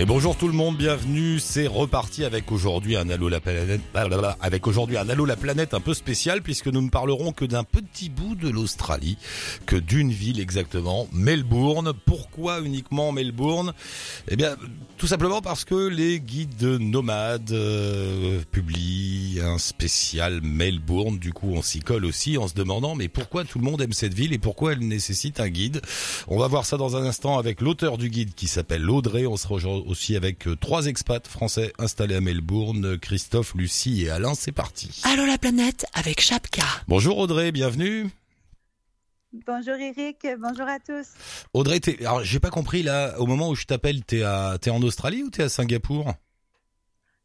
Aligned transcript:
Et 0.00 0.06
bonjour 0.06 0.34
tout 0.34 0.48
le 0.48 0.54
monde, 0.54 0.78
bienvenue. 0.78 1.38
C'est 1.38 1.66
reparti 1.66 2.24
avec 2.24 2.50
aujourd'hui 2.52 2.96
un 2.96 3.10
Allo 3.10 3.28
la 3.28 3.38
planète, 3.38 3.82
avec 4.40 4.66
aujourd'hui 4.66 4.96
un 4.96 5.06
Allo 5.10 5.26
la 5.26 5.36
planète 5.36 5.74
un 5.74 5.80
peu 5.80 5.92
spécial 5.92 6.40
puisque 6.40 6.68
nous 6.68 6.80
ne 6.80 6.88
parlerons 6.88 7.32
que 7.32 7.44
d'un 7.44 7.64
petit 7.64 8.08
bout 8.08 8.34
de 8.34 8.48
l'Australie, 8.48 9.18
que 9.66 9.76
d'une 9.76 10.10
ville 10.10 10.40
exactement, 10.40 11.06
Melbourne. 11.12 11.92
Pourquoi 12.06 12.60
uniquement 12.60 13.12
Melbourne? 13.12 13.74
Eh 14.28 14.36
bien, 14.36 14.56
tout 14.96 15.06
simplement 15.06 15.42
parce 15.42 15.66
que 15.66 15.88
les 15.88 16.18
guides 16.18 16.62
nomades 16.62 17.52
euh, 17.52 18.40
publient 18.52 19.40
un 19.42 19.58
spécial 19.58 20.40
Melbourne. 20.42 21.18
Du 21.18 21.34
coup, 21.34 21.52
on 21.52 21.60
s'y 21.60 21.80
colle 21.80 22.06
aussi 22.06 22.38
en 22.38 22.48
se 22.48 22.54
demandant 22.54 22.94
mais 22.94 23.08
pourquoi 23.08 23.44
tout 23.44 23.58
le 23.58 23.66
monde 23.66 23.82
aime 23.82 23.92
cette 23.92 24.14
ville 24.14 24.32
et 24.32 24.38
pourquoi 24.38 24.72
elle 24.72 24.78
nécessite 24.78 25.40
un 25.40 25.50
guide? 25.50 25.82
On 26.26 26.38
va 26.38 26.46
voir 26.46 26.64
ça 26.64 26.78
dans 26.78 26.96
un 26.96 27.04
instant 27.04 27.36
avec 27.36 27.60
l'auteur 27.60 27.98
du 27.98 28.08
guide 28.08 28.32
qui 28.34 28.48
s'appelle 28.48 28.88
Audrey. 28.88 29.26
Aussi 29.90 30.16
avec 30.16 30.46
euh, 30.46 30.56
trois 30.56 30.86
expats 30.86 31.26
français 31.26 31.72
installés 31.78 32.14
à 32.14 32.20
Melbourne, 32.20 32.98
Christophe, 32.98 33.54
Lucie 33.54 34.04
et 34.04 34.10
Alain. 34.10 34.34
C'est 34.34 34.52
parti. 34.52 35.02
Allô 35.04 35.26
la 35.26 35.36
planète 35.36 35.84
avec 35.92 36.20
Chapka. 36.20 36.62
Bonjour 36.88 37.18
Audrey, 37.18 37.52
bienvenue. 37.52 38.08
Bonjour 39.46 39.74
Eric, 39.74 40.26
bonjour 40.38 40.66
à 40.66 40.80
tous. 40.80 41.08
Audrey, 41.52 41.80
alors 42.00 42.24
j'ai 42.24 42.40
pas 42.40 42.50
compris 42.50 42.82
là, 42.82 43.14
au 43.20 43.26
moment 43.26 43.50
où 43.50 43.54
je 43.54 43.64
t'appelle, 43.64 44.04
t'es 44.04 44.22
à, 44.22 44.58
t'es 44.60 44.70
en 44.70 44.82
Australie 44.82 45.22
ou 45.22 45.30
t'es 45.30 45.44
à 45.44 45.48
Singapour? 45.48 46.14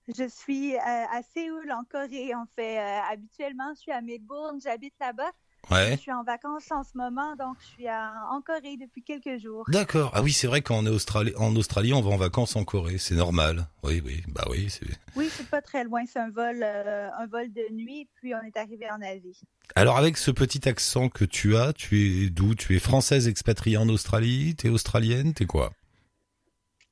Je 0.07 0.27
suis 0.27 0.75
euh, 0.75 0.79
à 0.79 1.21
Séoul 1.33 1.71
en 1.71 1.83
Corée 1.83 2.35
en 2.35 2.45
fait. 2.55 2.77
Euh, 2.77 2.99
habituellement, 3.11 3.73
je 3.75 3.79
suis 3.81 3.91
à 3.91 4.01
Melbourne, 4.01 4.59
j'habite 4.63 4.93
là-bas. 4.99 5.31
Je 5.71 5.95
suis 5.97 6.11
en 6.11 6.23
vacances 6.23 6.71
en 6.71 6.83
ce 6.83 6.95
moment, 6.95 7.35
donc 7.35 7.57
je 7.59 7.65
suis 7.65 7.89
en 7.89 8.41
Corée 8.41 8.77
depuis 8.77 9.03
quelques 9.03 9.41
jours. 9.41 9.65
D'accord. 9.69 10.11
Ah 10.13 10.21
oui, 10.21 10.31
c'est 10.31 10.47
vrai 10.47 10.61
qu'en 10.61 10.85
Australie, 10.85 11.33
en 11.37 11.55
Australie, 11.55 11.93
on 11.93 12.01
va 12.01 12.11
en 12.11 12.17
vacances 12.17 12.55
en 12.55 12.63
Corée, 12.63 12.97
c'est 12.97 13.15
normal. 13.15 13.67
Oui, 13.83 14.01
oui, 14.05 14.23
bah 14.27 14.45
oui. 14.49 14.67
Oui, 15.15 15.29
c'est 15.31 15.49
pas 15.49 15.61
très 15.61 15.83
loin, 15.83 16.03
c'est 16.05 16.19
un 16.19 16.29
vol, 16.29 16.61
euh, 16.61 17.09
un 17.17 17.27
vol 17.27 17.51
de 17.51 17.73
nuit, 17.73 18.07
puis 18.15 18.33
on 18.35 18.41
est 18.45 18.57
arrivé 18.57 18.85
en 18.91 19.01
Asie. 19.01 19.41
Alors 19.75 19.97
avec 19.97 20.17
ce 20.17 20.31
petit 20.31 20.69
accent 20.69 21.09
que 21.09 21.25
tu 21.25 21.57
as, 21.57 21.73
tu 21.73 22.25
es 22.25 22.29
d'où? 22.29 22.53
Tu 22.55 22.75
es 22.75 22.79
française 22.79 23.27
expatriée 23.27 23.77
en 23.77 23.89
Australie? 23.89 24.55
T'es 24.55 24.69
australienne? 24.69 25.33
T'es 25.33 25.45
quoi? 25.45 25.71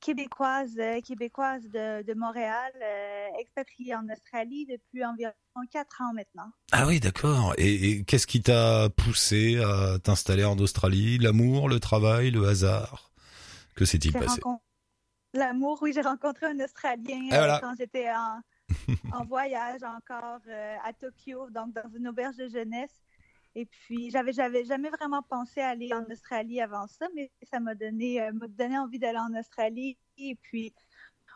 Québécoise, 0.03 0.75
euh, 0.79 0.99
québécoise 0.99 1.63
de, 1.69 2.13
Montréal, 2.13 2.71
euh, 2.81 3.27
expatriée 3.39 3.95
en 3.95 4.07
Australie 4.09 4.65
depuis 4.65 5.03
environ 5.05 5.31
quatre 5.71 6.01
ans 6.01 6.13
maintenant. 6.13 6.51
Ah 6.73 6.85
oui, 6.85 6.99
d'accord. 6.99 7.53
Et, 7.57 8.03
qu'est-ce 8.03 8.27
qui 8.27 8.41
t'a 8.41 8.89
poussé 8.89 9.63
à 9.63 9.97
t'installer 9.99 10.43
en 10.43 10.59
Australie? 10.59 11.17
L'amour, 11.19 11.69
le 11.69 11.79
travail, 11.79 12.31
le 12.31 12.47
hasard? 12.47 13.11
Que 13.75 13.85
s'est-il 13.85 14.11
passé? 14.11 14.41
L'amour, 15.33 15.79
oui, 15.81 15.93
j'ai 15.93 16.01
rencontré 16.01 16.47
un 16.47 16.59
Australien 16.59 17.29
euh, 17.31 17.57
quand 17.59 17.73
j'étais 17.79 18.09
en, 18.09 18.41
en, 19.17 19.25
voyage 19.25 19.81
encore 19.83 20.41
à 20.85 20.93
Tokyo, 20.93 21.49
donc 21.49 21.73
dans 21.73 21.89
une 21.97 22.09
auberge 22.09 22.35
de 22.35 22.49
jeunesse. 22.49 23.01
Et 23.55 23.65
puis, 23.65 24.09
j'avais, 24.09 24.33
j'avais 24.33 24.63
jamais 24.65 24.89
vraiment 24.89 25.21
pensé 25.21 25.61
à 25.61 25.69
aller 25.69 25.93
en 25.93 26.03
Australie 26.11 26.59
avant 26.59 26.87
ça, 26.87 27.07
mais 27.15 27.31
ça 27.43 27.59
m'a 27.59 27.75
donné, 27.75 28.21
euh, 28.21 28.31
m'a 28.33 28.47
donné 28.47 28.77
envie 28.77 28.99
d'aller 28.99 29.19
en 29.19 29.37
Australie. 29.39 29.97
Et 30.17 30.35
puis, 30.41 30.73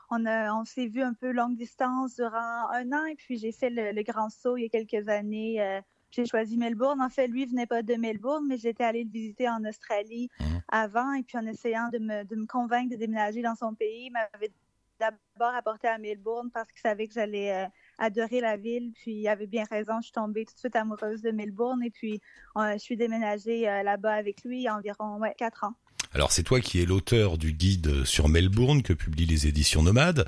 on, 0.09 0.25
a, 0.25 0.53
on 0.53 0.65
s'est 0.65 0.87
vu 0.87 1.01
un 1.03 1.13
peu 1.13 1.31
longue 1.31 1.55
distance 1.55 2.15
durant 2.15 2.69
un 2.71 2.91
an. 2.91 3.05
Et 3.05 3.15
puis, 3.15 3.37
j'ai 3.37 3.51
fait 3.51 3.69
le, 3.69 4.01
grand 4.01 4.29
saut 4.29 4.57
il 4.57 4.63
y 4.63 4.65
a 4.65 4.69
quelques 4.69 5.07
années. 5.09 5.61
Euh, 5.61 5.79
j'ai 6.09 6.25
choisi 6.25 6.57
Melbourne. 6.57 7.01
En 7.01 7.09
fait, 7.09 7.27
lui 7.27 7.45
venait 7.45 7.67
pas 7.67 7.83
de 7.83 7.93
Melbourne, 7.95 8.45
mais 8.47 8.57
j'étais 8.57 8.83
allée 8.83 9.03
le 9.03 9.11
visiter 9.11 9.47
en 9.47 9.63
Australie 9.63 10.29
mmh. 10.39 10.43
avant. 10.69 11.13
Et 11.13 11.23
puis, 11.23 11.37
en 11.37 11.45
essayant 11.45 11.89
de 11.89 11.99
me, 11.99 12.23
de 12.23 12.35
me 12.35 12.47
convaincre 12.47 12.89
de 12.91 12.95
déménager 12.95 13.43
dans 13.43 13.55
son 13.55 13.75
pays, 13.75 14.07
il 14.07 14.11
m'avait 14.11 14.51
d'abord 14.99 15.53
apporté 15.53 15.87
à 15.87 15.97
Melbourne 15.97 16.49
parce 16.51 16.71
qu'il 16.71 16.81
savait 16.81 17.07
que 17.07 17.13
j'allais 17.13 17.53
euh, 17.53 17.67
adorer 17.97 18.41
la 18.41 18.57
ville. 18.57 18.91
Puis 18.93 19.21
il 19.21 19.27
avait 19.27 19.47
bien 19.47 19.63
raison, 19.69 19.93
je 19.99 20.05
suis 20.05 20.11
tombée 20.11 20.45
tout 20.45 20.53
de 20.53 20.59
suite 20.59 20.75
amoureuse 20.75 21.21
de 21.21 21.31
Melbourne 21.31 21.83
et 21.83 21.89
puis 21.89 22.21
euh, 22.55 22.73
je 22.73 22.79
suis 22.79 22.97
déménagée 22.97 23.67
euh, 23.67 23.83
là-bas 23.83 24.13
avec 24.13 24.43
lui 24.43 24.59
il 24.59 24.63
y 24.63 24.67
a 24.67 24.75
environ 24.75 25.19
quatre 25.37 25.63
ans. 25.63 25.73
Alors 26.13 26.31
c'est 26.31 26.43
toi 26.43 26.61
qui 26.61 26.81
es 26.81 26.85
l'auteur 26.85 27.37
du 27.37 27.53
guide 27.53 28.05
sur 28.05 28.29
Melbourne 28.29 28.81
que 28.81 28.93
publient 28.93 29.25
les 29.25 29.47
éditions 29.47 29.81
Nomades. 29.83 30.27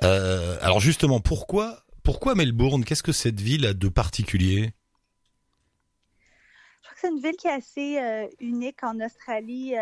alors 0.00 0.80
justement, 0.80 1.20
pourquoi 1.20 1.82
pourquoi 2.04 2.36
Melbourne? 2.36 2.84
Qu'est-ce 2.84 3.02
que 3.02 3.12
cette 3.12 3.40
ville 3.40 3.66
a 3.66 3.74
de 3.74 3.88
particulier? 3.88 4.70
Je 6.80 6.88
crois 6.88 6.94
que 6.94 7.00
c'est 7.00 7.08
une 7.08 7.20
ville 7.20 7.36
qui 7.36 7.48
est 7.48 7.50
assez 7.50 8.28
unique 8.38 8.84
en 8.84 9.00
Australie 9.00 9.74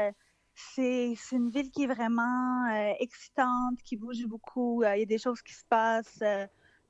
c'est 0.54 1.16
une 1.32 1.50
ville 1.50 1.70
qui 1.70 1.84
est 1.84 1.86
vraiment 1.86 2.66
euh, 2.70 2.92
excitante, 3.00 3.82
qui 3.84 3.96
bouge 3.96 4.24
beaucoup. 4.26 4.82
Euh, 4.82 4.96
il 4.96 5.00
y 5.00 5.02
a 5.02 5.06
des 5.06 5.18
choses 5.18 5.42
qui 5.42 5.52
se 5.52 5.64
passent 5.68 6.20
euh, 6.22 6.46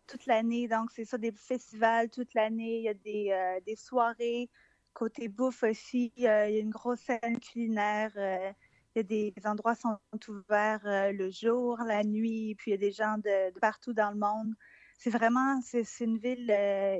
toute 0.07 0.27
l'année. 0.27 0.69
Donc, 0.69 0.91
c'est 0.93 1.05
ça, 1.05 1.19
des 1.19 1.33
festivals 1.33 2.11
toute 2.11 2.35
l'année. 2.35 2.79
Il 2.79 2.85
y 2.85 2.89
a 2.89 2.95
des, 2.95 3.61
des, 3.67 3.77
soirées. 3.77 4.51
Côté 4.93 5.29
bouffe 5.29 5.65
aussi, 5.65 6.13
il 6.17 6.23
y 6.23 6.27
a 6.27 6.49
une 6.49 6.71
grosse 6.71 7.01
scène 7.01 7.41
culinaire. 7.41 8.13
il 8.17 8.55
y 8.97 9.01
a 9.01 9.03
des, 9.03 9.33
endroits 9.45 9.75
qui 9.75 9.83
sont 9.83 9.99
ouverts 10.29 11.13
le 11.13 11.31
jour, 11.31 11.79
la 11.87 12.05
nuit. 12.05 12.55
Puis, 12.57 12.71
il 12.71 12.75
y 12.75 12.75
a 12.75 12.79
des 12.79 12.93
gens 12.93 13.19
de, 13.19 13.53
de 13.53 13.59
partout 13.61 13.93
dans 13.93 14.11
le 14.11 14.19
monde. 14.19 14.55
C'est 14.99 15.11
vraiment, 15.11 15.61
c'est 15.63 15.85
une 16.01 16.19
ville 16.19 16.55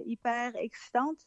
hyper 0.07 0.57
excitante. 0.57 1.27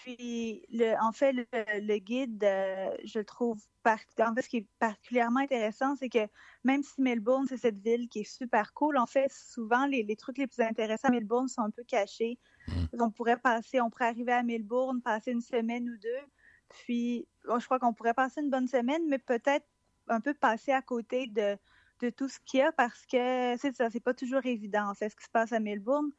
Puis, 0.00 0.64
le, 0.70 0.94
en 1.02 1.12
fait, 1.12 1.32
le, 1.32 1.98
guide, 1.98 2.42
euh, 2.44 2.96
je 3.04 3.20
trouve, 3.20 3.60
en 3.84 3.96
fait, 4.34 4.42
ce 4.42 4.48
qui 4.48 4.56
est 4.58 4.68
particulièrement 4.78 5.40
intéressant, 5.40 5.96
c'est 5.96 6.08
que 6.08 6.26
même 6.64 6.82
si 6.82 7.00
Melbourne, 7.00 7.46
c'est 7.48 7.56
cette 7.56 7.78
ville 7.78 8.08
qui 8.08 8.20
est 8.20 8.36
super 8.36 8.72
cool, 8.72 8.96
en 8.96 9.06
fait, 9.06 9.30
souvent, 9.30 9.86
les, 9.86 10.16
trucs 10.16 10.38
les 10.38 10.46
plus 10.46 10.62
intéressants 10.62 11.08
à 11.08 11.10
Melbourne 11.10 11.48
sont 11.48 11.62
un 11.62 11.70
peu 11.70 11.84
cachés. 11.84 12.38
Mmh. 12.68 12.72
On 13.00 13.10
pourrait 13.10 13.38
passer, 13.38 13.80
on 13.80 13.90
pourrait 13.90 14.06
arriver 14.06 14.32
à 14.32 14.42
Melbourne, 14.42 15.02
passer 15.02 15.32
une 15.32 15.40
semaine 15.40 15.88
ou 15.88 15.96
deux, 15.98 16.26
puis 16.70 17.26
je 17.44 17.64
crois 17.64 17.78
qu'on 17.78 17.92
pourrait 17.92 18.14
passer 18.14 18.40
une 18.40 18.50
bonne 18.50 18.68
semaine, 18.68 19.02
mais 19.08 19.18
peut-être 19.18 19.66
un 20.08 20.20
peu 20.20 20.34
passer 20.34 20.72
à 20.72 20.82
côté 20.82 21.26
de, 21.26 21.56
de 22.00 22.10
tout 22.10 22.28
ce 22.28 22.38
qu'il 22.40 22.60
y 22.60 22.62
a 22.62 22.72
parce 22.72 23.06
que 23.06 23.56
c'est 23.58 23.74
ça, 23.74 23.90
c'est 23.90 24.00
pas 24.00 24.14
toujours 24.14 24.44
évident, 24.46 24.88
en 24.88 24.94
fait, 24.94 25.08
ce 25.08 25.16
qui 25.16 25.24
se 25.24 25.30
passe 25.30 25.52
à 25.52 25.60
Melbourne. 25.60 26.10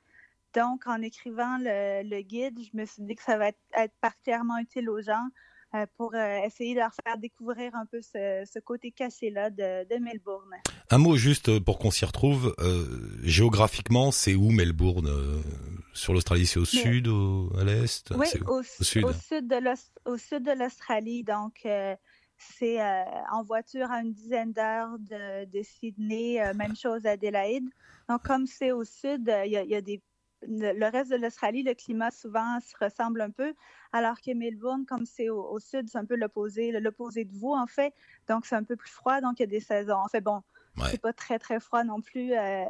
Donc, 0.53 0.85
en 0.85 1.01
écrivant 1.01 1.57
le, 1.59 2.21
guide, 2.21 2.59
je 2.59 2.77
me 2.77 2.85
suis 2.85 3.03
dit 3.03 3.15
que 3.15 3.23
ça 3.23 3.37
va 3.37 3.47
être, 3.47 3.93
particulièrement 4.01 4.59
utile 4.59 4.89
aux 4.89 5.01
gens 5.01 5.27
euh, 5.73 5.87
pour 5.97 6.13
euh, 6.13 6.37
essayer 6.45 6.75
de 6.75 6.79
leur 6.79 6.91
faire 7.03 7.17
découvrir 7.17 7.73
un 7.73 7.87
peu 7.87 8.01
ce, 8.01 8.59
côté 8.59 8.91
caché-là 8.91 9.49
de, 9.49 9.99
Melbourne. 9.99 10.51
Un 10.91 10.97
mot 10.99 11.15
juste 11.15 11.59
pour 11.59 11.79
qu'on 11.79 11.89
s'y 11.89 12.05
retrouve. 12.05 12.53
Euh, 12.59 12.85
géographiquement, 13.23 14.11
c'est 14.11 14.35
où 14.35 14.51
Melbourne 14.51 15.09
Sur 15.93 16.13
l'Australie, 16.13 16.45
c'est 16.45 16.59
au 16.59 16.65
sud, 16.65 17.07
ou 17.07 17.51
à 17.59 17.63
l'est? 17.63 18.11
Oui, 18.11 18.27
au, 18.45 18.61
sud. 18.61 19.05
Au 19.05 19.13
sud 19.13 19.47
de 19.47 20.59
l'Australie. 20.59 21.23
Donc, 21.23 21.67
c'est 22.37 22.79
en 23.31 23.43
voiture 23.43 23.89
à 23.89 24.01
une 24.01 24.13
dizaine 24.13 24.53
d'heures 24.53 24.99
de, 24.99 25.63
Sydney. 25.63 26.39
même 26.53 26.75
chose 26.75 27.07
à 27.07 27.11
Adélaïde. 27.11 27.67
Donc, 28.07 28.21
comme 28.21 28.45
c'est 28.45 28.71
au 28.71 28.83
sud, 28.83 29.33
il 29.45 29.51
y, 29.51 29.75
a 29.75 29.81
des 29.81 29.99
le 30.47 30.91
reste 30.91 31.11
de 31.11 31.15
l'Australie, 31.15 31.63
le 31.63 31.73
climat 31.73 32.11
souvent 32.11 32.59
se 32.59 32.75
ressemble 32.83 33.21
un 33.21 33.29
peu, 33.29 33.53
alors 33.91 34.19
que 34.21 34.33
Melbourne, 34.33 34.85
comme 34.85 35.05
c'est 35.05 35.29
au, 35.29 35.59
sud, 35.59 35.89
c'est 35.89 35.97
un 35.97 36.05
peu 36.05 36.15
l'opposé, 36.15 36.71
l'opposé 36.71 37.25
de 37.25 37.33
vous 37.33 37.53
en 37.53 37.67
fait. 37.67 37.93
Donc 38.27 38.45
c'est 38.45 38.55
un 38.55 38.63
peu 38.63 38.75
plus 38.75 38.91
froid, 38.91 39.21
donc 39.21 39.39
il 39.39 39.43
y 39.43 39.45
a 39.45 39.47
des 39.47 39.59
saisons. 39.59 39.95
En 39.95 40.07
fait, 40.07 40.21
bon, 40.21 40.41
c'est 40.89 41.01
pas 41.01 41.13
très 41.13 41.39
très 41.39 41.59
froid 41.59 41.83
non 41.83 42.01
plus. 42.01 42.33
Euh, 42.33 42.65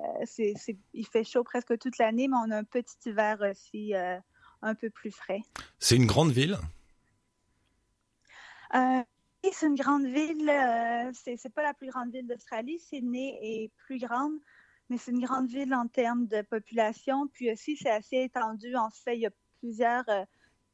il 0.94 1.08
fait 1.08 1.24
chaud 1.24 1.44
presque 1.44 1.78
toute 1.78 1.98
l'année, 1.98 2.28
mais 2.28 2.38
on 2.38 2.52
a 2.52 2.58
un 2.58 2.64
petit 2.64 2.98
hiver 3.06 3.38
aussi 3.50 3.94
euh, 3.96 4.18
un 4.62 4.76
peu 4.76 4.90
plus 4.90 5.12
frais. 5.12 5.42
C'est 5.80 5.96
une 5.96 6.08
grande 6.08 6.32
ville? 6.32 6.58
Euh, 8.76 9.04
c'est 9.52 9.68
une 9.68 9.76
grande 9.76 10.06
ville. 10.06 10.52
c'est 11.14 11.54
pas 11.54 11.64
la 11.64 11.74
plus 11.74 11.90
grande 11.90 12.12
ville 12.12 12.28
d'Australie. 12.28 12.80
Sydney 12.80 13.38
est 13.42 13.72
plus 13.86 14.00
grande 14.00 14.34
mais 14.94 15.00
c'est 15.00 15.10
une 15.10 15.26
grande 15.26 15.48
ville 15.48 15.74
en 15.74 15.88
termes 15.88 16.28
de 16.28 16.44
population. 16.44 17.28
Puis 17.28 17.52
aussi, 17.52 17.76
c'est 17.76 17.90
assez 17.90 18.18
étendu. 18.18 18.76
En 18.76 18.92
fait, 18.92 19.16
il 19.16 19.22
y 19.22 19.26
a 19.26 19.32
plusieurs. 19.60 20.08
Euh, 20.08 20.24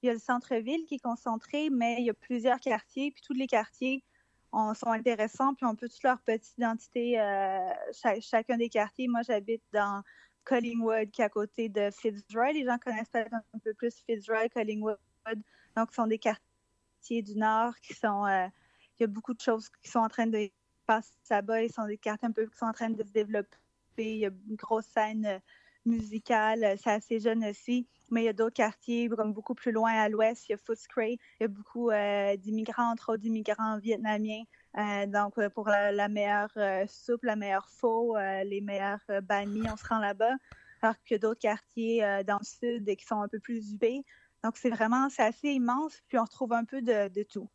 il 0.02 0.08
y 0.08 0.10
a 0.10 0.14
le 0.14 0.20
centre-ville 0.20 0.86
qui 0.86 0.96
est 0.96 1.00
concentré, 1.00 1.70
mais 1.70 1.96
il 2.00 2.06
y 2.06 2.10
a 2.10 2.14
plusieurs 2.14 2.60
quartiers. 2.60 3.12
Puis 3.12 3.22
tous 3.26 3.34
les 3.34 3.48
quartiers 3.48 4.04
sont 4.52 4.92
intéressants. 4.92 5.56
Puis 5.56 5.66
on 5.66 5.74
peut 5.74 5.88
toute 5.88 6.04
leur 6.04 6.20
petite 6.20 6.58
identité, 6.58 7.18
euh, 7.18 7.70
chacun 8.20 8.58
des 8.58 8.68
quartiers. 8.68 9.08
Moi, 9.08 9.22
j'habite 9.22 9.64
dans 9.72 10.04
Collingwood, 10.44 11.12
qui 11.12 11.22
est 11.22 11.26
à 11.26 11.30
côté 11.30 11.70
de 11.70 11.90
Fitzroy. 11.90 12.52
Les 12.52 12.66
gens 12.66 12.78
connaissent 12.78 13.10
peut-être 13.10 13.34
un 13.34 13.60
peu 13.64 13.74
plus 13.74 14.04
Fitzroy, 14.06 14.50
Collingwood. 14.50 14.98
Donc, 15.78 15.92
ce 15.92 15.96
sont 15.96 16.08
des 16.08 16.20
quartiers 16.20 17.22
du 17.22 17.38
Nord 17.38 17.74
qui 17.80 17.94
sont. 17.94 18.26
Euh, 18.26 18.48
il 19.00 19.04
y 19.04 19.06
a 19.06 19.08
beaucoup 19.08 19.34
de 19.34 19.40
choses 19.40 19.70
qui 19.82 19.90
sont 19.90 20.00
en 20.00 20.10
train 20.10 20.28
de 20.28 20.50
passer 20.86 21.14
là-bas. 21.30 21.64
Ils 21.64 21.72
sont 21.72 21.86
des 21.86 21.98
quartiers 21.98 22.28
un 22.28 22.34
peu 22.34 22.48
qui 22.48 22.58
sont 22.58 22.66
en 22.66 22.74
train 22.74 22.90
de 22.90 23.02
se 23.02 23.12
développer 23.12 23.56
il 24.04 24.18
y 24.20 24.26
a 24.26 24.30
une 24.30 24.56
grosse 24.56 24.86
scène 24.86 25.26
euh, 25.26 25.40
musicale. 25.86 26.76
C'est 26.82 26.92
assez 26.92 27.20
jeune 27.20 27.46
aussi. 27.46 27.88
Mais 28.12 28.22
il 28.24 28.26
y 28.26 28.30
a 28.30 28.34
d'autres 28.34 28.56
quartiers, 28.56 29.08
comme 29.10 29.34
beaucoup 29.34 29.56
plus 29.56 29.72
loin 29.72 29.92
à 29.92 30.10
l'ouest, 30.10 30.48
il 30.48 30.54
y 30.54 30.56
a 30.56 30.58
Footscray. 30.58 31.18
Il 31.40 31.44
y 31.44 31.46
a 31.46 31.48
beaucoup 31.48 31.92
d'immigrants, 32.40 32.92
entre 32.92 33.14
autres 33.14 33.22
d'immigrants 33.22 33.78
vietnamiens. 33.78 34.44
donc, 35.08 35.36
pour 35.50 35.70
la, 35.70 36.08
meilleure 36.10 36.52
soupe, 36.88 37.24
la 37.24 37.36
meilleure 37.36 37.70
faux, 37.70 38.18
les 38.18 38.62
meilleurs 38.62 39.04
banh 39.22 39.46
mi, 39.46 39.62
on 39.70 39.78
se 39.78 39.88
rend 39.88 40.00
là-bas. 40.00 40.36
Alors 40.82 40.96
qu'il 41.04 41.14
y 41.14 41.16
a 41.16 41.20
d'autres 41.20 41.40
quartiers 41.40 42.24
dans 42.26 42.40
le 42.40 42.46
sud 42.46 42.96
qui 42.96 43.06
sont 43.06 43.22
un 43.22 43.28
peu 43.28 43.40
plus 43.40 43.74
huppés. 43.74 44.04
Donc, 44.44 44.58
c'est 44.58 44.72
vraiment, 44.72 45.08
c'est 45.10 45.24
assez 45.24 45.50
immense. 45.50 46.02
Puis, 46.08 46.18
on 46.18 46.24
retrouve 46.24 46.54
un 46.54 46.66
peu 46.66 46.82
de 46.82 47.24
tout. 47.24 47.48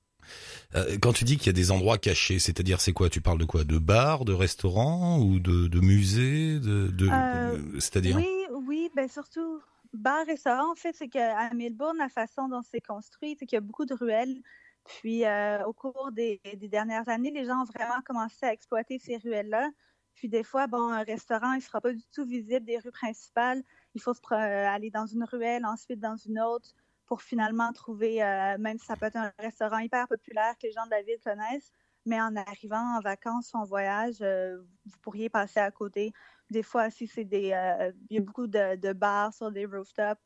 Euh, 0.75 0.99
quand 1.01 1.13
tu 1.13 1.25
dis 1.25 1.37
qu'il 1.37 1.47
y 1.47 1.51
a 1.51 1.53
des 1.53 1.71
endroits 1.71 1.99
cachés, 1.99 2.39
c'est-à-dire 2.39 2.81
c'est 2.81 2.93
quoi? 2.93 3.09
Tu 3.09 3.21
parles 3.21 3.39
de 3.39 3.45
quoi? 3.45 3.65
De 3.65 3.79
bars, 3.79 4.25
de 4.25 4.33
restaurants 4.33 5.21
ou 5.21 5.39
de, 5.39 5.69
de 5.69 5.81
musées 5.81 6.59
de, 6.61 6.89
de, 6.89 7.09
euh, 7.11 7.81
C'est-à-dire? 7.81 8.17
Oui, 8.17 8.27
oui, 8.67 8.91
ben 8.95 9.09
surtout 9.09 9.61
bars, 9.93 10.27
restaurants. 10.27 10.73
En 10.73 10.75
fait, 10.75 10.95
c'est 10.95 11.09
qu'à 11.09 11.53
Melbourne, 11.55 11.97
la 11.99 12.09
façon 12.09 12.49
dont 12.49 12.63
c'est 12.63 12.81
construit, 12.81 13.37
c'est 13.39 13.47
qu'il 13.47 13.57
y 13.57 13.59
a 13.59 13.61
beaucoup 13.61 13.87
de 13.87 13.95
ruelles. 13.95 14.43
Puis 14.85 15.25
euh, 15.25 15.65
au 15.65 15.73
cours 15.73 16.11
des, 16.13 16.41
des, 16.57 16.69
dernières 16.69 17.09
années, 17.09 17.31
les 17.31 17.45
gens 17.45 17.63
ont 17.63 17.65
vraiment 17.65 18.03
commencé 18.05 18.45
à 18.45 18.53
exploiter 18.53 18.99
ces 18.99 19.17
ruelles-là. 19.17 19.71
Puis 20.15 20.29
des 20.29 20.45
fois, 20.45 20.67
bon, 20.67 20.91
un 20.91 21.03
restaurant, 21.03 21.53
il 21.53 21.59
ne 21.59 21.63
sera 21.63 21.81
pas 21.81 21.93
du 21.93 22.05
tout 22.13 22.25
visible 22.25 22.65
des 22.67 22.79
rues 22.79 22.93
principales. 22.93 23.63
Il 23.95 24.01
faut 24.01 24.15
se, 24.15 24.21
aller 24.35 24.91
dans 24.91 25.07
une 25.07 25.25
ruelle, 25.25 25.65
ensuite 25.65 26.01
dans 26.01 26.17
une 26.17 26.39
autre 26.41 26.75
pour 27.07 27.23
finalement 27.23 27.73
trouver, 27.73 28.23
euh, 28.23 28.57
même 28.59 28.79
si 28.79 28.87
ça 28.87 28.97
peut 28.97 29.07
être 29.07 29.17
un 29.17 29.33
restaurant 29.39 29.79
hyper 29.79 30.09
populaire 30.09 30.55
que 30.59 30.67
les 30.67 30.73
gens 30.73 30.85
de 30.87 30.91
la 30.91 31.03
ville 31.03 31.19
connaissent, 31.23 31.73
mais 32.07 32.21
en 32.21 32.35
arrivant 32.37 32.97
en 32.97 33.01
vacances 33.01 33.53
ou 33.55 33.59
en 33.59 33.65
voyage, 33.65 34.17
euh, 34.21 34.59
vous 34.87 34.99
pourriez 35.03 35.29
passer 35.29 35.61
à 35.61 35.71
côté. 35.71 36.13
Des 36.51 36.63
fois 36.63 36.87
aussi, 36.87 37.07
c'est 37.07 37.25
des, 37.25 37.53
euh, 37.53 37.93
il 38.11 38.17
y 38.17 38.19
a 38.19 38.23
beaucoup 38.23 38.47
de, 38.47 38.93
bars 38.93 39.33
sur 39.33 39.51
des 39.51 39.67
rooftops. 39.67 40.21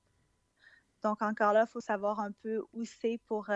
Donc 1.02 1.22
encore 1.22 1.52
là, 1.52 1.64
il 1.68 1.70
faut 1.70 1.80
savoir 1.80 2.20
un 2.20 2.32
peu 2.32 2.64
où 2.72 2.84
c'est 2.84 3.20
pour, 3.26 3.48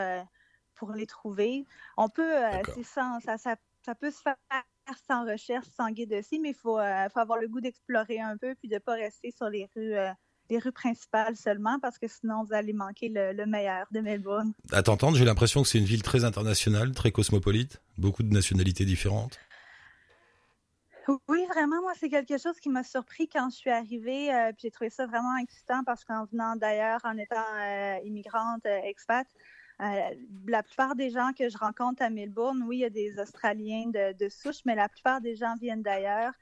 pour 0.74 0.92
les 0.92 1.06
trouver. 1.06 1.66
On 1.96 2.08
peut, 2.08 2.34
c'est 2.74 2.84
ça, 2.84 3.19
ça, 3.24 3.36
ça, 3.36 3.94
peut 3.96 4.12
se 4.12 4.22
faire 4.22 4.36
sans 5.08 5.24
recherche, 5.24 5.66
sans 5.76 5.90
guide 5.90 6.12
aussi, 6.12 6.38
mais 6.38 6.50
il 6.50 6.54
faut, 6.54 6.76
faut, 6.76 7.19
avoir 7.19 7.38
le 7.40 7.48
goût 7.48 7.60
d'explorer 7.60 8.20
un 8.20 8.36
peu 8.36 8.54
puis 8.54 8.69
de 8.69 8.74
ne 8.74 8.78
pas 8.78 8.94
rester 8.94 9.32
sur 9.32 9.48
les 9.48 9.69
rues 9.74 9.96
les 10.52 10.58
rues 10.58 10.72
principales 10.72 11.34
seulement 11.34 11.78
parce 11.81 11.99
que 11.99 12.06
sinon 12.06 12.44
vous 12.44 12.52
allez 12.52 12.75
manquer 12.75 13.08
le, 13.08 13.46
meilleur 13.46 13.87
de 13.90 14.00
Melbourne. 14.00 14.52
À 14.70 14.82
t'entendre, 14.82 15.16
j'ai 15.16 15.25
l'impression 15.25 15.62
que 15.62 15.69
c'est 15.69 15.78
une 15.78 15.87
ville 15.87 16.02
très 16.02 16.25
internationale, 16.25 16.93
très 16.93 17.10
cosmopolite, 17.10 17.81
beaucoup 17.96 18.22
de 18.22 18.32
nationalités 18.32 18.84
différentes. 18.84 19.38
Oui, 21.28 21.44
vraiment, 21.49 21.81
moi, 21.81 21.93
c'est 21.99 22.08
quelque 22.08 22.38
chose 22.38 22.60
qui 22.60 22.69
m'a 22.69 22.84
surpris 22.84 23.28
quand 23.28 23.49
je 23.50 23.56
suis 23.56 23.70
arrivée. 23.70 24.32
Euh, 24.32 24.52
j'ai 24.58 24.70
trouvé 24.70 24.88
ça 24.90 25.06
vraiment 25.06 25.37
excitant 25.38 25.82
parce 25.84 26.04
qu'en 26.04 26.26
venant 26.26 26.55
d'ailleurs, 26.55 27.00
en 27.02 27.16
étant 27.16 27.50
euh, 27.58 27.96
immigrante, 28.05 28.64
euh, 28.66 28.78
expat, 28.84 29.26
la 30.46 30.62
plupart 30.62 30.94
des 30.94 31.10
gens 31.10 31.32
que 31.37 31.48
je 31.48 31.58
rencontre 31.58 32.02
à 32.02 32.10
Melbourne, 32.10 32.62
oui, 32.69 32.76
il 32.76 32.81
y 32.81 32.84
a 32.84 32.90
des 32.90 33.19
Australiens 33.19 33.87
de, 33.87 34.12
de 34.16 34.28
souche, 34.28 34.60
mais 34.64 34.76
la 34.76 34.88
plupart 34.88 35.20
des 35.20 35.34
gens 35.34 35.56
viennent 35.60 35.82
d'ailleurs. 35.82 36.32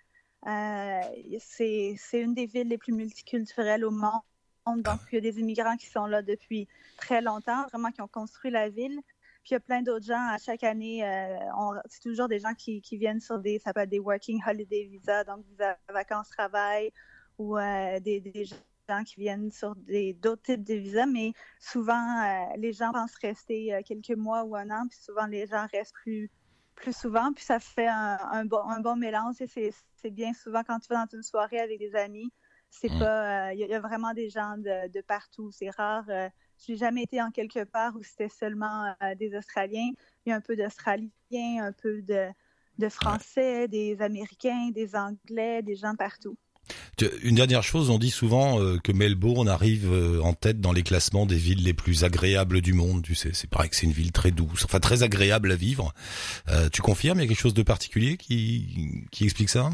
Euh, 0.47 1.01
c'est 1.39 1.97
une 2.15 2.35
des 2.35 2.47
villes 2.47 2.69
les 2.69 2.79
plus 2.79 2.93
multiculturelles 2.93 3.85
au 3.85 3.91
monde. 3.91 4.23
Donc, 4.67 5.01
il 5.11 5.17
y 5.17 5.19
a 5.19 5.21
des 5.21 5.39
immigrants 5.41 5.77
qui 5.77 5.87
sont 5.87 6.07
là 6.07 6.23
depuis 6.23 6.69
très 6.97 7.21
longtemps, 7.21 7.67
vraiment 7.69 7.91
qui 7.91 8.01
ont 8.01 8.09
construit 8.09 8.51
la 8.51 8.69
ville. 8.69 9.01
Puis 9.43 9.51
il 9.51 9.55
y 9.55 9.57
a 9.57 9.61
plein 9.61 9.83
d'autres 9.83 10.05
gens 10.05 10.29
à 10.29 10.39
chaque 10.39 10.65
année. 10.65 11.05
Euh, 11.05 11.37
c'est 11.87 12.03
toujours 12.03 12.29
des 12.29 12.39
gens 12.39 12.55
qui, 12.55 12.83
viennent 12.93 13.21
sur 13.21 13.39
des, 13.39 13.59
ça 13.59 13.67
s'appelle 13.67 13.89
des 13.89 13.99
working 13.99 14.41
holiday 14.47 14.85
visa, 14.85 15.25
donc 15.25 15.45
visa 15.47 15.79
vacances 15.89 16.29
travail, 16.29 16.93
ou 17.39 17.57
euh, 17.57 17.99
des, 18.01 18.21
des, 18.21 18.45
gens 18.45 19.05
qui 19.05 19.21
viennent 19.21 19.51
sur 19.51 19.75
d'autres 19.77 20.43
types 20.43 20.65
de 20.65 20.75
visas. 20.75 21.07
Mais 21.07 21.33
souvent, 21.59 22.55
les 22.57 22.73
gens 22.73 22.93
pensent 22.93 23.15
rester 23.23 23.81
quelques 23.87 24.17
mois 24.17 24.45
ou 24.45 24.57
un 24.57 24.71
an, 24.71 24.87
puis 24.89 24.99
souvent 24.99 25.27
les 25.27 25.47
gens 25.47 25.67
restent 25.73 25.95
plus 25.95 26.31
plus 26.81 26.97
souvent, 26.97 27.33
puis 27.33 27.45
ça 27.45 27.61
fait 27.61 27.87
un, 27.87 28.45
bon, 28.45 28.63
un 28.69 28.81
bon 28.81 28.97
mélange. 28.97 29.37
C'est 29.47 30.11
bien 30.11 30.33
souvent 30.33 30.63
quand 30.65 30.79
tu 30.81 30.89
vas 30.89 31.05
dans 31.05 31.17
une 31.17 31.23
soirée 31.23 31.61
avec 31.61 31.79
des 31.79 31.95
amis, 31.95 32.33
c'est 32.71 32.91
mm. 32.91 32.99
pas, 32.99 33.53
il 33.53 33.63
euh, 33.63 33.67
y, 33.67 33.75
a 33.75 33.81
vraiment 33.81 34.15
des 34.15 34.31
gens 34.31 34.57
de, 34.57 35.01
partout. 35.03 35.51
C'est 35.51 35.71
rare. 35.71 36.05
Euh, 36.09 36.29
je 36.59 36.73
n'ai 36.73 36.79
jamais 36.79 37.03
été 37.03 37.21
en 37.21 37.31
quelque 37.31 37.65
part 37.65 37.95
où 37.97 38.03
c'était 38.03 38.29
seulement 38.29 38.95
euh, 39.03 39.15
des 39.17 39.37
Australiens. 39.37 39.91
Il 40.25 40.31
y 40.31 40.33
a 40.33 40.37
un 40.37 40.41
peu 40.41 40.57
d'Australiens, 40.57 41.11
un 41.33 41.73
peu 41.73 42.03
de, 42.03 42.29
de 42.79 42.89
Français, 42.89 43.69
des 43.69 44.01
Américains, 44.01 44.71
des 44.71 44.95
Anglais, 44.95 45.63
des 45.63 45.77
gens 45.77 45.97
partout. 45.97 46.37
Une 47.23 47.37
dernière 47.37 47.63
chose, 47.63 47.91
on 47.91 47.99
dit 47.99 48.11
souvent 48.11 48.61
euh, 48.61 48.79
que 48.79 48.93
Melbourne 48.93 49.49
arrive 49.49 49.91
euh, 49.91 50.21
en 50.23 50.35
tête 50.35 50.61
dans 50.61 50.73
les 50.73 50.83
classements 50.83 51.27
des 51.27 51.37
villes 51.37 51.63
les 51.63 51.75
plus 51.75 52.05
agréables 52.05 52.61
du 52.61 52.73
monde. 52.73 53.03
Tu 53.03 53.15
sais, 53.15 53.33
c'est 53.33 53.49
pareil 53.49 53.71
que 53.71 53.77
c'est 53.77 53.87
une 53.87 53.93
ville 53.93 54.13
très 54.13 54.31
douce, 54.31 54.65
enfin 54.65 54.81
très 54.81 55.03
agréable 55.03 55.53
à 55.53 55.57
vivre. 55.57 55.95
Euh, 56.49 56.69
tu 56.69 56.83
confirmes 56.83 57.19
Il 57.19 57.23
y 57.23 57.25
a 57.25 57.29
quelque 57.29 57.41
chose 57.41 57.55
de 57.55 57.63
particulier 57.63 58.17
qui, 58.17 59.07
explique 59.21 59.51
ça? 59.51 59.71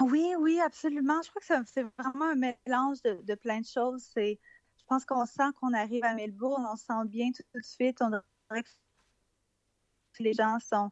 Oui, 0.00 0.26
oui, 0.38 0.60
absolument. 0.64 1.20
Je 1.22 1.30
crois 1.30 1.42
que 1.42 1.66
c'est 1.72 1.86
vraiment 1.98 2.30
un 2.32 2.34
mélange 2.34 2.98
de, 3.02 3.34
plein 3.34 3.60
de 3.60 3.66
choses. 3.66 4.02
C'est, 4.14 4.38
je 4.78 4.84
pense 4.88 5.04
qu'on 5.04 5.26
sent 5.26 5.52
qu'on 5.60 5.72
arrive 5.72 6.04
à 6.04 6.14
Melbourne, 6.14 6.66
on 6.70 6.76
sent 6.76 7.08
bien 7.08 7.30
tout, 7.32 7.42
de 7.54 7.64
suite. 7.64 7.98
On 8.00 8.08
dirait 8.08 8.62
que 8.62 10.22
les 10.22 10.32
gens 10.32 10.58
sont 10.60 10.90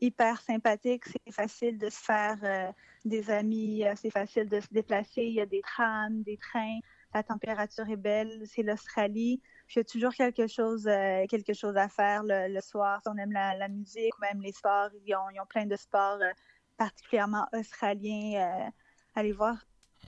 hyper 0.00 0.40
sympathiques. 0.40 1.04
C'est 1.06 1.32
facile 1.32 1.78
de 1.78 1.88
se 1.88 1.98
faire 1.98 2.72
des 3.04 3.30
amis, 3.30 3.84
euh, 3.84 3.92
c'est 3.96 4.10
facile 4.10 4.48
de 4.48 4.60
se 4.60 4.68
déplacer. 4.70 5.22
Il 5.22 5.34
y 5.34 5.40
a 5.40 5.46
des 5.46 5.60
trams, 5.60 6.22
des 6.22 6.38
trains. 6.38 6.78
La 7.12 7.22
température 7.22 7.88
est 7.88 7.96
belle. 7.96 8.42
C'est 8.46 8.62
l'Australie. 8.62 9.40
Puis 9.66 9.76
il 9.76 9.78
y 9.78 9.80
a 9.80 9.84
toujours 9.84 10.12
quelque 10.14 10.46
chose, 10.46 10.86
euh, 10.86 11.26
quelque 11.28 11.52
chose 11.52 11.76
à 11.76 11.88
faire 11.88 12.22
le, 12.24 12.60
soir. 12.60 13.00
Si 13.02 13.08
on 13.08 13.16
aime 13.16 13.32
la, 13.32 13.68
musique, 13.68 14.18
même 14.20 14.40
les 14.40 14.52
sports, 14.52 14.90
ils 15.04 15.14
ont, 15.14 15.30
ils 15.30 15.40
plein 15.48 15.66
de 15.66 15.76
sports 15.76 16.18
euh, 16.20 16.32
particulièrement 16.76 17.46
australiens. 17.52 18.70
allez 19.14 19.32
voir. 19.32 19.56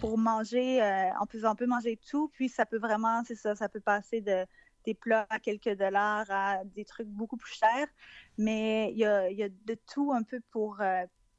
Pour 0.00 0.18
manger, 0.18 0.82
on, 1.22 1.26
peut, 1.26 1.40
on 1.46 1.54
peut 1.54 1.64
manger 1.64 1.98
tout. 2.10 2.28
Puis 2.34 2.50
ça 2.50 2.66
peut 2.66 2.76
vraiment, 2.76 3.22
c'est 3.24 3.34
ça, 3.34 3.54
ça 3.54 3.66
peut 3.66 3.80
passer 3.80 4.20
de 4.20 4.44
des 4.86 4.94
plats 4.94 5.26
à 5.28 5.38
quelques 5.38 5.76
dollars 5.76 6.26
à 6.30 6.64
des 6.64 6.84
trucs 6.84 7.08
beaucoup 7.08 7.36
plus 7.36 7.54
chers. 7.54 7.88
Mais 8.38 8.90
il 8.92 8.98
y 8.98 9.04
a, 9.04 9.30
y 9.30 9.42
a 9.42 9.48
de 9.48 9.76
tout 9.92 10.12
un 10.12 10.22
peu 10.22 10.40
pour, 10.50 10.80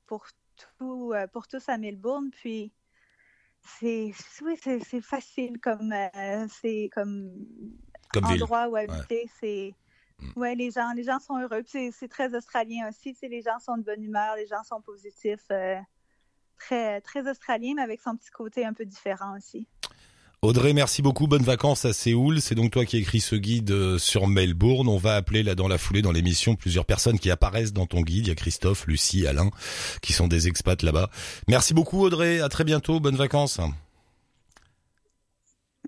pour 0.05 0.27
tout, 0.57 1.13
euh, 1.13 1.27
pour 1.27 1.47
tous 1.47 1.67
à 1.69 1.77
Melbourne. 1.77 2.29
Puis 2.31 2.71
c'est 3.61 4.11
oui, 4.41 4.57
c'est 4.61 5.01
facile 5.01 5.59
comme 5.59 5.91
euh, 5.91 6.47
c'est 6.49 6.89
comme, 6.93 7.31
endroit 8.23 8.67
où 8.67 8.75
habiter. 8.75 9.29
C'est 9.39 9.73
mm. 10.19 10.39
ouais, 10.39 10.55
les 10.55 10.71
gens 10.71 10.93
les 10.93 11.03
gens 11.03 11.19
sont 11.19 11.37
heureux. 11.37 11.63
C'est 11.65 12.09
très 12.09 12.35
australien 12.35 12.89
aussi. 12.89 13.15
Les 13.21 13.41
gens 13.41 13.59
sont 13.59 13.77
de 13.77 13.83
bonne 13.83 14.03
humeur, 14.03 14.35
les 14.35 14.47
gens 14.47 14.63
sont 14.63 14.81
positifs. 14.81 15.45
Euh, 15.51 15.79
très 16.57 17.01
très 17.01 17.29
australien, 17.29 17.73
mais 17.75 17.83
avec 17.83 18.01
son 18.01 18.15
petit 18.15 18.31
côté 18.31 18.65
un 18.65 18.73
peu 18.73 18.85
différent 18.85 19.37
aussi. 19.37 19.67
Audrey, 20.47 20.71
merci 20.71 21.01
beaucoup. 21.01 21.27
Bonnes 21.27 21.43
vacances 21.43 21.83
à 21.83 21.91
Séoul. 21.91 22.39
C'est 22.39 22.55
donc 22.55 22.71
toi 22.71 22.85
qui 22.85 22.95
écris 22.95 23.19
ce 23.19 23.35
guide 23.35 23.69
euh, 23.71 23.97
sur 23.97 24.27
Melbourne. 24.27 24.87
On 24.87 24.95
va 24.95 25.15
appeler 25.15 25.43
là 25.43 25.55
dans 25.55 25.67
la 25.67 25.77
foulée 25.77 26.01
dans 26.01 26.13
l'émission 26.13 26.55
plusieurs 26.55 26.85
personnes 26.85 27.19
qui 27.19 27.29
apparaissent 27.29 27.73
dans 27.73 27.85
ton 27.85 27.99
guide. 27.99 28.27
Il 28.27 28.29
y 28.29 28.31
a 28.31 28.35
Christophe, 28.35 28.87
Lucie, 28.87 29.27
Alain, 29.27 29.49
qui 30.01 30.13
sont 30.13 30.29
des 30.29 30.47
expats 30.47 30.81
là-bas. 30.83 31.09
Merci 31.49 31.73
beaucoup 31.73 32.01
Audrey. 32.01 32.39
À 32.39 32.47
très 32.47 32.63
bientôt. 32.63 33.01
Bonnes 33.01 33.17
vacances. 33.17 33.59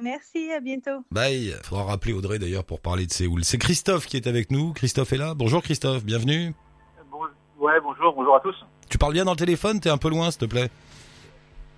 Merci, 0.02 0.52
à 0.52 0.60
bientôt. 0.60 1.06
Bye. 1.10 1.56
Faudra 1.64 1.86
rappeler 1.86 2.12
Audrey 2.12 2.38
d'ailleurs 2.38 2.66
pour 2.66 2.82
parler 2.82 3.06
de 3.06 3.14
Séoul. 3.14 3.46
C'est 3.46 3.60
Christophe 3.60 4.08
qui 4.08 4.18
est 4.18 4.28
avec 4.28 4.52
nous. 4.52 4.74
Christophe 4.74 5.14
est 5.14 5.18
là. 5.18 5.36
Bonjour 5.36 5.64
Christophe, 5.64 6.04
bienvenue. 6.04 6.54
Bon, 7.10 7.20
ouais, 7.60 7.80
bonjour, 7.82 8.14
bonjour 8.14 8.36
à 8.36 8.42
tous. 8.42 8.56
Tu 8.90 8.98
parles 8.98 9.14
bien 9.14 9.24
dans 9.24 9.32
le 9.32 9.38
téléphone, 9.38 9.80
t'es 9.80 9.90
un 9.90 9.98
peu 9.98 10.10
loin 10.10 10.30
s'il 10.32 10.42
te 10.42 10.46
plaît. 10.48 10.70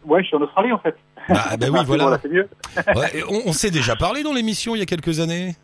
Ouais, 0.04 0.24
je 0.24 0.30
suis 0.30 0.36
en 0.36 0.42
Australie 0.42 0.72
en 0.72 0.80
fait. 0.80 0.96
Bah, 1.30 1.56
bah 1.60 1.68
oui, 1.72 1.80
voilà. 1.86 2.20
mieux. 2.30 2.50
on, 3.46 3.54
s'est 3.54 3.72
déjà 3.72 3.96
parlé 3.96 4.24
dans 4.24 4.34
l'émission 4.34 4.76
il 4.76 4.80
y 4.80 4.82
a 4.82 4.86
quelques 4.86 5.20
années. 5.20 5.56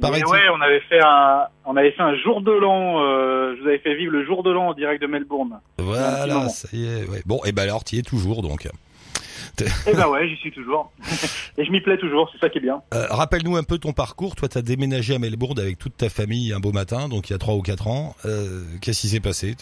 Mais 0.00 0.24
ouais, 0.24 0.40
on 0.52 0.60
avait 0.60 0.80
fait 0.80 1.00
un, 1.02 1.46
on 1.64 1.76
avait 1.76 1.92
fait 1.92 2.02
un 2.02 2.16
jour 2.16 2.40
de 2.40 2.50
l'an. 2.50 3.00
Euh, 3.00 3.54
je 3.56 3.62
vous 3.62 3.68
avais 3.68 3.78
fait 3.78 3.94
vivre 3.94 4.12
le 4.12 4.24
jour 4.24 4.42
de 4.42 4.50
l'an 4.50 4.68
en 4.68 4.74
direct 4.74 5.00
de 5.02 5.06
Melbourne. 5.06 5.60
Voilà, 5.78 6.48
ça 6.48 6.68
y 6.72 6.86
est. 6.86 7.08
Ouais. 7.08 7.22
Bon, 7.26 7.40
et 7.44 7.52
ben 7.52 7.64
alors, 7.64 7.84
tu 7.84 7.96
y 7.96 7.98
es 7.98 8.02
toujours 8.02 8.42
donc. 8.42 8.68
Eh 9.86 9.94
ben 9.94 10.08
ouais, 10.08 10.28
j'y 10.28 10.36
suis 10.36 10.52
toujours. 10.52 10.92
Et 11.58 11.64
je 11.64 11.70
m'y 11.70 11.80
plais 11.80 11.98
toujours, 11.98 12.30
c'est 12.32 12.38
ça 12.38 12.48
qui 12.48 12.58
est 12.58 12.62
bien. 12.62 12.82
Euh, 12.94 13.06
Rappelle-nous 13.10 13.56
un 13.56 13.62
peu 13.62 13.78
ton 13.78 13.92
parcours. 13.92 14.34
Toi, 14.34 14.48
tu 14.48 14.58
as 14.58 14.62
déménagé 14.62 15.14
à 15.14 15.18
Melbourne 15.18 15.58
avec 15.58 15.78
toute 15.78 15.96
ta 15.96 16.08
famille 16.08 16.52
un 16.52 16.60
beau 16.60 16.72
matin, 16.72 17.08
donc 17.08 17.28
il 17.28 17.32
y 17.32 17.36
a 17.36 17.38
3 17.38 17.54
ou 17.54 17.62
4 17.62 17.88
ans. 17.88 18.14
Euh, 18.24 18.62
Qu'est-ce 18.80 19.02
qui 19.02 19.08
s'est 19.08 19.20
passé? 19.20 19.54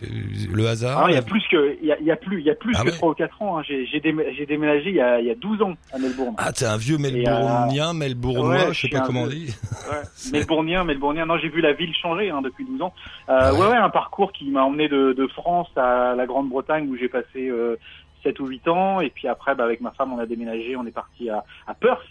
Le 0.52 0.66
hasard? 0.68 1.10
Il 1.10 1.14
y 1.14 1.18
a 1.18 1.22
plus 1.22 1.42
que, 1.50 1.76
il 1.82 1.88
y 1.88 1.92
a, 1.92 2.00
y 2.00 2.10
a 2.10 2.16
plus, 2.16 2.42
y 2.42 2.50
a 2.50 2.54
plus 2.54 2.74
ah 2.78 2.84
que 2.84 2.90
3 2.90 3.10
ou 3.10 3.14
4 3.14 3.42
ans. 3.42 3.58
Hein. 3.58 3.62
J'ai 3.66 4.46
déménagé 4.46 4.90
il 4.90 4.96
y, 4.96 5.00
a, 5.00 5.20
il 5.20 5.26
y 5.26 5.30
a 5.30 5.34
12 5.34 5.62
ans 5.62 5.74
à 5.92 5.98
Melbourne. 5.98 6.34
Ah, 6.38 6.52
t'es 6.52 6.66
un 6.66 6.76
vieux 6.76 6.98
Melbournien, 6.98 7.92
Melbournois, 7.92 8.48
ouais, 8.48 8.72
je 8.72 8.80
sais 8.82 8.88
pas 8.88 9.00
comment 9.00 9.22
on 9.22 9.26
dit. 9.26 9.54
Ouais. 9.90 10.02
Melbournien, 10.32 10.84
Melbournien. 10.84 11.26
Non, 11.26 11.38
j'ai 11.38 11.48
vu 11.48 11.60
la 11.60 11.72
ville 11.72 11.94
changer 11.94 12.30
hein, 12.30 12.42
depuis 12.42 12.64
12 12.64 12.82
ans. 12.82 12.92
Euh, 13.28 13.38
ah 13.40 13.54
ouais. 13.54 13.66
ouais. 13.66 13.76
un 13.76 13.90
parcours 13.90 14.32
qui 14.32 14.50
m'a 14.50 14.64
emmené 14.64 14.88
de, 14.88 15.12
de, 15.12 15.26
France 15.28 15.68
à 15.76 16.14
la 16.16 16.26
Grande-Bretagne 16.26 16.88
où 16.88 16.96
j'ai 16.96 17.08
passé 17.08 17.48
euh, 17.48 17.76
7 18.22 18.40
ou 18.40 18.46
8 18.46 18.68
ans. 18.68 19.00
Et 19.00 19.10
puis 19.10 19.28
après, 19.28 19.54
bah, 19.54 19.64
avec 19.64 19.80
ma 19.80 19.90
femme, 19.92 20.12
on 20.12 20.18
a 20.18 20.26
déménagé, 20.26 20.76
on 20.76 20.86
est 20.86 20.92
parti 20.92 21.30
à, 21.30 21.44
à 21.66 21.74
Perth. 21.74 22.06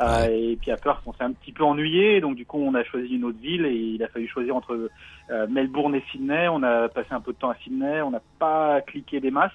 Euh, 0.00 0.28
et 0.30 0.56
puis 0.56 0.70
à 0.70 0.76
Perth, 0.76 1.02
on 1.04 1.12
s'est 1.12 1.24
un 1.24 1.32
petit 1.32 1.52
peu 1.52 1.62
ennuyé, 1.62 2.20
donc 2.20 2.34
du 2.34 2.46
coup, 2.46 2.58
on 2.58 2.74
a 2.74 2.82
choisi 2.84 3.16
une 3.16 3.24
autre 3.24 3.38
ville 3.38 3.66
et 3.66 3.74
il 3.74 4.02
a 4.02 4.08
fallu 4.08 4.28
choisir 4.28 4.56
entre 4.56 4.88
euh, 5.30 5.46
Melbourne 5.48 5.94
et 5.94 6.02
Sydney. 6.10 6.48
On 6.48 6.62
a 6.62 6.88
passé 6.88 7.08
un 7.10 7.20
peu 7.20 7.32
de 7.32 7.38
temps 7.38 7.50
à 7.50 7.56
Sydney, 7.56 8.00
on 8.00 8.10
n'a 8.10 8.22
pas 8.38 8.80
cliqué 8.80 9.20
des 9.20 9.30
masses. 9.30 9.52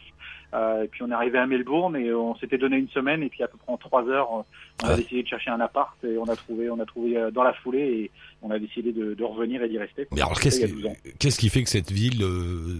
Euh, 0.55 0.83
et 0.83 0.88
puis 0.88 1.03
on 1.03 1.12
est 1.12 1.13
arrivé 1.13 1.38
à 1.38 1.45
Melbourne 1.45 1.97
et 1.97 2.13
on 2.13 2.35
s'était 2.35 2.57
donné 2.57 2.77
une 2.77 2.88
semaine 2.89 3.21
et 3.24 3.29
puis 3.29 3.43
à 3.43 3.47
peu 3.47 3.57
près 3.57 3.74
en 3.74 3.77
trois 3.77 4.07
heures, 4.07 4.29
on 4.31 4.88
a 4.88 4.95
décidé 4.95 5.24
de 5.24 5.27
chercher 5.27 5.50
un 5.51 5.59
appart 5.59 5.95
et 6.03 6.17
on 6.17 6.25
a 6.25 6.35
trouvé, 6.35 6.69
on 6.69 6.79
a 6.79 6.85
trouvé 6.85 7.17
euh, 7.17 7.29
dans 7.29 7.43
la 7.43 7.51
foulée 7.53 7.79
et 7.79 8.12
on 8.41 8.51
a 8.51 8.59
décidé 8.59 8.93
de, 8.93 9.15
de 9.15 9.24
revenir 9.24 9.62
et 9.63 9.69
d'y 9.69 9.77
rester. 9.77 10.07
Mais 10.13 10.21
alors 10.21 10.39
qu'est-ce 10.39 10.65
qu'est-ce 11.19 11.39
qui 11.39 11.50
fait 11.50 11.63
que 11.63 11.69
cette 11.69 11.91
ville 11.91 12.24
euh, 12.24 12.79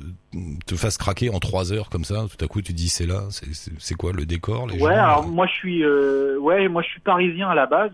te 0.66 0.76
fasse 0.76 0.98
craquer 0.98 1.30
en 1.30 1.40
trois 1.40 1.74
heures 1.74 1.90
comme 1.90 2.06
ça? 2.06 2.26
Tout 2.38 2.46
à 2.46 2.48
coup, 2.48 2.62
tu 2.62 2.72
dis 2.72 2.88
c'est 2.88 3.08
là, 3.08 3.24
c'est 3.30 3.96
quoi 3.96 4.14
le 4.14 4.26
décor 4.26 4.68
les 4.68 4.82
Ouais, 4.82 4.94
alors 4.94 5.28
moi 5.28 5.46
je 5.48 5.54
suis, 5.54 5.84
euh, 5.84 6.38
ouais, 6.38 6.70
moi 6.70 6.82
je 6.82 6.88
suis 6.88 7.02
parisien 7.02 7.50
à 7.50 7.56
la 7.56 7.66
base. 7.66 7.92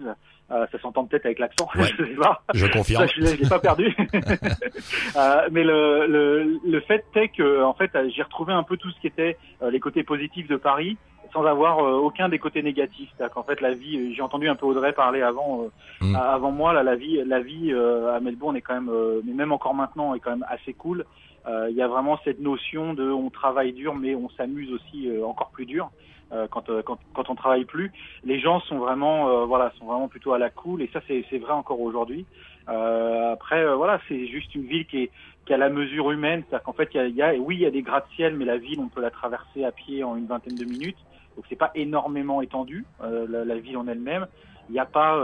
Euh, 0.51 0.65
ça 0.71 0.79
s'entend 0.79 1.05
peut-être 1.05 1.25
avec 1.25 1.39
l'accent, 1.39 1.69
ouais, 1.75 1.85
je 1.97 2.03
sais 2.03 2.15
pas. 2.15 2.41
Je 2.53 2.65
confirme. 2.67 3.07
Ça, 3.07 3.13
je 3.15 3.21
l'ai 3.21 3.49
pas 3.49 3.59
perdu. 3.59 3.95
euh, 5.15 5.47
mais 5.51 5.63
le, 5.63 6.07
le, 6.07 6.59
le 6.65 6.79
fait 6.81 7.05
est 7.15 7.29
que 7.29 7.63
en 7.63 7.73
fait 7.73 7.91
j'ai 8.13 8.23
retrouvé 8.23 8.51
un 8.51 8.63
peu 8.63 8.75
tout 8.75 8.91
ce 8.91 8.99
qui 8.99 9.07
était 9.07 9.37
euh, 9.61 9.71
les 9.71 9.79
côtés 9.79 10.03
positifs 10.03 10.47
de 10.47 10.57
Paris 10.57 10.97
sans 11.31 11.45
avoir 11.45 11.79
euh, 11.79 11.93
aucun 11.93 12.27
des 12.27 12.39
côtés 12.39 12.61
négatifs. 12.61 13.09
C'est-à-dire 13.15 13.33
qu'en 13.33 13.43
fait 13.43 13.61
la 13.61 13.73
vie, 13.73 14.13
j'ai 14.13 14.21
entendu 14.21 14.49
un 14.49 14.55
peu 14.55 14.65
Audrey 14.65 14.91
parler 14.91 15.21
avant 15.21 15.67
mm. 16.01 16.15
avant 16.15 16.51
moi 16.51 16.73
là, 16.73 16.83
la 16.83 16.95
vie 16.95 17.21
la 17.25 17.39
vie 17.39 17.73
à 17.73 18.19
Melbourne 18.19 18.57
est 18.57 18.61
quand 18.61 18.73
même 18.73 18.91
mais 19.23 19.33
même 19.33 19.53
encore 19.53 19.73
maintenant 19.73 20.13
est 20.15 20.19
quand 20.19 20.31
même 20.31 20.45
assez 20.49 20.73
cool. 20.73 21.05
Il 21.47 21.75
y 21.75 21.81
a 21.81 21.87
vraiment 21.87 22.19
cette 22.25 22.41
notion 22.41 22.93
de 22.93 23.09
on 23.09 23.29
travaille 23.29 23.71
dur 23.71 23.95
mais 23.95 24.15
on 24.15 24.29
s'amuse 24.31 24.71
aussi 24.73 25.09
encore 25.23 25.51
plus 25.51 25.65
dur. 25.65 25.89
Euh, 26.33 26.47
quand, 26.49 26.69
euh, 26.69 26.81
quand, 26.81 26.97
quand 27.13 27.29
on 27.29 27.35
travaille 27.35 27.65
plus. 27.65 27.91
Les 28.23 28.39
gens 28.39 28.61
sont 28.61 28.77
vraiment, 28.77 29.27
euh, 29.27 29.45
voilà, 29.45 29.73
sont 29.77 29.85
vraiment 29.85 30.07
plutôt 30.07 30.31
à 30.31 30.39
la 30.39 30.49
cool, 30.49 30.81
et 30.81 30.89
ça 30.93 31.01
c'est 31.05 31.37
vrai 31.39 31.51
encore 31.51 31.81
aujourd'hui. 31.81 32.25
après, 32.67 33.75
voilà, 33.75 33.99
c'est 34.07 34.27
juste 34.27 34.55
une 34.55 34.63
ville 34.63 34.85
qui 34.85 35.03
est 35.03 35.11
qui 35.45 35.53
a 35.53 35.57
la 35.57 35.69
mesure 35.69 36.11
humaine, 36.11 36.43
c'est-à-dire 36.47 36.63
qu'en 36.63 36.73
fait, 36.73 36.89
il 36.93 36.97
y 36.97 36.99
a, 36.99 37.07
y 37.07 37.21
a, 37.21 37.33
oui, 37.33 37.55
il 37.55 37.61
y 37.61 37.65
a 37.65 37.71
des 37.71 37.81
gratte-ciel, 37.81 38.35
mais 38.37 38.45
la 38.45 38.57
ville, 38.57 38.79
on 38.79 38.89
peut 38.89 39.01
la 39.01 39.09
traverser 39.09 39.65
à 39.65 39.71
pied 39.71 40.03
en 40.03 40.15
une 40.15 40.27
vingtaine 40.27 40.55
de 40.55 40.63
minutes, 40.63 40.99
donc 41.35 41.45
c'est 41.49 41.57
pas 41.57 41.71
énormément 41.73 42.41
étendu, 42.41 42.85
la, 43.01 43.43
la, 43.43 43.55
ville 43.55 43.75
en 43.75 43.87
elle-même. 43.87 44.27
Il 44.69 44.73
n'y 44.73 44.79
a 44.79 44.85
pas 44.85 45.19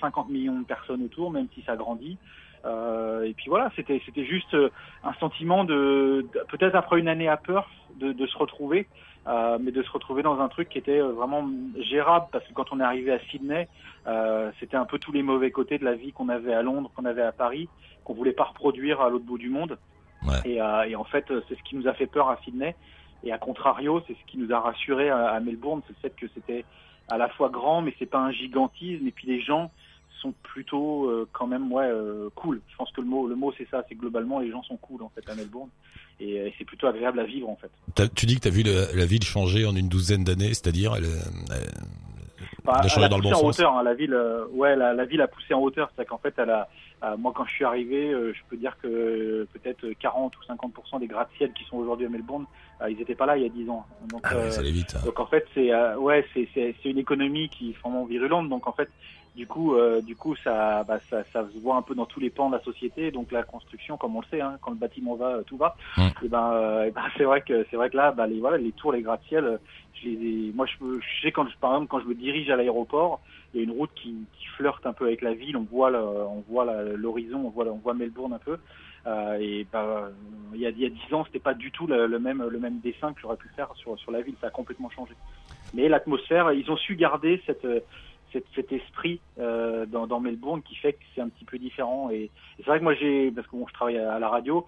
50 0.00 0.28
millions 0.28 0.60
de 0.60 0.66
personnes 0.66 1.02
autour, 1.02 1.32
même 1.32 1.48
si 1.54 1.62
ça 1.62 1.74
grandit. 1.74 2.18
Euh, 2.64 3.24
et 3.24 3.34
puis 3.34 3.46
voilà, 3.48 3.70
c'était 3.74 4.00
c'était 4.06 4.24
juste 4.24 4.56
un 5.02 5.12
sentiment 5.14 5.64
de, 5.64 6.26
de 6.32 6.40
peut-être 6.48 6.74
après 6.74 6.98
une 6.98 7.08
année 7.08 7.28
à 7.28 7.36
Perth 7.36 7.66
de, 7.96 8.12
de 8.12 8.26
se 8.26 8.36
retrouver. 8.38 8.86
Euh, 9.26 9.56
mais 9.58 9.72
de 9.72 9.82
se 9.82 9.90
retrouver 9.90 10.22
dans 10.22 10.38
un 10.40 10.48
truc 10.48 10.68
qui 10.68 10.76
était 10.76 11.00
euh, 11.00 11.12
vraiment 11.12 11.48
gérable 11.78 12.26
parce 12.30 12.46
que 12.46 12.52
quand 12.52 12.72
on 12.72 12.80
est 12.80 12.84
arrivé 12.84 13.10
à 13.10 13.18
Sydney, 13.30 13.68
euh, 14.06 14.50
c'était 14.60 14.76
un 14.76 14.84
peu 14.84 14.98
tous 14.98 15.12
les 15.12 15.22
mauvais 15.22 15.50
côtés 15.50 15.78
de 15.78 15.84
la 15.84 15.94
vie 15.94 16.12
qu'on 16.12 16.28
avait 16.28 16.52
à 16.52 16.60
Londres, 16.60 16.90
qu'on 16.94 17.06
avait 17.06 17.22
à 17.22 17.32
Paris, 17.32 17.68
qu'on 18.04 18.12
voulait 18.12 18.32
pas 18.32 18.44
reproduire 18.44 19.00
à 19.00 19.08
l'autre 19.08 19.24
bout 19.24 19.38
du 19.38 19.48
monde. 19.48 19.78
Ouais. 20.26 20.34
Et, 20.44 20.60
euh, 20.60 20.82
et, 20.82 20.94
en 20.94 21.04
fait, 21.04 21.24
c'est 21.48 21.56
ce 21.56 21.62
qui 21.62 21.74
nous 21.74 21.88
a 21.88 21.94
fait 21.94 22.06
peur 22.06 22.28
à 22.28 22.36
Sydney. 22.44 22.76
Et 23.22 23.32
à 23.32 23.38
contrario, 23.38 24.02
c'est 24.06 24.12
ce 24.12 24.24
qui 24.26 24.36
nous 24.36 24.52
a 24.52 24.60
rassuré 24.60 25.08
à, 25.08 25.28
à 25.28 25.40
Melbourne, 25.40 25.80
c'est 25.86 25.94
le 25.94 26.10
fait 26.10 26.16
que 26.16 26.26
c'était 26.34 26.66
à 27.08 27.16
la 27.16 27.28
fois 27.30 27.48
grand, 27.48 27.80
mais 27.80 27.94
c'est 27.98 28.06
pas 28.06 28.18
un 28.18 28.30
gigantisme. 28.30 29.06
Et 29.06 29.10
puis 29.10 29.26
les 29.26 29.40
gens 29.40 29.70
sont 30.24 30.34
plutôt 30.42 31.08
euh, 31.08 31.28
quand 31.32 31.46
même 31.46 31.72
ouais 31.72 31.88
cool. 32.34 32.60
Je 32.68 32.76
pense 32.76 32.90
que 32.92 33.00
le 33.00 33.06
mot 33.06 33.26
le 33.28 33.36
mot 33.36 33.52
c'est 33.56 33.68
ça, 33.70 33.84
c'est 33.88 33.94
globalement 33.94 34.40
les 34.40 34.50
gens 34.50 34.62
sont 34.62 34.76
cool 34.76 35.02
en 35.02 35.10
fait 35.14 35.28
à 35.30 35.34
Melbourne 35.34 35.70
et, 36.20 36.36
et 36.36 36.54
c'est 36.58 36.64
plutôt 36.64 36.86
agréable 36.86 37.20
à 37.20 37.24
vivre 37.24 37.48
en 37.48 37.56
fait. 37.56 37.70
Tu 38.14 38.26
dis 38.26 38.36
que 38.36 38.40
tu 38.40 38.48
as 38.48 38.50
vu 38.50 38.62
la, 38.62 38.92
la, 38.92 39.06
ville 39.06 39.24
changer 39.24 39.66
en 39.66 39.74
une 39.74 39.88
douzaine 39.88 40.24
d'années, 40.24 40.48
c'est-à-dire 40.54 40.94
elle, 40.96 41.04
elle, 41.50 41.70
bah, 42.64 42.76
elle, 42.80 42.86
a 42.86 42.88
changé 42.88 43.08
dans 43.08 43.18
le 43.18 43.22
bon 43.22 43.32
en 43.32 43.46
hauteur, 43.46 43.76
hein, 43.76 43.82
la 43.82 43.94
ville, 43.94 44.14
euh, 44.14 44.46
ouais, 44.52 44.74
la, 44.74 44.94
la, 44.94 45.04
ville 45.04 45.20
a 45.20 45.28
poussé 45.28 45.52
en 45.52 45.60
hauteur, 45.60 45.90
c'est 45.96 46.06
qu'en 46.06 46.18
fait, 46.18 46.34
elle 46.38 46.48
a, 46.50 46.68
euh, 47.02 47.16
moi 47.16 47.32
quand 47.34 47.44
je 47.44 47.52
suis 47.52 47.64
arrivé, 47.64 48.10
euh, 48.10 48.32
je 48.32 48.40
peux 48.48 48.56
dire 48.56 48.76
que 48.82 49.46
peut-être 49.52 49.86
40 50.00 50.34
ou 50.36 50.42
50 50.44 50.72
des 51.00 51.06
gratte-ciel 51.06 51.52
qui 51.52 51.64
sont 51.64 51.76
aujourd'hui 51.76 52.06
à 52.06 52.08
Melbourne, 52.08 52.46
ils 52.88 52.96
n'étaient 52.96 53.14
pas 53.14 53.26
là 53.26 53.36
il 53.36 53.42
y 53.42 53.46
a 53.46 53.50
10 53.50 53.68
ans. 53.68 53.84
Donc, 54.08 54.22
ah 54.24 54.36
ouais, 54.36 54.50
ça 54.50 54.60
allait 54.60 54.70
vite. 54.70 54.94
Hein. 54.96 55.04
donc 55.04 55.20
en 55.20 55.26
fait, 55.26 55.46
c'est 55.54 55.74
ouais, 55.96 56.26
c'est 56.34 56.48
c'est 56.54 56.74
une 56.84 56.98
économie 56.98 57.48
qui 57.48 57.70
est 57.70 57.78
vraiment 57.80 58.04
virulente. 58.04 58.48
Donc 58.48 58.66
en 58.66 58.72
fait, 58.72 58.88
du 59.34 59.48
coup, 59.48 59.74
euh, 59.74 60.00
du 60.00 60.14
coup, 60.14 60.36
ça, 60.36 60.84
bah, 60.84 60.98
ça, 61.10 61.24
ça, 61.32 61.44
se 61.52 61.58
voit 61.58 61.76
un 61.76 61.82
peu 61.82 61.94
dans 61.94 62.06
tous 62.06 62.20
les 62.20 62.30
pans 62.30 62.50
de 62.50 62.56
la 62.56 62.62
société. 62.62 63.10
Donc 63.10 63.32
la 63.32 63.42
construction, 63.42 63.96
comme 63.96 64.14
on 64.14 64.20
le 64.20 64.26
sait, 64.30 64.40
hein, 64.40 64.58
quand 64.60 64.70
le 64.70 64.76
bâtiment 64.76 65.16
va, 65.16 65.42
tout 65.44 65.56
va. 65.56 65.76
Mmh. 65.96 66.02
Et 66.22 66.28
ben, 66.28 66.52
euh, 66.52 66.90
ben 66.92 67.02
c'est 67.16 67.24
vrai 67.24 67.40
que 67.40 67.66
c'est 67.68 67.76
vrai 67.76 67.90
que 67.90 67.96
là, 67.96 68.12
bah, 68.12 68.28
les 68.28 68.38
voilà, 68.38 68.58
les 68.58 68.70
tours, 68.72 68.92
les 68.92 69.02
gratte-ciel, 69.02 69.58
je 69.94 70.08
les, 70.08 70.52
moi, 70.54 70.66
je, 70.66 70.76
je 70.80 71.22
sais 71.22 71.32
quand 71.32 71.48
je, 71.48 71.56
par 71.58 71.72
exemple, 71.72 71.88
quand 71.88 72.00
je 72.00 72.06
me 72.06 72.14
dirige 72.14 72.48
à 72.50 72.56
l'aéroport, 72.56 73.20
il 73.52 73.58
y 73.58 73.60
a 73.60 73.64
une 73.64 73.72
route 73.72 73.90
qui, 73.96 74.14
qui 74.38 74.46
flirte 74.56 74.86
un 74.86 74.92
peu 74.92 75.06
avec 75.06 75.20
la 75.20 75.34
ville. 75.34 75.56
On 75.56 75.64
voit, 75.64 75.90
le, 75.90 75.98
on 75.98 76.44
voit 76.48 76.66
l'horizon, 76.96 77.46
on 77.46 77.50
voit, 77.50 77.66
on 77.66 77.78
voit 77.78 77.94
Melbourne 77.94 78.34
un 78.34 78.38
peu. 78.38 78.58
Euh, 79.06 79.36
et 79.40 79.66
bah, 79.72 80.10
il 80.54 80.60
y 80.60 80.66
a, 80.66 80.70
il 80.70 80.80
y 80.80 80.86
a 80.86 80.90
dix 80.90 81.12
ans, 81.12 81.24
c'était 81.24 81.40
pas 81.40 81.54
du 81.54 81.72
tout 81.72 81.88
le, 81.88 82.06
le, 82.06 82.18
même, 82.20 82.42
le 82.48 82.58
même 82.58 82.78
dessin 82.78 83.12
que 83.12 83.20
j'aurais 83.20 83.36
pu 83.36 83.48
faire 83.56 83.68
sur, 83.74 83.98
sur 83.98 84.12
la 84.12 84.22
ville. 84.22 84.34
Ça 84.40 84.46
a 84.46 84.50
complètement 84.50 84.90
changé. 84.90 85.14
Mais 85.74 85.88
l'atmosphère, 85.88 86.52
ils 86.52 86.70
ont 86.70 86.76
su 86.76 86.94
garder 86.94 87.42
cette 87.46 87.66
cet, 88.34 88.44
cet 88.54 88.72
esprit 88.72 89.20
euh, 89.38 89.86
dans, 89.86 90.20
Melbourne 90.20 90.60
qui 90.62 90.74
fait 90.74 90.92
que 90.92 91.04
c'est 91.14 91.22
un 91.22 91.28
petit 91.28 91.44
peu 91.44 91.58
différent. 91.58 92.10
Et, 92.10 92.30
c'est 92.58 92.66
vrai 92.66 92.78
que 92.80 92.84
moi, 92.84 92.94
j'ai, 92.94 93.30
parce 93.30 93.46
que 93.46 93.56
bon, 93.56 93.66
je 93.66 93.72
travaille 93.72 93.96
à, 93.96 94.18
la 94.18 94.28
radio, 94.28 94.66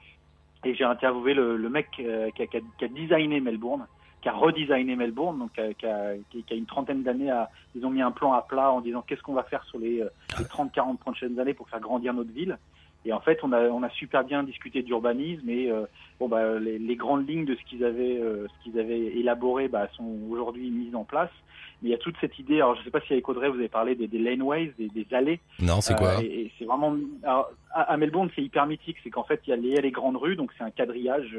et 0.65 0.75
j'ai 0.75 0.85
interviewé 0.85 1.35
le, 1.35 1.69
mec 1.69 1.89
euh, 2.01 2.31
qui, 2.31 2.43
a, 2.43 2.89
designé 2.89 3.41
Melbourne, 3.41 3.87
qui 4.23 4.29
a 4.29 4.33
redesigné 4.33 4.97
Melbourne, 4.97 5.39
donc 5.39 5.53
qui 5.53 5.87
a, 5.87 6.15
qui 6.31 6.45
a 6.51 6.55
une 6.55 6.67
trentaine 6.67 7.03
d'années. 7.03 7.33
Ils 7.75 7.85
ont 7.85 7.91
mis 7.91 8.03
un 8.03 8.13
plan 8.13 8.33
à 8.33 8.43
plat 8.43 8.73
en 8.73 8.81
disant 8.81 9.03
qu'est-ce 9.03 9.23
qu'on 9.23 9.35
va 9.35 9.45
faire 9.45 9.63
sur 9.65 9.79
les, 9.79 10.01
euh, 10.01 10.09
les 10.39 10.45
30-40 10.45 10.97
prochaines 10.97 11.39
années 11.39 11.55
pour 11.55 11.69
faire 11.69 11.81
grandir 11.81 12.15
notre 12.15 12.33
ville. 12.33 12.57
Et 13.07 13.13
en 13.13 13.21
fait, 13.21 13.39
on 13.45 13.53
a, 13.53 13.61
on 13.69 13.85
a 13.85 13.91
super 13.91 14.25
bien 14.25 14.43
discuté 14.43 14.83
d'urbanisme 14.83 15.49
et 15.49 15.71
euh, 15.71 15.87
bon 16.19 16.29
bah 16.29 16.59
les, 16.59 16.77
les, 16.77 16.97
grandes 16.97 17.29
lignes 17.29 17.45
de 17.45 17.55
ce 17.55 17.63
qu'ils 17.71 17.85
avaient, 17.85 18.19
euh, 18.19 18.49
ce 18.49 18.65
qu'ils 18.65 18.81
avaient 18.81 18.99
élaboré, 18.99 19.69
bah, 19.69 19.87
sont 19.97 20.19
aujourd'hui 20.29 20.71
mises 20.71 20.95
en 20.97 21.05
place. 21.05 21.31
Mais 21.83 21.91
il 21.91 21.93
y 21.93 21.95
a 21.95 21.99
toute 21.99 22.17
cette 22.21 22.37
idée. 22.41 22.57
Alors, 22.57 22.75
je 22.75 22.83
sais 22.83 22.91
pas 22.91 23.01
si 23.03 23.13
avec 23.13 23.29
Audrey 23.29 23.49
vous 23.49 23.59
avez 23.59 23.69
parlé 23.69 23.95
des, 23.95 24.09
des 24.09 24.19
laneways, 24.19 24.73
des, 24.77 24.89
des, 24.89 25.07
allées. 25.15 25.39
Non, 25.61 25.81
c'est 25.81 25.95
quoi 25.95 26.17
euh, 26.17 26.23
Et, 26.23 26.41
et 26.41 26.53
c'est 26.59 26.65
vraiment. 26.65 26.97
Alors, 27.23 27.51
à, 27.71 27.97
Melbourne, 27.97 28.29
c'est 28.35 28.43
hyper 28.43 28.67
mythique. 28.67 28.97
C'est 29.05 29.11
qu'en 29.11 29.23
fait, 29.23 29.41
il 29.47 29.51
y, 29.51 29.77
a 29.77 29.81
les, 29.81 29.91
grandes 29.93 30.17
rues, 30.17 30.35
donc 30.35 30.51
c'est 30.59 30.65
un 30.65 30.71
quadrillage 30.71 31.39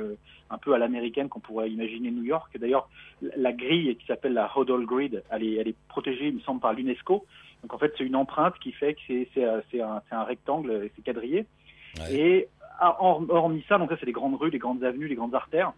un 0.49 0.57
peu 0.57 0.73
à 0.73 0.77
l'américaine 0.77 1.27
qu'on 1.27 1.41
pourrait 1.41 1.69
imaginer 1.69 2.11
New 2.11 2.23
York. 2.23 2.55
D'ailleurs, 2.57 2.87
la 3.35 3.51
grille 3.51 3.93
qui 3.97 4.05
s'appelle 4.05 4.33
la 4.33 4.49
Hodol 4.55 4.85
Grid, 4.85 5.21
elle 5.31 5.43
est, 5.43 5.55
elle 5.55 5.67
est 5.67 5.75
protégée, 5.89 6.27
il 6.27 6.35
me 6.35 6.39
semble, 6.41 6.61
par 6.61 6.71
l'UNESCO. 6.71 7.25
Donc 7.63 7.73
en 7.73 7.77
fait, 7.79 7.91
c'est 7.97 8.05
une 8.05 8.15
empreinte 8.15 8.53
qui 8.59 8.71
fait 8.71 8.93
que 8.93 8.99
c'est 9.07 9.27
c'est 9.71 9.81
un, 9.81 10.01
un 10.11 10.23
rectangle, 10.23 10.89
c'est 10.95 11.01
quadrillé. 11.01 11.45
Et 12.11 12.47
hormis 12.79 13.63
ça, 13.67 13.77
donc 13.77 13.89
ça 13.89 13.97
c'est 13.99 14.05
les 14.05 14.11
grandes 14.11 14.35
rues, 14.39 14.49
les 14.49 14.59
grandes 14.59 14.83
avenues, 14.83 15.07
les 15.07 15.15
grandes 15.15 15.35
artères. 15.35 15.73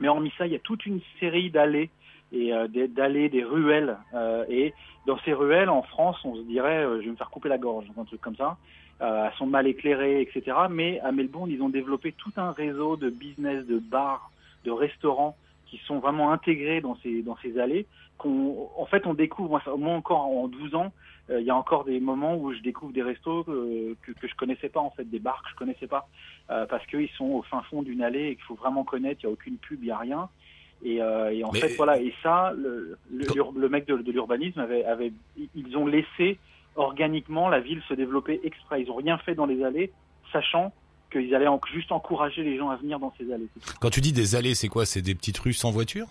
Mais 0.00 0.08
hormis 0.08 0.32
ça, 0.36 0.46
il 0.46 0.52
y 0.52 0.56
a 0.56 0.60
toute 0.60 0.86
une 0.86 1.00
série 1.20 1.50
d'allées 1.50 1.90
et 2.32 2.52
euh, 2.52 2.66
d'allées, 2.88 3.28
des 3.28 3.44
ruelles. 3.44 3.96
Euh, 4.14 4.44
et 4.48 4.74
dans 5.06 5.18
ces 5.24 5.32
ruelles, 5.32 5.70
en 5.70 5.82
France, 5.82 6.16
on 6.24 6.34
se 6.34 6.42
dirait, 6.42 6.84
euh, 6.84 7.00
je 7.00 7.06
vais 7.06 7.12
me 7.12 7.16
faire 7.16 7.30
couper 7.30 7.48
la 7.48 7.58
gorge, 7.58 7.86
un 7.96 8.04
truc 8.04 8.20
comme 8.20 8.36
ça. 8.36 8.56
Euh, 9.02 9.26
elles 9.26 9.36
sont 9.38 9.46
mal 9.46 9.66
éclairées, 9.66 10.20
etc. 10.20 10.56
Mais 10.70 11.00
à 11.00 11.12
Melbourne, 11.12 11.50
ils 11.50 11.62
ont 11.62 11.68
développé 11.68 12.12
tout 12.12 12.32
un 12.36 12.52
réseau 12.52 12.96
de 12.96 13.10
business, 13.10 13.66
de 13.66 13.78
bars, 13.78 14.30
de 14.64 14.70
restaurants 14.70 15.36
qui 15.78 15.84
sont 15.86 15.98
vraiment 15.98 16.32
intégrés 16.32 16.80
dans 16.80 16.96
ces 17.02 17.22
dans 17.22 17.36
ces 17.42 17.58
allées. 17.58 17.86
Qu'on, 18.18 18.68
en 18.76 18.86
fait, 18.86 19.06
on 19.06 19.14
découvre, 19.14 19.48
moi, 19.50 19.62
moi 19.76 19.94
encore 19.94 20.26
en 20.26 20.46
12 20.46 20.74
ans, 20.76 20.92
il 21.30 21.44
y 21.44 21.50
a 21.50 21.56
encore 21.56 21.84
des 21.84 22.00
moments 22.00 22.36
où 22.36 22.52
je 22.52 22.60
découvre 22.60 22.92
des 22.92 23.02
restos 23.02 23.44
que, 23.44 23.96
que, 24.02 24.12
que 24.12 24.28
je 24.28 24.34
connaissais 24.34 24.68
pas 24.68 24.80
en 24.80 24.90
fait, 24.90 25.04
des 25.04 25.18
bars 25.18 25.42
que 25.42 25.50
je 25.50 25.56
connaissais 25.56 25.86
pas, 25.86 26.06
euh, 26.50 26.66
parce 26.66 26.86
qu'ils 26.86 27.08
sont 27.10 27.24
au 27.26 27.42
fin 27.42 27.62
fond 27.62 27.82
d'une 27.82 28.02
allée 28.02 28.28
et 28.28 28.34
qu'il 28.36 28.44
faut 28.44 28.54
vraiment 28.54 28.84
connaître. 28.84 29.20
Il 29.22 29.26
y 29.26 29.28
a 29.28 29.32
aucune 29.32 29.56
pub, 29.56 29.82
il 29.82 29.88
y 29.88 29.90
a 29.90 29.98
rien. 29.98 30.28
Et, 30.84 31.00
euh, 31.00 31.32
et 31.32 31.42
en 31.42 31.50
Mais... 31.52 31.60
fait, 31.60 31.76
voilà. 31.76 31.98
Et 31.98 32.12
ça, 32.22 32.52
le, 32.56 32.98
le, 33.10 33.26
le 33.56 33.68
mec 33.68 33.86
de, 33.86 33.96
de 33.96 34.12
l'urbanisme 34.12 34.60
avait, 34.60 34.84
avait, 34.84 35.12
ils 35.54 35.76
ont 35.76 35.86
laissé 35.86 36.38
organiquement 36.76 37.48
la 37.48 37.60
ville 37.60 37.82
se 37.88 37.94
développer 37.94 38.40
exprès. 38.44 38.82
Ils 38.82 38.90
ont 38.90 38.96
rien 38.96 39.18
fait 39.18 39.34
dans 39.34 39.46
les 39.46 39.64
allées, 39.64 39.92
sachant 40.32 40.72
qu'ils 41.16 41.34
allaient 41.34 41.48
en, 41.48 41.60
juste 41.72 41.92
encourager 41.92 42.42
les 42.42 42.58
gens 42.58 42.70
à 42.70 42.76
venir 42.76 42.98
dans 42.98 43.12
ces 43.18 43.32
allées. 43.32 43.48
Quand 43.80 43.90
tu 43.90 44.00
dis 44.00 44.12
des 44.12 44.34
allées, 44.34 44.54
c'est 44.54 44.68
quoi? 44.68 44.84
C'est 44.86 45.02
des 45.02 45.14
petites 45.14 45.38
rues 45.38 45.52
sans 45.52 45.70
voiture? 45.70 46.06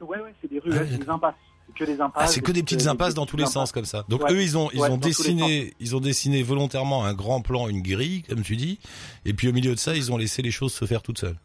Ouais, 0.00 0.20
ouais, 0.20 0.34
c'est 0.40 0.50
des 0.50 0.58
rues, 0.58 0.72
ah, 0.72 0.84
des 0.84 1.08
impasses 1.08 1.34
que 1.74 1.84
des 1.84 2.00
impasses. 2.00 2.22
Ah, 2.24 2.26
c'est 2.26 2.40
que 2.40 2.52
des 2.52 2.62
petites 2.62 2.86
impasses 2.86 3.14
dans 3.14 3.26
tous 3.26 3.36
les 3.36 3.46
sens 3.46 3.72
comme 3.72 3.84
ça. 3.84 4.04
Donc 4.08 4.24
ouais. 4.24 4.32
eux, 4.32 4.42
ils 4.42 4.58
ont 4.58 4.70
ils 4.72 4.80
ouais, 4.80 4.90
ont 4.90 4.96
dessiné 4.96 5.74
ils 5.78 5.94
ont 5.94 6.00
dessiné 6.00 6.42
volontairement 6.42 7.04
un 7.04 7.14
grand 7.14 7.42
plan, 7.42 7.68
une 7.68 7.82
grille, 7.82 8.22
comme 8.22 8.42
tu 8.42 8.56
dis, 8.56 8.78
et 9.24 9.34
puis 9.34 9.48
au 9.48 9.52
milieu 9.52 9.72
de 9.72 9.78
ça, 9.78 9.94
ils 9.94 10.12
ont 10.12 10.16
laissé 10.16 10.42
les 10.42 10.50
choses 10.50 10.72
se 10.72 10.84
faire 10.84 11.02
toutes 11.02 11.18
seules. 11.18 11.36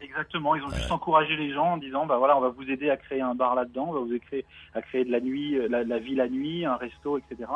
Exactement, 0.00 0.54
ils 0.54 0.62
ont 0.62 0.70
juste 0.70 0.90
encouragé 0.90 1.36
les 1.36 1.52
gens 1.52 1.72
en 1.72 1.76
disant 1.76 2.06
bah 2.06 2.16
voilà, 2.18 2.36
on 2.36 2.40
va 2.40 2.48
vous 2.48 2.68
aider 2.70 2.90
à 2.90 2.96
créer 2.96 3.20
un 3.20 3.34
bar 3.34 3.54
là-dedans, 3.54 3.86
on 3.88 3.92
va 3.92 4.00
vous 4.00 4.12
aider 4.12 4.44
à 4.74 4.82
créer 4.82 5.04
de 5.04 5.10
la 5.10 5.20
nuit, 5.20 5.56
la, 5.68 5.84
la 5.84 5.98
vie 5.98 6.14
la 6.14 6.28
nuit, 6.28 6.64
un 6.64 6.76
resto, 6.76 7.18
etc. 7.18 7.50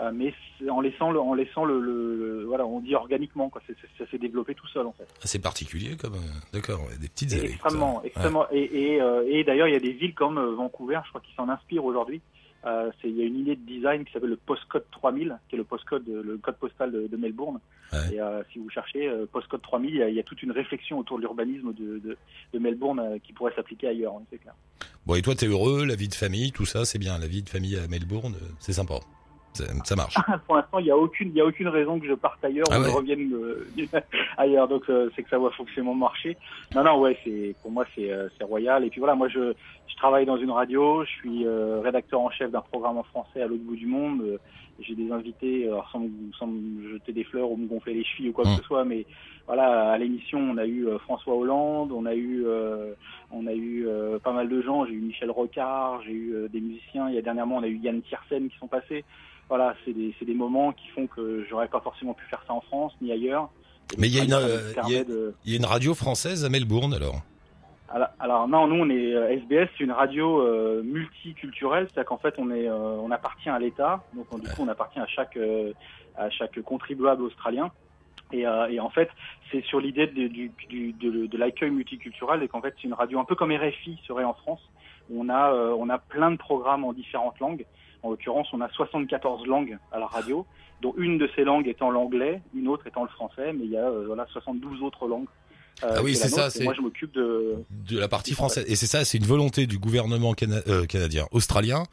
euh, 0.00 0.10
mais 0.14 0.34
en 0.70 0.80
laissant 0.80 1.10
le, 1.10 1.20
en 1.20 1.34
laissant 1.34 1.64
le, 1.64 2.44
voilà, 2.46 2.66
on 2.66 2.80
dit 2.80 2.94
organiquement 2.94 3.48
quoi. 3.48 3.62
ça 3.98 4.04
s'est 4.10 4.18
développé 4.18 4.54
tout 4.54 4.66
seul 4.68 4.86
en 4.86 4.92
fait. 4.92 5.06
Ah, 5.10 5.24
c'est 5.24 5.38
particulier 5.38 5.96
comme, 5.96 6.16
d'accord, 6.52 6.82
des 7.00 7.08
petites 7.08 7.32
allées. 7.32 7.52
Extrêmement, 7.52 8.02
extrêmement. 8.02 8.46
Et, 8.52 8.98
et, 9.28 9.44
d'ailleurs, 9.44 9.68
il 9.68 9.72
y 9.72 9.76
a 9.76 9.80
des 9.80 9.92
villes 9.92 10.14
comme 10.14 10.38
Vancouver, 10.54 11.00
je 11.04 11.10
crois, 11.10 11.20
qui 11.20 11.34
s'en 11.34 11.48
inspirent 11.48 11.84
aujourd'hui. 11.84 12.20
Euh, 12.66 12.90
il 13.04 13.16
y 13.16 13.22
a 13.22 13.24
une 13.24 13.38
idée 13.38 13.54
de 13.54 13.64
design 13.64 14.04
qui 14.04 14.12
s'appelle 14.12 14.30
le 14.30 14.36
postcode 14.36 14.84
3000, 14.90 15.38
qui 15.48 15.54
est 15.54 15.58
le 15.58 15.64
postcode, 15.64 16.04
le 16.08 16.36
code 16.38 16.56
postal 16.56 16.90
de, 16.90 17.16
Melbourne. 17.16 17.60
Et 18.12 18.20
euh, 18.20 18.42
si 18.52 18.58
vous 18.58 18.68
cherchez 18.70 19.08
euh, 19.08 19.26
postcode 19.30 19.62
3000, 19.62 20.04
il 20.08 20.14
y, 20.14 20.18
a, 20.18 20.22
toute 20.24 20.42
une 20.42 20.50
réflexion 20.50 20.98
autour 20.98 21.18
de 21.18 21.22
l'urbanisme 21.22 21.72
de, 21.74 22.16
de, 22.52 22.58
Melbourne 22.58 22.98
euh, 22.98 23.18
qui 23.24 23.32
pourrait 23.32 23.52
s'appliquer 23.54 23.88
ailleurs, 23.88 24.14
c'est 24.30 24.38
clair. 24.38 24.54
Bon, 25.06 25.14
et 25.14 25.22
toi, 25.22 25.36
t'es 25.36 25.46
heureux, 25.46 25.84
la 25.84 25.94
vie 25.94 26.08
de 26.08 26.14
famille, 26.14 26.50
tout 26.50 26.66
ça, 26.66 26.84
c'est 26.84 26.98
bien. 26.98 27.18
La 27.18 27.28
vie 27.28 27.42
de 27.42 27.48
famille 27.48 27.76
à 27.76 27.86
Melbourne, 27.86 28.34
c'est 28.58 28.72
sympa. 28.72 28.98
Ça 29.84 29.96
marche. 29.96 30.16
Pour 30.46 30.56
l'instant, 30.56 30.78
il 30.78 30.84
n'y 30.84 30.90
a 30.90 30.96
aucune, 30.96 31.30
il 31.30 31.36
y 31.36 31.40
a 31.40 31.44
aucune 31.44 31.68
raison 31.68 31.98
que 31.98 32.06
je 32.06 32.14
parte 32.14 32.44
ailleurs 32.44 32.66
ah 32.70 32.78
ou 32.78 32.82
que 32.82 32.88
je 32.88 32.94
revienne 32.94 33.32
ailleurs. 34.36 34.68
Donc, 34.68 34.84
c'est 35.14 35.22
que 35.22 35.28
ça 35.28 35.38
va 35.38 35.50
forcément 35.50 35.94
marcher. 35.94 36.36
Non, 36.74 36.84
non, 36.84 37.00
ouais, 37.00 37.18
c'est 37.24 37.54
pour 37.62 37.70
moi, 37.70 37.84
c'est 37.94 38.44
royal. 38.44 38.84
Et 38.84 38.90
puis 38.90 39.00
voilà, 39.00 39.14
moi, 39.14 39.28
je, 39.28 39.52
je 39.86 39.96
travaille 39.96 40.26
dans 40.26 40.36
une 40.36 40.50
radio. 40.50 41.04
Je 41.04 41.10
suis 41.10 41.46
rédacteur 41.82 42.20
en 42.20 42.30
chef 42.30 42.50
d'un 42.50 42.60
programme 42.60 42.98
en 42.98 43.04
français 43.04 43.42
à 43.42 43.46
l'autre 43.46 43.64
bout 43.64 43.76
du 43.76 43.86
monde 43.86 44.38
j'ai 44.80 44.94
des 44.94 45.10
invités, 45.10 45.66
alors 45.66 45.88
sans, 45.90 46.06
sans, 46.38 46.46
me 46.46 46.90
jeter 46.92 47.12
des 47.12 47.24
fleurs 47.24 47.50
ou 47.50 47.56
me 47.56 47.66
gonfler 47.66 47.94
les 47.94 48.04
chevilles 48.04 48.30
ou 48.30 48.32
quoi 48.32 48.44
que 48.44 48.50
mmh. 48.50 48.56
ce 48.58 48.62
soit, 48.64 48.84
mais 48.84 49.06
voilà, 49.46 49.92
à 49.92 49.98
l'émission, 49.98 50.38
on 50.38 50.56
a 50.56 50.66
eu 50.66 50.88
euh, 50.88 50.98
François 50.98 51.34
Hollande, 51.34 51.92
on 51.92 52.04
a 52.04 52.14
eu, 52.14 52.44
euh, 52.46 52.94
on 53.30 53.46
a 53.46 53.52
eu 53.52 53.86
euh, 53.86 54.18
pas 54.18 54.32
mal 54.32 54.48
de 54.48 54.60
gens. 54.60 54.84
J'ai 54.86 54.92
eu 54.92 55.00
Michel 55.00 55.30
Rocard, 55.30 56.02
j'ai 56.04 56.12
eu 56.12 56.48
des 56.52 56.60
musiciens. 56.60 57.08
Il 57.08 57.14
y 57.14 57.18
a 57.18 57.22
dernièrement, 57.22 57.56
on 57.56 57.62
a 57.62 57.68
eu 57.68 57.78
Yann 57.78 58.02
Tiersen 58.02 58.48
qui 58.48 58.58
sont 58.58 58.66
passés. 58.66 59.04
Voilà, 59.48 59.76
c'est 59.84 59.92
des, 59.92 60.12
des 60.20 60.34
moments 60.34 60.72
qui 60.72 60.88
font 60.88 61.06
que 61.06 61.46
j'aurais 61.48 61.68
pas 61.68 61.80
forcément 61.80 62.14
pu 62.14 62.24
faire 62.28 62.42
ça 62.46 62.52
en 62.52 62.60
France 62.60 62.92
ni 63.00 63.12
ailleurs. 63.12 63.48
Mais 63.98 64.08
il 64.08 64.14
y, 64.14 64.20
a 64.20 64.24
y 64.24 65.52
a 65.52 65.56
une 65.56 65.64
radio 65.64 65.94
française 65.94 66.44
à 66.44 66.48
Melbourne 66.48 66.92
alors 66.92 67.22
alors, 67.88 68.48
non, 68.48 68.66
nous 68.66 68.82
on 68.82 68.90
est 68.90 69.10
SBS, 69.10 69.52
euh, 69.52 69.66
c'est 69.78 69.84
une 69.84 69.92
radio 69.92 70.40
euh, 70.40 70.82
multiculturelle, 70.82 71.86
c'est-à-dire 71.86 72.08
qu'en 72.08 72.18
fait 72.18 72.34
on 72.38 72.50
est, 72.50 72.68
euh, 72.68 72.74
on 72.74 73.10
appartient 73.10 73.48
à 73.48 73.58
l'État, 73.58 74.02
donc 74.14 74.26
du 74.40 74.48
coup 74.48 74.62
on 74.62 74.68
appartient 74.68 74.98
à 74.98 75.06
chaque 75.06 75.38
à 76.16 76.30
chaque 76.30 76.60
contribuable 76.62 77.22
australien. 77.22 77.70
Et, 78.32 78.40
et 78.40 78.80
en 78.80 78.90
fait, 78.90 79.08
c'est 79.52 79.62
sur 79.66 79.78
l'idée 79.78 80.08
de, 80.08 80.26
du, 80.26 80.50
du, 80.68 80.92
de, 80.92 81.38
l'accueil 81.38 81.70
multiculturel 81.70 82.42
et 82.42 82.48
qu'en 82.48 82.60
fait 82.60 82.74
c'est 82.76 82.88
une 82.88 82.94
radio 82.94 83.20
un 83.20 83.24
peu 83.24 83.36
comme 83.36 83.52
RFI 83.52 84.00
serait 84.06 84.24
en 84.24 84.34
France. 84.34 84.60
On 85.14 85.28
a 85.28 85.52
on 85.52 85.88
a 85.88 85.98
plein 85.98 86.32
de 86.32 86.36
programmes 86.36 86.84
en 86.84 86.92
différentes 86.92 87.38
langues. 87.38 87.66
En 88.02 88.10
l'occurrence, 88.10 88.48
on 88.52 88.60
a 88.60 88.68
74 88.68 89.46
langues 89.46 89.78
à 89.92 90.00
la 90.00 90.06
radio, 90.06 90.44
dont 90.82 90.94
une 90.96 91.18
de 91.18 91.28
ces 91.36 91.44
langues 91.44 91.68
étant 91.68 91.90
l'anglais, 91.90 92.42
une 92.54 92.66
autre 92.66 92.86
étant 92.88 93.02
le 93.02 93.08
français, 93.08 93.52
mais 93.52 93.64
il 93.64 93.70
y 93.70 93.78
a 93.78 93.88
voilà 93.90 94.26
72 94.26 94.82
autres 94.82 95.06
langues 95.06 95.28
euh, 95.28 95.45
ah 95.82 96.02
oui, 96.02 96.16
c'est 96.16 96.28
ça. 96.28 96.48
Moi, 96.62 96.74
je 96.74 96.80
m'occupe 96.80 97.12
de 97.12 97.56
de 97.88 97.98
la 97.98 98.08
partie 98.08 98.34
française. 98.34 98.64
Et 98.68 98.76
c'est 98.76 98.86
ça, 98.86 99.04
c'est 99.04 99.18
une 99.18 99.26
volonté 99.26 99.66
du 99.66 99.78
gouvernement 99.78 100.34
euh, 100.42 100.86
canadien, 100.86 101.26
australien, 101.30 101.84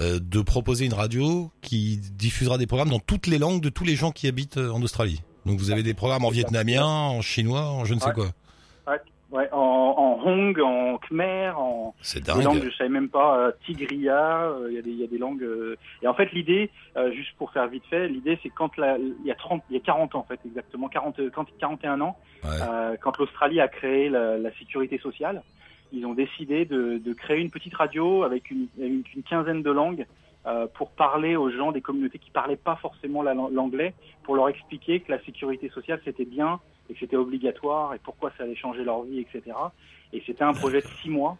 euh, 0.00 0.18
de 0.20 0.40
proposer 0.40 0.86
une 0.86 0.94
radio 0.94 1.50
qui 1.60 1.98
diffusera 1.98 2.58
des 2.58 2.66
programmes 2.66 2.90
dans 2.90 2.98
toutes 2.98 3.26
les 3.26 3.38
langues 3.38 3.60
de 3.60 3.68
tous 3.68 3.84
les 3.84 3.96
gens 3.96 4.10
qui 4.10 4.26
habitent 4.26 4.58
en 4.58 4.82
Australie. 4.82 5.22
Donc 5.44 5.58
vous 5.58 5.70
avez 5.70 5.82
des 5.82 5.94
programmes 5.94 6.24
en 6.24 6.30
vietnamien, 6.30 6.84
en 6.84 7.20
chinois, 7.20 7.66
en 7.66 7.84
je 7.84 7.94
ne 7.94 8.00
sais 8.00 8.12
quoi. 8.12 8.30
Ouais, 9.32 9.48
en 9.52 9.95
Hong, 10.26 10.58
en 10.60 10.98
Khmer, 10.98 11.52
en 11.56 11.94
des 12.14 12.42
langues 12.42 12.64
je 12.64 12.76
savais 12.76 12.90
même 12.90 13.08
pas, 13.08 13.38
euh, 13.38 13.52
Tigria, 13.64 14.48
euh, 14.48 14.66
il 14.68 14.74
y, 14.74 14.78
a 14.78 14.82
des, 14.82 14.90
y 14.90 15.04
a 15.04 15.06
des 15.06 15.18
langues. 15.18 15.44
Euh, 15.44 15.76
et 16.02 16.08
en 16.08 16.14
fait, 16.14 16.32
l'idée, 16.32 16.70
juste 17.12 17.36
pour 17.38 17.52
faire 17.52 17.68
vite 17.68 17.84
fait, 17.88 18.08
l'idée 18.08 18.36
c'est 18.42 18.48
quand 18.48 18.72
il 18.76 19.14
y 19.24 19.30
a 19.30 19.36
30, 19.36 19.62
il 19.70 19.74
y 19.74 19.76
a 19.78 19.82
40 19.82 20.16
ans 20.16 20.18
en 20.18 20.24
fait 20.24 20.40
exactement, 20.44 20.88
40, 20.88 21.30
quand 21.30 21.46
41 21.58 22.00
ans, 22.00 22.18
quand 23.00 23.18
l'Australie 23.18 23.60
a 23.60 23.68
créé 23.68 24.08
la, 24.08 24.36
la, 24.36 24.50
sécurité 24.58 24.98
sociale, 24.98 25.42
ils 25.92 26.04
ont 26.04 26.14
décidé 26.14 26.64
de, 26.64 26.98
de 26.98 27.12
créer 27.12 27.40
une 27.40 27.50
petite 27.50 27.74
radio 27.74 28.24
avec 28.24 28.50
une, 28.50 28.66
une, 28.78 29.04
une 29.14 29.22
quinzaine 29.22 29.62
de 29.62 29.70
langues 29.70 30.06
pour 30.74 30.90
parler 30.90 31.36
aux 31.36 31.50
gens 31.50 31.70
des 31.70 31.80
communautés 31.80 32.18
qui 32.18 32.30
parlaient 32.30 32.56
pas 32.56 32.76
forcément 32.76 33.22
l'anglais, 33.22 33.94
pour 34.24 34.34
leur 34.34 34.48
expliquer 34.48 35.00
que 35.00 35.12
la 35.12 35.22
sécurité 35.24 35.68
sociale 35.68 36.00
c'était 36.04 36.24
bien 36.24 36.60
et 36.88 36.94
que 36.94 37.00
c'était 37.00 37.16
obligatoire 37.16 37.94
et 37.94 37.98
pourquoi 37.98 38.32
ça 38.36 38.44
allait 38.44 38.56
changer 38.56 38.84
leur 38.84 39.02
vie, 39.02 39.20
etc. 39.20 39.56
Et 40.12 40.22
c'était 40.26 40.44
un 40.44 40.52
projet 40.52 40.80
de 40.80 40.86
six 41.02 41.10
mois. 41.10 41.36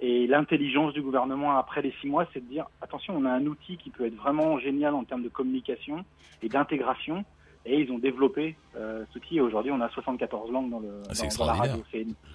Et 0.00 0.26
l'intelligence 0.26 0.92
du 0.92 1.00
gouvernement 1.00 1.56
après 1.56 1.80
les 1.80 1.92
six 2.00 2.06
mois, 2.06 2.26
c'est 2.32 2.40
de 2.40 2.48
dire 2.48 2.66
attention, 2.82 3.14
on 3.16 3.24
a 3.24 3.30
un 3.30 3.46
outil 3.46 3.78
qui 3.78 3.90
peut 3.90 4.06
être 4.06 4.16
vraiment 4.16 4.58
génial 4.58 4.94
en 4.94 5.04
termes 5.04 5.22
de 5.22 5.30
communication 5.30 6.04
et 6.42 6.48
d'intégration. 6.48 7.24
Et 7.66 7.80
ils 7.80 7.90
ont 7.90 7.98
développé 7.98 8.56
euh, 8.76 9.04
ce 9.12 9.18
qui 9.18 9.40
aujourd'hui 9.40 9.72
on 9.72 9.80
a 9.80 9.88
74 9.88 10.52
langues 10.52 10.70
dans, 10.70 10.78
le, 10.78 11.02
ah, 11.08 11.44
la 11.46 11.52
radio. 11.52 11.82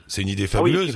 C'est 0.08 0.22
une... 0.22 0.28
idée 0.28 0.44
ah 0.44 0.58
fabuleuse. 0.58 0.94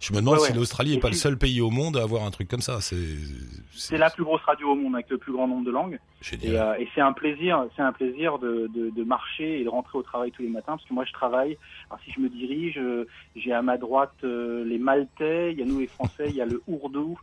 je 0.00 0.12
me 0.12 0.18
demande 0.18 0.40
si 0.40 0.52
l'Australie 0.52 0.94
n'est 0.94 1.00
pas 1.00 1.08
le 1.08 1.14
seul 1.14 1.38
pays 1.38 1.60
au 1.60 1.70
monde 1.70 1.96
à 1.96 2.02
avoir 2.02 2.24
un 2.24 2.30
truc 2.30 2.48
comme 2.48 2.62
ça. 2.62 2.78
C'est 2.80 3.98
la 3.98 4.10
plus 4.10 4.24
grosse 4.24 4.42
radio 4.42 4.72
au 4.72 4.74
monde 4.74 4.94
avec 4.94 5.08
le 5.10 5.18
plus 5.18 5.32
grand 5.32 5.46
nombre 5.46 5.64
de 5.64 5.70
langues. 5.70 5.98
Et, 6.42 6.58
euh, 6.58 6.74
et 6.78 6.88
c'est 6.94 7.02
un 7.02 7.12
plaisir, 7.12 7.66
c'est 7.76 7.82
un 7.82 7.92
plaisir 7.92 8.38
de, 8.38 8.70
de, 8.74 8.90
de, 8.90 9.04
marcher 9.04 9.60
et 9.60 9.64
de 9.64 9.68
rentrer 9.68 9.98
au 9.98 10.02
travail 10.02 10.30
tous 10.30 10.40
les 10.40 10.48
matins 10.48 10.72
parce 10.76 10.84
que 10.84 10.94
moi 10.94 11.04
je 11.04 11.12
travaille. 11.12 11.58
Alors 11.90 12.00
si 12.04 12.12
je 12.12 12.20
me 12.20 12.30
dirige, 12.30 12.78
euh, 12.78 13.06
j'ai 13.36 13.52
à 13.52 13.60
ma 13.60 13.76
droite 13.76 14.14
euh, 14.24 14.64
les 14.64 14.78
Maltais, 14.78 15.52
il 15.52 15.58
y 15.58 15.62
a 15.62 15.66
nous 15.66 15.80
les 15.80 15.86
Français, 15.86 16.26
il 16.28 16.36
y 16.36 16.40
a 16.40 16.46
le 16.46 16.62
Ourdou, 16.66 17.18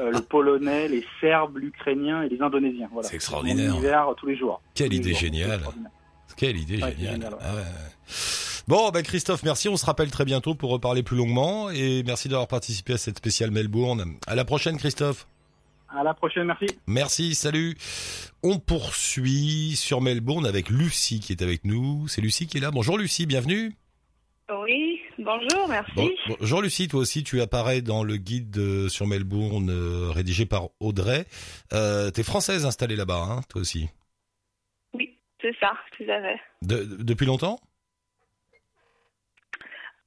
euh, 0.00 0.10
le 0.10 0.20
Polonais, 0.28 0.88
les 0.88 1.04
Serbes, 1.20 1.58
l'Ukrainien 1.58 2.22
et 2.22 2.30
les 2.30 2.40
Indonésiens. 2.40 2.88
Voilà. 2.90 3.08
C'est 3.08 3.16
extraordinaire. 3.16 3.74
tous 4.16 4.26
les 4.26 4.36
jours. 4.36 4.62
Quelle 4.74 4.94
idée 4.94 5.12
géniale. 5.12 5.60
Quelle 6.36 6.56
idée 6.56 6.78
géniale. 6.78 7.28
Ah 7.40 7.54
bon, 8.68 8.90
ben 8.90 9.02
Christophe, 9.02 9.42
merci. 9.42 9.68
On 9.68 9.76
se 9.76 9.86
rappelle 9.86 10.10
très 10.10 10.24
bientôt 10.24 10.54
pour 10.54 10.70
reparler 10.70 11.02
plus 11.02 11.16
longuement 11.16 11.70
et 11.70 12.02
merci 12.04 12.28
d'avoir 12.28 12.48
participé 12.48 12.94
à 12.94 12.98
cette 12.98 13.18
spéciale 13.18 13.50
Melbourne. 13.50 14.16
À 14.26 14.34
la 14.34 14.44
prochaine, 14.44 14.76
Christophe. 14.76 15.26
À 15.88 16.02
la 16.02 16.14
prochaine, 16.14 16.44
merci. 16.44 16.66
Merci, 16.86 17.34
salut. 17.34 17.76
On 18.42 18.58
poursuit 18.58 19.76
sur 19.76 20.00
Melbourne 20.00 20.46
avec 20.46 20.68
Lucie 20.68 21.20
qui 21.20 21.32
est 21.32 21.42
avec 21.42 21.64
nous. 21.64 22.06
C'est 22.08 22.20
Lucie 22.20 22.46
qui 22.46 22.58
est 22.58 22.60
là. 22.60 22.70
Bonjour 22.70 22.98
Lucie, 22.98 23.24
bienvenue. 23.26 23.74
Oui, 24.48 25.00
bonjour, 25.18 25.66
merci. 25.68 26.14
bonjour 26.38 26.62
Lucie, 26.62 26.86
toi 26.86 27.00
aussi 27.00 27.24
tu 27.24 27.40
apparais 27.40 27.82
dans 27.82 28.04
le 28.04 28.16
guide 28.16 28.56
euh, 28.58 28.88
sur 28.88 29.04
Melbourne 29.04 29.70
euh, 29.70 30.12
rédigé 30.12 30.46
par 30.46 30.68
Audrey. 30.78 31.26
Euh, 31.72 32.12
T'es 32.12 32.22
française 32.22 32.64
installée 32.64 32.94
là-bas, 32.94 33.26
hein, 33.28 33.40
toi 33.48 33.60
aussi 33.60 33.80
Oui, 33.80 33.88
c'est 35.46 35.58
ça, 35.60 35.76
tout 35.96 36.04
à 36.08 36.20
fait. 36.20 36.40
depuis 36.62 37.26
longtemps? 37.26 37.60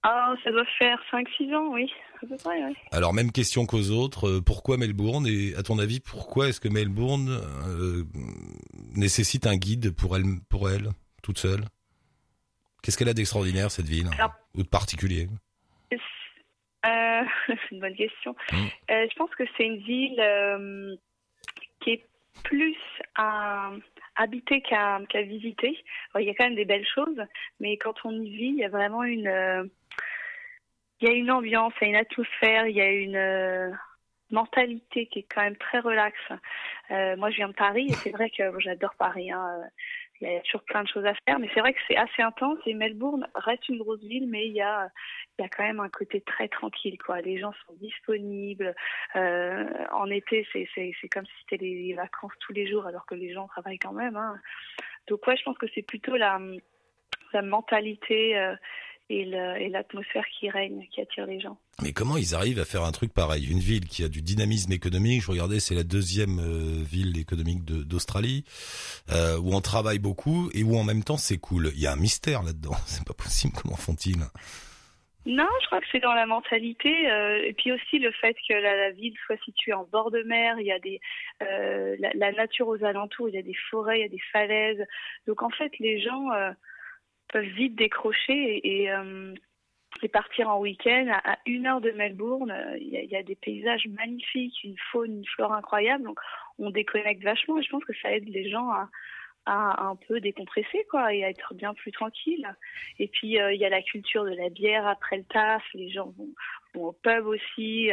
Ah, 0.04 0.34
ça 0.43 0.52
doit 0.52 0.65
faire 0.78 0.97
5-6 1.12 1.56
ans, 1.56 1.73
oui. 1.73 1.91
Alors, 2.91 3.13
même 3.13 3.32
question 3.32 3.65
qu'aux 3.65 3.91
autres. 3.91 4.28
Euh, 4.28 4.41
pourquoi 4.41 4.78
Melbourne? 4.78 5.25
Et 5.28 5.54
à 5.56 5.63
ton 5.63 5.78
avis, 5.78 5.99
pourquoi 5.99 6.47
est-ce 6.47 6.62
que 6.62 6.69
Melbourne 6.69 7.30
euh, 7.67 8.04
nécessite 8.95 9.45
un 9.45 9.58
guide 9.58 9.93
pour 9.95 10.15
elle, 10.15 10.23
pour 10.49 10.69
elle 10.69 10.89
toute 11.21 11.38
seule? 11.38 11.65
Qu'est-ce 12.82 12.97
qu'elle 12.97 13.10
a 13.10 13.13
d'extraordinaire, 13.13 13.71
cette 13.71 13.88
ville? 13.88 14.10
Ou 14.56 14.63
de 14.63 14.67
particulier? 14.67 15.28
Euh, 15.91 15.97
C'est 17.47 17.71
une 17.71 17.82
bonne 17.82 17.95
question. 17.95 18.36
Hmm. 18.54 18.67
je 18.89 19.15
pense 19.15 19.32
que 19.32 19.43
c'est 19.58 19.65
une 19.65 19.80
ville 19.80 20.97
qui 21.82 21.91
est 21.91 22.06
plus 22.43 22.78
à 23.15 23.71
habiter 24.19 24.62
qu'à 24.62 24.99
visiter. 25.23 25.77
il 26.15 26.25
y 26.25 26.29
a 26.29 26.34
quand 26.34 26.45
même 26.45 26.55
des 26.55 26.65
belles 26.65 26.88
choses, 26.88 27.23
mais 27.60 27.77
quand 27.77 27.95
on 28.03 28.12
y 28.12 28.29
vit, 28.29 28.49
il 28.49 28.58
y 28.58 28.65
a 28.65 28.69
vraiment 28.69 29.03
une 29.03 29.69
il 31.01 31.08
y 31.08 31.12
a 31.12 31.15
une 31.15 31.32
ambiance, 31.32 31.73
il 31.82 31.86
y 31.86 31.88
a 31.88 31.89
une 31.89 31.95
atmosphère, 31.95 32.67
il 32.67 32.75
y 32.75 32.82
a 32.82 32.91
une 32.91 33.15
euh, 33.15 33.71
mentalité 34.32 35.08
qui 35.08 35.19
est 35.19 35.27
quand 35.34 35.41
même 35.41 35.55
très 35.55 35.79
relaxe. 35.79 36.17
Euh, 36.91 37.15
moi, 37.15 37.29
je 37.29 37.38
viens 37.38 37.47
de 37.47 37.53
Paris 37.53 37.88
et 37.89 37.93
c'est 37.93 38.12
vrai 38.12 38.29
que 38.29 38.43
j'adore 38.60 38.95
Paris. 38.95 39.32
Hein. 39.32 39.62
Il 40.21 40.29
y 40.29 40.36
a 40.36 40.41
toujours 40.41 40.63
plein 40.63 40.84
de 40.84 40.88
choses 40.89 41.05
à 41.05 41.13
faire, 41.25 41.39
mais 41.39 41.49
c'est 41.53 41.62
vrai 41.62 41.73
que 41.73 41.79
c'est 41.88 41.95
assez 41.95 42.21
intense. 42.21 42.60
Et 42.65 42.73
Melbourne 42.73 43.25
reste 43.36 43.69
une 43.69 43.77
grosse 43.77 44.01
ville, 44.01 44.27
mais 44.27 44.47
il 44.47 44.53
y 44.53 44.62
a, 44.62 44.89
y 45.39 45.43
a 45.43 45.47
quand 45.47 45.63
même 45.63 45.79
un 45.79 45.88
côté 45.88 46.19
très 46.21 46.49
tranquille, 46.49 46.97
quoi. 46.97 47.21
Les 47.21 47.39
gens 47.39 47.53
sont 47.65 47.73
disponibles. 47.75 48.75
Euh, 49.15 49.65
en 49.91 50.10
été, 50.10 50.45
c'est, 50.51 50.67
c'est, 50.75 50.91
c'est 50.99 51.08
comme 51.08 51.25
si 51.25 51.32
c'était 51.41 51.63
les 51.63 51.93
vacances 51.93 52.34
tous 52.41 52.51
les 52.51 52.67
jours, 52.67 52.86
alors 52.86 53.05
que 53.05 53.15
les 53.15 53.32
gens 53.34 53.47
travaillent 53.47 53.79
quand 53.79 53.93
même. 53.93 54.17
Hein. 54.17 54.36
Donc 55.08 55.25
ouais, 55.25 55.38
je 55.38 55.43
pense 55.43 55.58
que 55.58 55.67
c'est 55.73 55.84
plutôt 55.84 56.17
la, 56.17 56.39
la 57.32 57.41
mentalité. 57.41 58.38
Euh, 58.38 58.55
et 59.10 59.69
l'atmosphère 59.69 60.26
qui 60.39 60.50
règne, 60.50 60.88
qui 60.91 61.02
attire 61.02 61.26
les 61.26 61.39
gens. 61.39 61.58
Mais 61.82 61.93
comment 61.93 62.17
ils 62.17 62.36
arrivent 62.36 62.60
à 62.60 62.65
faire 62.65 62.84
un 62.84 62.91
truc 62.91 63.13
pareil? 63.13 63.50
Une 63.52 63.60
ville 63.60 63.88
qui 63.88 64.04
a 64.04 64.08
du 64.08 64.22
dynamisme 64.22 64.72
économique, 64.72 65.24
je 65.24 65.32
regardais, 65.32 65.60
c'est 65.60 65.76
la 65.76 65.84
deuxième 65.84 66.39
euh, 66.39 66.84
ville 66.84 67.17
économique 67.17 67.65
d'Australie, 67.65 68.43
euh, 69.12 69.38
où 69.39 69.54
on 69.54 69.62
travaille 69.62 70.00
beaucoup 70.00 70.50
et 70.54 70.63
où 70.63 70.76
en 70.78 70.84
même 70.84 71.04
temps 71.04 71.17
c'est 71.17 71.39
cool. 71.39 71.72
Il 71.74 71.82
y 71.82 71.88
a 71.88 71.93
un 71.93 71.95
mystère 71.95 72.43
là-dedans, 72.43 72.76
c'est 72.86 73.06
pas 73.06 73.15
possible, 73.15 73.54
comment 73.60 73.78
font-ils? 73.78 74.17
Non, 75.26 75.48
je 75.62 75.65
crois 75.67 75.82
que 75.82 75.88
c'est 75.91 76.00
dans 76.00 76.13
la 76.13 76.26
mentalité 76.26 77.12
euh, 77.12 77.43
et 77.43 77.54
puis 77.54 77.72
aussi 77.72 78.00
le 78.00 78.12
fait 78.12 78.36
que 78.48 78.54
la, 78.54 78.76
la, 78.76 78.91
ville 78.91 79.13
soit 79.26 79.38
située 79.43 79.74
en 79.74 79.86
bord 79.91 80.12
de 80.12 80.22
mer, 80.24 80.56
il 80.60 80.65
y 80.65 80.72
a 80.72 80.80
des 80.80 81.02
la, 81.41 82.12
la, 82.13 82.32
nature 82.32 82.67
aux 82.67 82.84
alentours, 82.84 83.30
il 83.30 83.36
y 83.36 83.38
a 83.38 83.43
des 83.43 83.58
forêts, 83.69 84.00
il 84.00 84.02
y 84.02 84.06
a 84.06 84.10
des 84.10 84.22
falaises. 84.32 84.84
Donc 85.28 85.41
en 85.43 85.50
fait, 85.50 85.72
les 85.80 86.00
gens 86.02 86.30
peuvent 87.29 87.43
vite 87.43 87.75
décrocher 87.75 88.61
euh, 88.91 89.33
et 90.01 90.07
partir 90.07 90.49
en 90.49 90.59
week-end 90.59 91.07
à, 91.23 91.37
une 91.45 91.67
heure 91.67 91.81
de 91.81 91.91
Melbourne. 91.91 92.53
Il 92.79 92.89
y, 92.89 92.97
a, 92.97 93.01
il 93.01 93.09
y, 93.09 93.15
a, 93.15 93.23
des 93.23 93.35
paysages 93.35 93.87
magnifiques, 93.87 94.63
une 94.63 94.77
faune, 94.91 95.17
une 95.17 95.25
flore 95.25 95.53
incroyable. 95.53 96.03
Donc 96.03 96.19
on 96.57 96.69
déconnecte 96.69 97.23
vachement 97.23 97.59
et 97.59 97.63
je 97.63 97.69
pense 97.69 97.83
que 97.85 97.93
ça 98.01 98.11
aide 98.11 98.27
les 98.27 98.49
gens 98.49 98.69
à 98.69 98.89
un 99.45 99.95
peu 99.95 100.19
décompresser 100.19 100.85
quoi 100.91 101.11
et 101.13 101.23
à 101.23 101.29
être 101.29 101.53
bien 101.55 101.73
plus 101.73 101.91
tranquille. 101.91 102.47
Et 102.99 103.07
puis 103.07 103.39
euh, 103.39 103.53
il 103.53 103.59
y 103.59 103.65
a 103.65 103.69
la 103.69 103.81
culture 103.81 104.23
de 104.23 104.35
la 104.35 104.49
bière 104.49 104.85
après 104.85 105.17
le 105.17 105.23
taf, 105.23 105.63
les 105.73 105.89
gens 105.89 106.13
vont, 106.17 106.29
au 106.75 106.91
pub 106.91 107.25
aussi. 107.25 107.89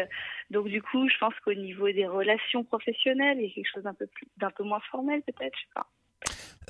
Donc 0.50 0.68
du 0.68 0.82
coup, 0.82 1.08
je 1.08 1.16
pense 1.18 1.34
qu'au 1.40 1.54
niveau 1.54 1.90
des 1.90 2.06
relations 2.06 2.64
professionnelles, 2.64 3.38
il 3.40 3.48
y 3.48 3.50
a 3.50 3.54
quelque 3.54 3.72
chose 3.72 3.84
d'un 3.84 3.94
peu 3.94 4.06
d'un 4.36 4.50
peu 4.50 4.64
moins 4.64 4.80
formel 4.90 5.22
peut-être, 5.22 5.56
je 5.56 5.62
sais 5.62 5.72
pas. 5.74 5.86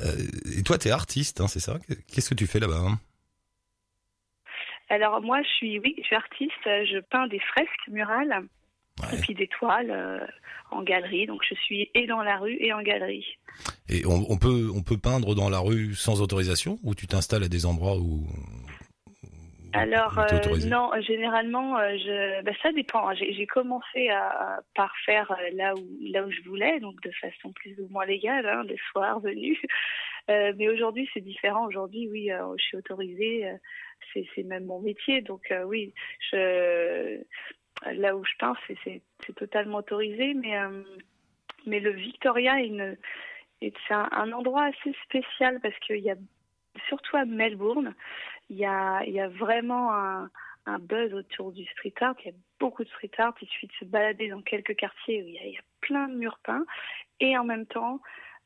Euh, 0.01 0.13
et 0.59 0.63
toi, 0.63 0.79
tu 0.79 0.89
es 0.89 0.91
artiste, 0.91 1.41
hein, 1.41 1.49
c'est 1.49 1.61
ça 1.61 1.79
Qu'est-ce 2.13 2.31
que 2.31 2.35
tu 2.35 2.47
fais 2.47 2.61
là-bas 2.61 2.79
hein 2.79 2.99
Alors 4.89 5.23
moi, 5.23 5.43
je 5.43 5.49
suis 5.49 5.79
oui, 5.79 5.95
je 5.99 6.05
suis 6.05 6.17
artiste. 6.17 6.53
Je 6.65 7.01
peins 7.01 7.27
des 7.29 7.41
fresques 7.41 7.89
murales 7.89 8.47
ouais. 9.03 9.17
et 9.17 9.21
puis 9.21 9.35
des 9.35 9.49
toiles. 9.49 9.91
Euh, 9.91 10.27
en 10.71 10.83
galerie. 10.83 11.27
Donc 11.27 11.43
je 11.49 11.55
suis 11.55 11.91
et 11.95 12.07
dans 12.07 12.23
la 12.23 12.39
rue 12.39 12.57
et 12.61 12.73
en 12.73 12.83
galerie. 12.83 13.27
Et 13.89 14.05
on, 14.07 14.31
on 14.31 14.37
peut 14.37 14.71
on 14.75 14.83
peut 14.83 14.99
peindre 14.99 15.35
dans 15.35 15.49
la 15.49 15.59
rue 15.59 15.95
sans 15.95 16.21
autorisation 16.21 16.79
ou 16.83 16.95
tu 16.95 17.07
t'installes 17.07 17.45
à 17.45 17.49
des 17.49 17.67
endroits 17.67 17.97
où 17.97 18.27
alors 19.77 20.19
euh, 20.19 20.57
non, 20.67 20.91
généralement, 21.01 21.79
euh, 21.79 21.97
je, 21.97 22.43
bah, 22.43 22.53
ça 22.63 22.73
dépend. 22.73 23.15
J'ai 23.15 23.47
commencé 23.47 24.09
à, 24.09 24.29
à, 24.29 24.61
par 24.75 24.93
faire 25.05 25.31
euh, 25.31 25.51
là 25.53 25.75
où 25.75 25.87
là 26.01 26.25
où 26.25 26.31
je 26.31 26.43
voulais, 26.43 26.81
donc 26.81 27.01
de 27.03 27.11
façon 27.13 27.53
plus 27.53 27.79
ou 27.81 27.89
moins 27.89 28.07
légale, 28.07 28.47
hein, 28.47 28.63
le 28.65 28.77
soir 28.91 29.21
venu. 29.21 29.61
Euh, 30.29 30.53
mais 30.57 30.69
aujourd'hui, 30.69 31.09
c'est 31.15 31.21
différent. 31.21 31.67
Aujourd'hui, 31.69 32.09
oui, 32.11 32.33
euh, 32.33 32.43
je 32.59 32.65
suis 32.65 32.77
autorisée. 32.77 33.49
c'est 34.13 34.43
même 34.43 34.65
mon 34.65 34.81
métier, 34.81 35.21
donc 35.21 35.55
oui, 35.67 35.95
je 36.33 37.21
là 37.93 38.17
où 38.17 38.25
je 38.25 38.33
peins, 38.37 38.57
c'est 38.83 39.03
totalement 39.37 39.79
autorisé, 39.79 40.35
mais, 40.35 40.57
mais 41.65 41.79
le 41.79 41.93
Victoria 41.93 42.61
est, 42.61 42.67
une, 42.67 42.97
est 43.61 43.77
un, 43.91 44.09
un, 44.11 44.33
endroit 44.33 44.65
assez 44.65 44.97
spécial 45.05 45.61
parce 45.61 45.79
qu'il 45.79 45.99
y 46.01 46.11
a, 46.11 46.17
surtout 46.89 47.17
à 47.17 47.25
Melbourne, 47.25 47.95
il 48.49 48.57
y 48.57 48.65
a, 48.65 49.03
il 49.05 49.13
y 49.13 49.21
a 49.21 49.29
vraiment 49.29 49.93
un, 49.93 50.31
un 50.67 50.79
buzz 50.79 51.13
autour 51.15 51.53
du 51.53 51.65
street 51.67 51.95
art. 52.01 52.15
Il 52.25 52.27
y 52.27 52.31
a 52.31 52.37
beaucoup 52.61 52.85
de 52.85 52.89
street 52.89 53.11
art. 53.19 53.35
Il 53.41 53.49
suffit 53.49 53.69
de 53.69 53.73
se 53.81 53.85
balader 53.85 54.29
dans 54.29 54.43
quelques 54.43 54.77
quartiers 54.77 55.23
où 55.23 55.27
il 55.27 55.35
y 55.35 55.39
a, 55.39 55.45
il 55.45 55.53
y 55.53 55.59
a 55.59 55.63
plein 55.81 56.09
de 56.09 56.15
murs 56.15 56.39
peints. 56.45 56.65
Et 57.21 57.37
en 57.37 57.45
même 57.45 57.67
temps, 57.67 58.01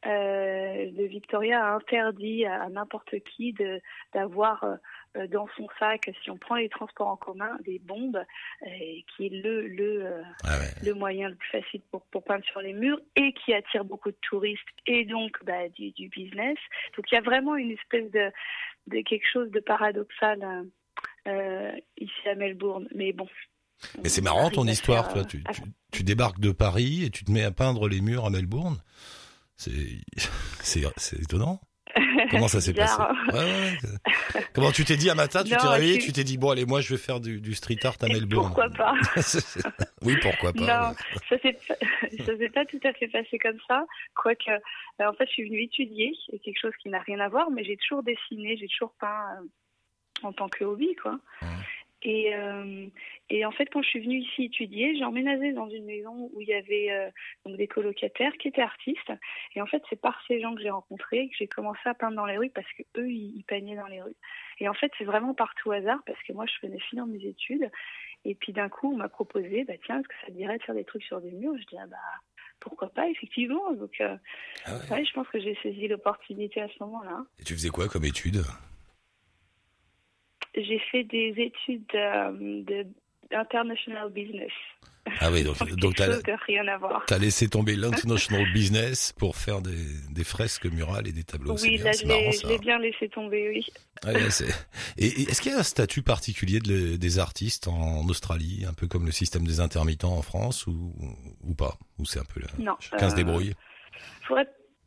euh, 0.07 0.91
le 0.97 1.07
Victoria 1.07 1.63
a 1.63 1.75
interdit 1.75 2.47
à, 2.47 2.63
à 2.63 2.69
n'importe 2.71 3.19
qui 3.21 3.55
d'avoir 4.15 4.65
euh, 5.17 5.27
dans 5.27 5.47
son 5.57 5.67
sac, 5.79 6.11
si 6.23 6.31
on 6.31 6.39
prend 6.39 6.55
les 6.55 6.69
transports 6.69 7.09
en 7.09 7.17
commun, 7.17 7.59
des 7.65 7.81
bombes, 7.81 8.25
euh, 8.63 8.69
qui 9.09 9.27
est 9.27 9.43
le 9.43 9.67
le, 9.67 10.07
euh, 10.07 10.23
ah 10.45 10.59
ouais. 10.59 10.89
le 10.89 10.95
moyen 10.95 11.29
le 11.29 11.35
plus 11.35 11.51
facile 11.51 11.83
pour, 11.91 12.03
pour 12.07 12.23
peindre 12.23 12.45
sur 12.45 12.61
les 12.61 12.73
murs 12.73 13.01
et 13.17 13.33
qui 13.33 13.53
attire 13.53 13.85
beaucoup 13.85 14.11
de 14.11 14.17
touristes 14.23 14.63
et 14.87 15.05
donc 15.05 15.37
bah, 15.45 15.69
du, 15.69 15.91
du 15.91 16.09
business. 16.09 16.57
Donc 16.97 17.11
il 17.11 17.15
y 17.17 17.19
a 17.19 17.23
vraiment 17.23 17.57
une 17.57 17.73
espèce 17.73 18.11
de, 18.11 18.31
de 18.87 19.01
quelque 19.03 19.27
chose 19.33 19.51
de 19.51 19.61
paradoxal 19.61 20.66
euh, 21.27 21.73
ici 21.99 22.29
à 22.29 22.35
Melbourne. 22.35 22.88
Mais 22.95 23.12
bon, 23.12 23.27
mais 24.03 24.09
c'est 24.09 24.21
marrant 24.21 24.51
ton 24.51 24.66
histoire, 24.66 25.07
faire, 25.07 25.14
toi. 25.14 25.25
Tu, 25.25 25.43
tu, 25.45 25.62
tu, 25.90 26.03
débarques 26.03 26.40
de 26.40 26.53
Paris 26.53 27.05
et 27.05 27.11
tu 27.11 27.25
te 27.25 27.31
mets 27.31 27.45
à 27.45 27.51
peindre 27.51 27.88
les 27.88 28.01
murs 28.01 28.27
à 28.27 28.31
Melbourne. 28.31 28.83
C'est 29.57 30.01
c'est 30.62 31.21
étonnant. 31.21 31.61
Comment 32.31 32.48
ça 32.48 32.61
s'est 32.61 32.74
passé 32.74 33.00
ouais, 33.33 33.38
ouais. 33.38 34.42
Comment 34.55 34.70
tu 34.70 34.85
t'es 34.85 34.96
dit 34.96 35.11
à 35.11 35.14
matin, 35.14 35.42
tu 35.42 35.50
t'es 35.50 35.66
réveillé, 35.66 35.98
tu 35.98 36.12
t'es 36.12 36.24
dit 36.24 36.38
bon 36.38 36.50
allez 36.50 36.66
moi 36.66 36.81
je 36.81 36.94
vais 36.94 37.00
faire 37.00 37.20
du, 37.20 37.40
du 37.40 37.55
street 37.55 37.79
art 37.85 37.96
à 38.03 38.07
Et 38.07 38.12
Melbourne. 38.12 38.46
Pourquoi 38.46 38.68
pas 38.70 38.94
Oui 40.03 40.16
pourquoi 40.22 40.53
pas. 40.53 40.61
Non, 40.61 40.94
ça 41.29 41.38
s'est 41.38 41.59
ça 42.24 42.37
s'est 42.37 42.50
pas 42.50 42.64
tout 42.64 42.81
à 42.85 42.92
fait 42.92 43.09
passé 43.09 43.38
comme 43.38 43.59
ça, 43.68 43.85
quoique 44.14 44.50
euh, 44.50 45.09
en 45.09 45.12
fait 45.14 45.26
je 45.26 45.33
suis 45.33 45.44
venue 45.44 45.62
étudier, 45.62 46.12
c'est 46.31 46.38
quelque 46.38 46.61
chose 46.61 46.74
qui 46.83 46.88
n'a 46.88 47.00
rien 47.00 47.20
à 47.20 47.29
voir, 47.29 47.50
mais 47.50 47.64
j'ai 47.64 47.76
toujours 47.76 48.03
dessiné, 48.03 48.57
j'ai 48.57 48.68
toujours 48.68 48.94
peint 49.00 49.09
euh, 49.09 50.26
en 50.26 50.33
tant 50.33 50.48
que 50.48 50.64
hobby 50.64 50.94
quoi. 51.03 51.18
Et, 52.03 52.35
euh, 52.35 52.87
et 53.29 53.45
en 53.45 53.51
fait, 53.51 53.67
quand 53.67 53.83
je 53.83 53.89
suis 53.89 54.01
venue 54.01 54.21
ici 54.21 54.45
étudier, 54.45 54.97
j'ai 54.97 55.05
emménagé 55.05 55.53
dans 55.53 55.69
une 55.69 55.85
maison 55.85 56.31
où 56.33 56.41
il 56.41 56.49
y 56.49 56.55
avait 56.55 56.91
euh, 56.91 57.11
donc 57.45 57.57
des 57.59 57.67
colocataires 57.67 58.33
qui 58.39 58.49
étaient 58.49 58.63
artistes. 58.63 59.13
Et 59.55 59.61
en 59.61 59.67
fait, 59.67 59.83
c'est 59.91 60.01
par 60.01 60.19
ces 60.27 60.41
gens 60.41 60.55
que 60.55 60.63
j'ai 60.63 60.71
rencontrés 60.71 61.29
que 61.29 61.37
j'ai 61.39 61.47
commencé 61.47 61.81
à 61.85 61.95
peindre 61.95 62.17
dans 62.17 62.27
les 62.27 62.39
rues 62.39 62.51
parce 62.51 62.71
que 62.73 62.83
eux, 62.99 63.11
ils, 63.11 63.37
ils 63.37 63.45
peignaient 63.45 63.77
dans 63.77 63.87
les 63.87 64.01
rues. 64.01 64.17
Et 64.61 64.69
en 64.69 64.75
fait, 64.75 64.91
c'est 64.97 65.05
vraiment 65.05 65.35
par 65.35 65.55
tout 65.57 65.73
hasard 65.73 66.01
parce 66.07 66.23
que 66.23 66.33
moi, 66.33 66.47
je 66.47 66.67
venais 66.67 66.81
finir 66.81 67.07
mes 67.07 67.25
études. 67.25 67.71
Et 68.25 68.35
puis 68.35 68.53
d'un 68.53 68.69
coup, 68.69 68.93
on 68.93 68.97
m'a 68.97 69.09
proposé, 69.09 69.65
bah 69.65 69.75
tiens, 69.85 70.01
est-ce 70.01 70.09
que 70.09 70.15
ça 70.21 70.27
te 70.27 70.33
dirait 70.33 70.59
de 70.59 70.63
faire 70.63 70.75
des 70.75 70.85
trucs 70.85 71.05
sur 71.05 71.21
des 71.21 71.33
murs? 71.33 71.57
Je 71.57 71.67
dis 71.67 71.77
ah 71.79 71.87
bah 71.87 71.97
pourquoi 72.61 72.91
pas 72.91 73.09
effectivement. 73.09 73.73
Donc 73.73 74.01
euh, 74.01 74.17
ah 74.67 74.75
ouais. 74.75 74.91
ouais. 74.91 75.05
je 75.05 75.13
pense 75.13 75.29
que 75.29 75.41
j'ai 75.41 75.57
saisi 75.63 75.89
l'opportunité 75.89 76.61
à 76.61 76.69
ce 76.69 76.75
moment-là. 76.81 77.25
Et 77.39 77.45
tu 77.45 77.55
faisais 77.55 77.71
quoi 77.71 77.89
comme 77.89 78.05
études 78.05 78.43
j'ai 80.55 80.79
fait 80.91 81.05
des 81.05 81.35
études 81.37 81.85
euh, 81.95 82.31
de 82.65 82.87
international 83.33 84.11
business. 84.11 84.53
Ah 85.21 85.31
oui, 85.33 85.45
donc, 85.45 85.57
donc 85.77 85.95
tu 85.95 86.03
as, 86.03 87.19
laissé 87.19 87.49
tomber 87.49 87.75
l'international 87.77 88.45
business 88.55 89.13
pour 89.13 89.37
faire 89.37 89.63
des, 89.63 89.87
des, 90.11 90.25
fresques 90.25 90.67
murales 90.67 91.09
et 91.09 91.13
des 91.13 91.25
tableaux. 91.25 91.57
Oui, 91.63 91.79
là, 91.79 91.93
je 91.93 92.47
l'ai 92.47 92.59
bien 92.59 92.79
laissé 92.79 93.09
tomber, 93.09 93.49
oui. 93.49 93.67
Ouais, 94.05 94.15
et, 94.99 95.07
et 95.07 95.23
est-ce 95.23 95.41
qu'il 95.41 95.53
y 95.53 95.55
a 95.55 95.59
un 95.59 95.63
statut 95.63 96.03
particulier 96.03 96.61
de, 96.61 96.97
des 96.97 97.19
artistes 97.19 97.69
en 97.69 98.07
Australie, 98.09 98.65
un 98.69 98.75
peu 98.75 98.89
comme 98.89 99.07
le 99.07 99.13
système 99.13 99.47
des 99.47 99.61
intermittents 99.61 100.17
en 100.17 100.23
France, 100.23 100.67
ou, 100.67 100.95
ou 101.43 101.55
pas? 101.55 101.79
Ou 101.99 102.05
c'est 102.05 102.21
un 102.21 102.25
peu 102.25 102.41
là, 102.41 102.49
non, 102.59 102.77
chacun 102.81 103.07
euh, 103.07 103.11
se 103.11 103.17
débrouille 103.17 103.55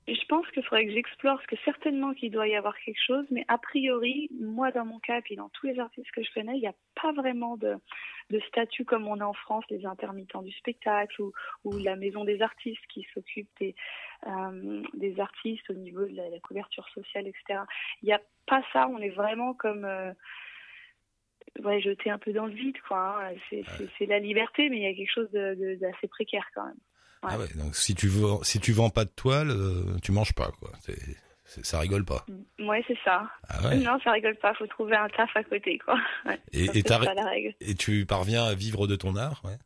je 0.08 0.26
pense 0.28 0.46
qu'il 0.52 0.64
faudrait 0.64 0.86
que 0.86 0.92
j'explore, 0.92 1.38
parce 1.38 1.48
que 1.48 1.56
certainement 1.64 2.14
qu'il 2.14 2.32
doit 2.32 2.48
y 2.48 2.56
avoir 2.56 2.78
quelque 2.78 3.02
chose, 3.02 3.26
mais 3.32 3.46
a 3.48 3.58
priori, 3.58 4.30
moi 4.40 4.72
dans 4.72 4.86
mon 4.86 5.00
cas, 5.00 5.22
puis 5.22 5.36
dans 5.36 5.50
tous 5.50 5.68
les 5.68 5.80
artistes 5.80 6.12
que 6.12 6.24
je 6.24 6.34
connais, 6.34 6.56
il 6.56 6.62
n'y 6.62 6.68
a 6.68 6.76
pas 7.02 7.14
vraiment 7.14 7.56
de, 7.56 7.76
de 8.30 8.40
statut 8.42 8.84
comme 8.84 9.08
on 9.08 9.20
a 9.20 9.26
en 9.26 9.34
France, 9.34 9.64
les 9.70 9.86
intermittents 9.86 10.42
du 10.42 10.52
spectacle 10.52 11.22
ou, 11.22 11.32
ou 11.64 11.78
la 11.78 11.96
maison 11.96 12.26
des 12.26 12.42
artistes 12.42 12.86
qui 12.90 13.08
s'occupe 13.14 13.48
des, 13.60 13.76
euh, 14.28 14.84
des 14.94 15.20
artistes 15.20 15.70
au 15.70 15.74
niveau 15.74 16.06
de 16.06 16.16
la, 16.16 16.30
la 16.30 16.40
couverture 16.40 16.88
sociale, 16.90 17.28
etc. 17.28 17.62
Il 18.02 18.08
n'y 18.08 18.14
a 18.14 18.22
pas 18.46 18.64
ça, 18.74 18.88
on 18.90 19.00
est 19.00 19.10
vraiment 19.10 19.54
comme... 19.54 19.86
Euh, 19.86 20.12
ouais, 21.60 21.82
jeté 21.82 22.10
un 22.10 22.18
peu 22.18 22.34
dans 22.34 22.46
le 22.46 22.54
vide, 22.54 22.80
quoi. 22.88 23.22
Hein. 23.24 23.36
C'est 23.50 23.64
ouais. 23.80 24.06
la 24.08 24.20
liberté, 24.20 24.70
mais 24.70 24.78
il 24.78 24.84
y 24.84 24.88
a 24.88 24.94
quelque 24.94 25.12
chose 25.12 25.32
d'assez 25.32 26.08
précaire 26.08 26.48
quand 26.54 26.66
même. 26.66 26.80
Ouais. 27.24 27.30
Ah 27.34 27.38
ouais, 27.38 27.48
donc 27.56 27.76
si 27.76 27.96
tu 27.96 28.08
vends, 28.08 28.44
si 28.44 28.60
tu 28.60 28.72
vends 28.74 28.90
pas 28.90 29.06
de 29.06 29.10
toile, 29.10 29.50
euh, 29.50 29.98
tu 30.02 30.12
manges 30.12 30.34
pas, 30.34 30.52
quoi. 30.60 30.72
C'est, 30.82 30.98
c'est, 31.46 31.66
ça 31.66 31.80
rigole 31.80 32.04
pas. 32.06 32.26
Ouais, 32.60 32.84
c'est 32.88 32.98
ça. 33.04 33.30
Ah 33.48 33.68
ouais. 33.68 33.78
Non, 33.78 33.98
ça 34.04 34.12
rigole 34.12 34.36
pas. 34.36 34.54
Faut 34.56 34.68
trouver 34.68 34.96
un 34.96 35.08
taf 35.10 35.30
à 35.36 35.44
côté, 35.44 35.78
quoi. 35.80 35.96
Ouais, 36.26 36.40
et, 36.52 36.66
et, 36.78 36.84
la 36.84 37.26
règle. 37.26 37.54
et 37.62 37.76
tu 37.76 38.06
parviens 38.06 38.44
à 38.44 38.54
vivre 38.56 38.88
de 38.88 38.96
ton 38.96 39.16
art, 39.16 39.42
ouais. 39.46 39.58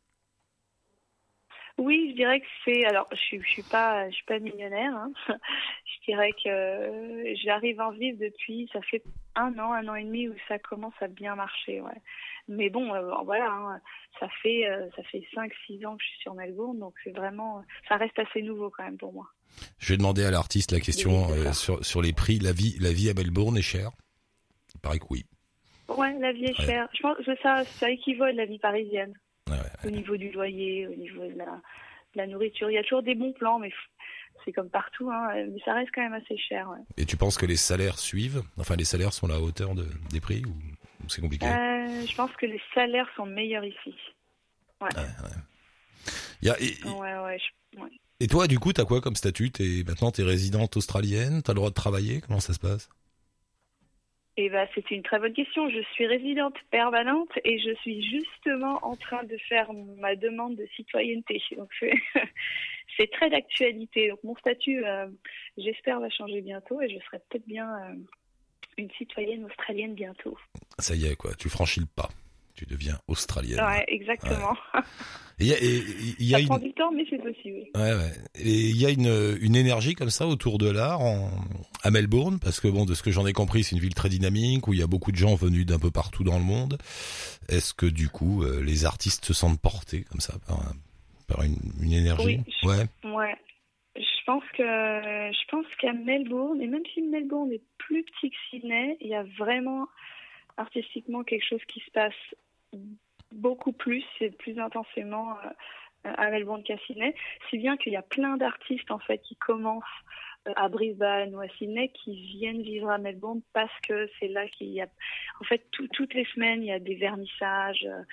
Oui, 1.78 2.10
je 2.12 2.16
dirais 2.16 2.40
que 2.40 2.46
c'est. 2.66 2.86
Alors, 2.86 3.08
je 3.12 3.18
suis, 3.18 3.42
je 3.42 3.50
suis 3.50 3.64
pas, 3.64 4.10
je 4.10 4.16
suis 4.16 4.26
pas 4.26 4.40
millionnaire. 4.40 4.96
Hein. 4.96 5.12
Je 5.86 6.14
dirais 6.14 6.32
que 6.42 7.36
j'arrive 7.44 7.82
à 7.82 7.90
en 7.90 7.92
vivre 7.92 8.18
depuis. 8.18 8.70
Ça 8.72 8.82
fait 8.82 9.04
un 9.36 9.60
an, 9.60 9.74
un 9.74 9.86
an 9.90 9.96
et 9.96 10.06
demi 10.06 10.30
où 10.30 10.34
ça 10.48 10.58
commence 10.58 10.94
à 11.02 11.08
bien 11.08 11.36
marcher. 11.36 11.82
Ouais. 11.82 12.02
Mais 12.48 12.70
bon, 12.70 12.94
euh, 12.94 13.12
voilà, 13.26 13.52
hein, 13.52 13.82
ça 14.20 14.28
fait 14.42 14.68
euh, 14.68 14.88
ça 14.96 15.04
fait 15.04 15.24
cinq, 15.34 15.52
six 15.66 15.86
ans 15.86 15.98
que 15.98 16.04
je 16.04 16.08
suis 16.10 16.22
sur 16.22 16.34
Melbourne, 16.34 16.80
donc 16.80 16.94
c'est 17.04 17.12
vraiment, 17.12 17.62
ça 17.90 17.98
reste 17.98 18.18
assez 18.20 18.42
nouveau 18.42 18.70
quand 18.70 18.84
même 18.84 18.98
pour 18.98 19.12
moi. 19.12 19.28
Je 19.80 19.94
vais 19.94 19.98
demander 19.98 20.24
à 20.24 20.32
l'artiste 20.32 20.72
la 20.72 20.80
question 20.80 21.30
euh, 21.32 21.52
sur 21.52 21.84
sur 21.84 22.02
les 22.02 22.14
prix. 22.14 22.40
La 22.40 22.54
vie, 22.54 22.78
la 22.80 22.94
vie 22.94 23.10
à 23.10 23.14
Melbourne 23.14 23.58
est 23.58 23.62
chère. 23.62 23.92
Il 24.76 24.80
paraît 24.80 25.00
que 25.00 25.08
oui. 25.10 25.26
Ouais, 25.90 26.18
la 26.20 26.32
vie 26.32 26.46
est 26.46 26.60
ouais. 26.60 26.66
chère. 26.66 26.90
Je 26.94 27.02
pense 27.02 27.18
que 27.18 27.36
ça, 27.42 27.66
ça 27.66 27.90
équivaut 27.90 28.24
à 28.24 28.32
la 28.32 28.46
vie 28.46 28.60
parisienne. 28.60 29.14
Ouais, 29.48 29.58
ouais, 29.58 29.88
au 29.88 29.90
niveau 29.90 30.18
du 30.18 30.32
loyer, 30.32 30.88
au 30.88 30.96
niveau 30.96 31.26
de 31.26 31.38
la, 31.38 31.46
de 31.46 32.16
la 32.16 32.28
nourriture. 32.28 32.70
Il 32.70 32.74
y 32.74 32.78
a 32.78 32.84
toujours 32.84 33.04
des 33.04 33.16
bons 33.16 33.34
plans, 33.34 33.60
mais 33.60 33.72
c'est 34.46 34.52
comme 34.52 34.70
partout, 34.70 35.10
hein, 35.12 35.30
mais 35.34 35.60
ça 35.66 35.74
reste 35.74 35.90
quand 35.94 36.02
même 36.02 36.14
assez 36.14 36.38
cher. 36.38 36.70
Ouais. 36.70 36.80
Et 36.98 37.06
tu 37.06 37.18
penses 37.18 37.38
que 37.38 37.46
les 37.46 37.58
salaires 37.58 38.00
suivent? 38.00 38.44
Enfin, 38.58 38.76
les 38.76 38.86
salaires 38.86 39.14
sont 39.14 39.28
à 39.28 39.34
la 39.34 39.40
hauteur 39.40 39.76
de, 39.76 39.86
des 40.12 40.20
prix 40.22 40.44
ou, 40.46 40.54
ou 41.04 41.10
c'est 41.10 41.22
compliqué? 41.22 41.48
Euh, 41.48 42.06
Je 42.06 42.16
pense 42.16 42.32
que 42.38 42.46
les 42.46 42.62
salaires 42.74 43.10
sont 43.16 43.26
meilleurs 43.26 43.66
ici. 43.66 43.96
Ouais. 44.82 44.90
ouais, 44.96 45.02
ouais. 45.02 46.12
Y 46.42 46.50
a, 46.50 46.60
et, 46.62 46.76
je, 48.20 48.28
toi, 48.28 48.48
du 48.48 48.60
coup, 48.60 48.74
t'as 48.74 48.86
quoi 48.86 49.02
comme 49.02 49.16
statut? 49.16 49.52
Es, 49.60 49.84
Maintenant, 49.84 50.12
t'es 50.12 50.24
résidente 50.24 50.78
australienne? 50.78 51.42
T'as 51.42 51.54
le 51.54 51.58
droit 51.58 51.70
de 51.70 51.76
travailler? 51.76 52.22
Comment 52.22 52.40
ça 52.40 52.54
se 52.54 52.60
passe? 52.60 52.90
Eh 54.40 54.50
ben, 54.50 54.68
c'était 54.76 54.94
une 54.94 55.02
très 55.02 55.18
bonne 55.18 55.34
question. 55.34 55.68
Je 55.68 55.82
suis 55.94 56.06
résidente 56.06 56.54
permanente 56.70 57.32
et 57.44 57.58
je 57.58 57.74
suis 57.82 58.08
justement 58.08 58.80
en 58.86 58.96
train 58.96 59.24
de 59.24 59.36
faire 59.50 59.74
ma 59.74 60.16
demande 60.16 60.56
de 60.56 60.68
citoyenneté. 60.76 61.42
Donc, 61.58 61.72
c'est 62.98 63.12
très 63.12 63.32
d'actualité. 63.32 64.10
Donc, 64.10 64.24
mon 64.24 64.36
statut, 64.36 64.86
euh, 64.86 65.08
j'espère, 65.58 66.00
va 66.00 66.12
changer 66.12 66.42
bientôt 66.42 66.80
et 66.82 66.88
je 66.88 67.04
serai 67.06 67.18
peut-être 67.30 67.48
bien 67.48 67.68
euh, 67.68 67.96
une 68.78 68.92
citoyenne 68.92 69.44
australienne 69.44 69.96
bientôt. 69.96 70.38
Ça 70.78 70.94
y 70.94 71.08
est, 71.08 71.16
quoi. 71.16 71.34
Tu 71.34 71.50
franchis 71.50 71.80
le 71.80 71.88
pas. 71.88 72.10
Tu 72.58 72.66
deviens 72.66 72.98
australienne. 73.08 73.62
Ouais, 73.64 73.86
exactement. 73.88 74.58
Et 75.40 75.54
a, 75.54 75.58
et, 75.62 75.84
il 76.18 76.26
y 76.26 76.34
a 76.34 76.38
Ça 76.38 76.42
une, 76.42 76.48
prend 76.48 76.58
du 76.58 76.74
temps, 76.74 76.92
mais 76.92 77.06
c'est 77.08 77.20
possible. 77.22 77.60
ouais, 77.76 77.94
ouais. 77.94 78.12
Et 78.40 78.50
il 78.70 78.76
y 78.82 78.88
a 78.88 78.90
une, 78.90 79.38
une 79.40 79.56
énergie 79.56 79.94
comme 79.94 80.10
ça 80.10 80.26
autour 80.28 80.58
de 80.58 80.68
l'art 80.68 81.00
en, 81.02 81.30
à 81.84 81.92
Melbourne, 81.92 82.40
parce 82.42 82.60
que 82.60 82.68
bon, 82.68 82.86
de 82.86 82.96
ce 82.96 83.04
que 83.04 83.12
j'en 83.12 83.28
ai 83.28 83.34
compris, 83.34 83.64
c'est 83.64 83.76
une 83.76 83.82
ville 83.82 83.94
très 83.94 84.10
dynamique 84.10 84.68
où 84.68 84.74
il 84.74 84.80
y 84.80 84.84
a 84.84 84.88
beaucoup 84.88 85.12
de 85.12 85.18
gens 85.18 85.36
venus 85.36 85.68
d'un 85.68 85.78
peu 85.78 85.92
partout 85.92 86.24
dans 86.24 86.40
le 86.40 86.44
monde. 86.44 86.80
Est-ce 87.48 87.76
que 87.76 87.86
du 87.86 88.10
coup, 88.10 88.42
euh, 88.44 88.64
les 88.64 88.86
artistes 88.86 89.24
se 89.26 89.34
sentent 89.36 89.62
portés 89.62 90.02
comme 90.10 90.20
ça 90.20 90.34
par, 90.48 90.60
un- 90.60 90.74
par 91.28 91.44
une, 91.44 91.58
une 91.84 91.94
énergie 91.94 92.26
Oui, 92.26 92.54
je- 92.64 92.68
Ouais. 92.68 92.86
Ouais. 93.14 93.36
Je 93.96 94.24
pense 94.26 94.44
que 94.58 94.64
je 94.64 95.52
pense 95.52 95.66
qu'à 95.80 95.94
Melbourne, 95.94 96.60
et 96.62 96.68
même 96.68 96.82
si 96.96 97.04
Melbourne 97.04 97.52
est 97.52 97.62
plus 97.78 98.04
petit 98.04 98.32
que 98.32 98.36
Sydney, 98.50 98.98
il 99.02 99.08
y 99.10 99.16
a 99.16 99.24
vraiment 99.38 99.86
artistiquement 100.58 101.24
quelque 101.24 101.46
chose 101.48 101.62
qui 101.72 101.80
se 101.82 101.92
passe 101.92 102.14
beaucoup 103.32 103.74
plus 103.74 104.04
et 104.22 104.32
plus 104.32 104.60
intensément 104.60 105.38
euh, 105.40 106.14
à 106.16 106.30
Melbourne 106.30 106.64
qu'à 106.64 106.78
Sydney. 106.80 107.14
Si 107.50 107.58
bien 107.58 107.78
qu'il 107.78 107.94
y 107.94 107.98
a 107.98 108.02
plein 108.02 108.38
d'artistes 108.38 108.92
en 108.92 109.00
fait 109.00 109.20
qui 109.20 109.36
commencent 109.36 109.84
euh, 110.48 110.54
à 110.56 110.70
Brisbane 110.70 111.36
ou 111.36 111.42
à 111.42 111.50
Sydney 111.58 111.90
qui 111.90 112.16
viennent 112.38 112.62
vivre 112.62 112.90
à 112.90 112.98
Melbourne 112.98 113.42
parce 113.54 113.78
que 113.82 114.10
c'est 114.20 114.30
là 114.30 114.48
qu'il 114.48 114.68
y 114.70 114.82
a 114.82 114.88
en 115.42 115.44
fait 115.44 115.66
tout- 115.72 115.88
toutes 115.90 116.14
les 116.14 116.26
semaines 116.26 116.64
il 116.64 116.68
y 116.68 116.72
a 116.72 116.80
des 116.80 116.96
vernissages 116.96 117.86
euh, 117.86 118.04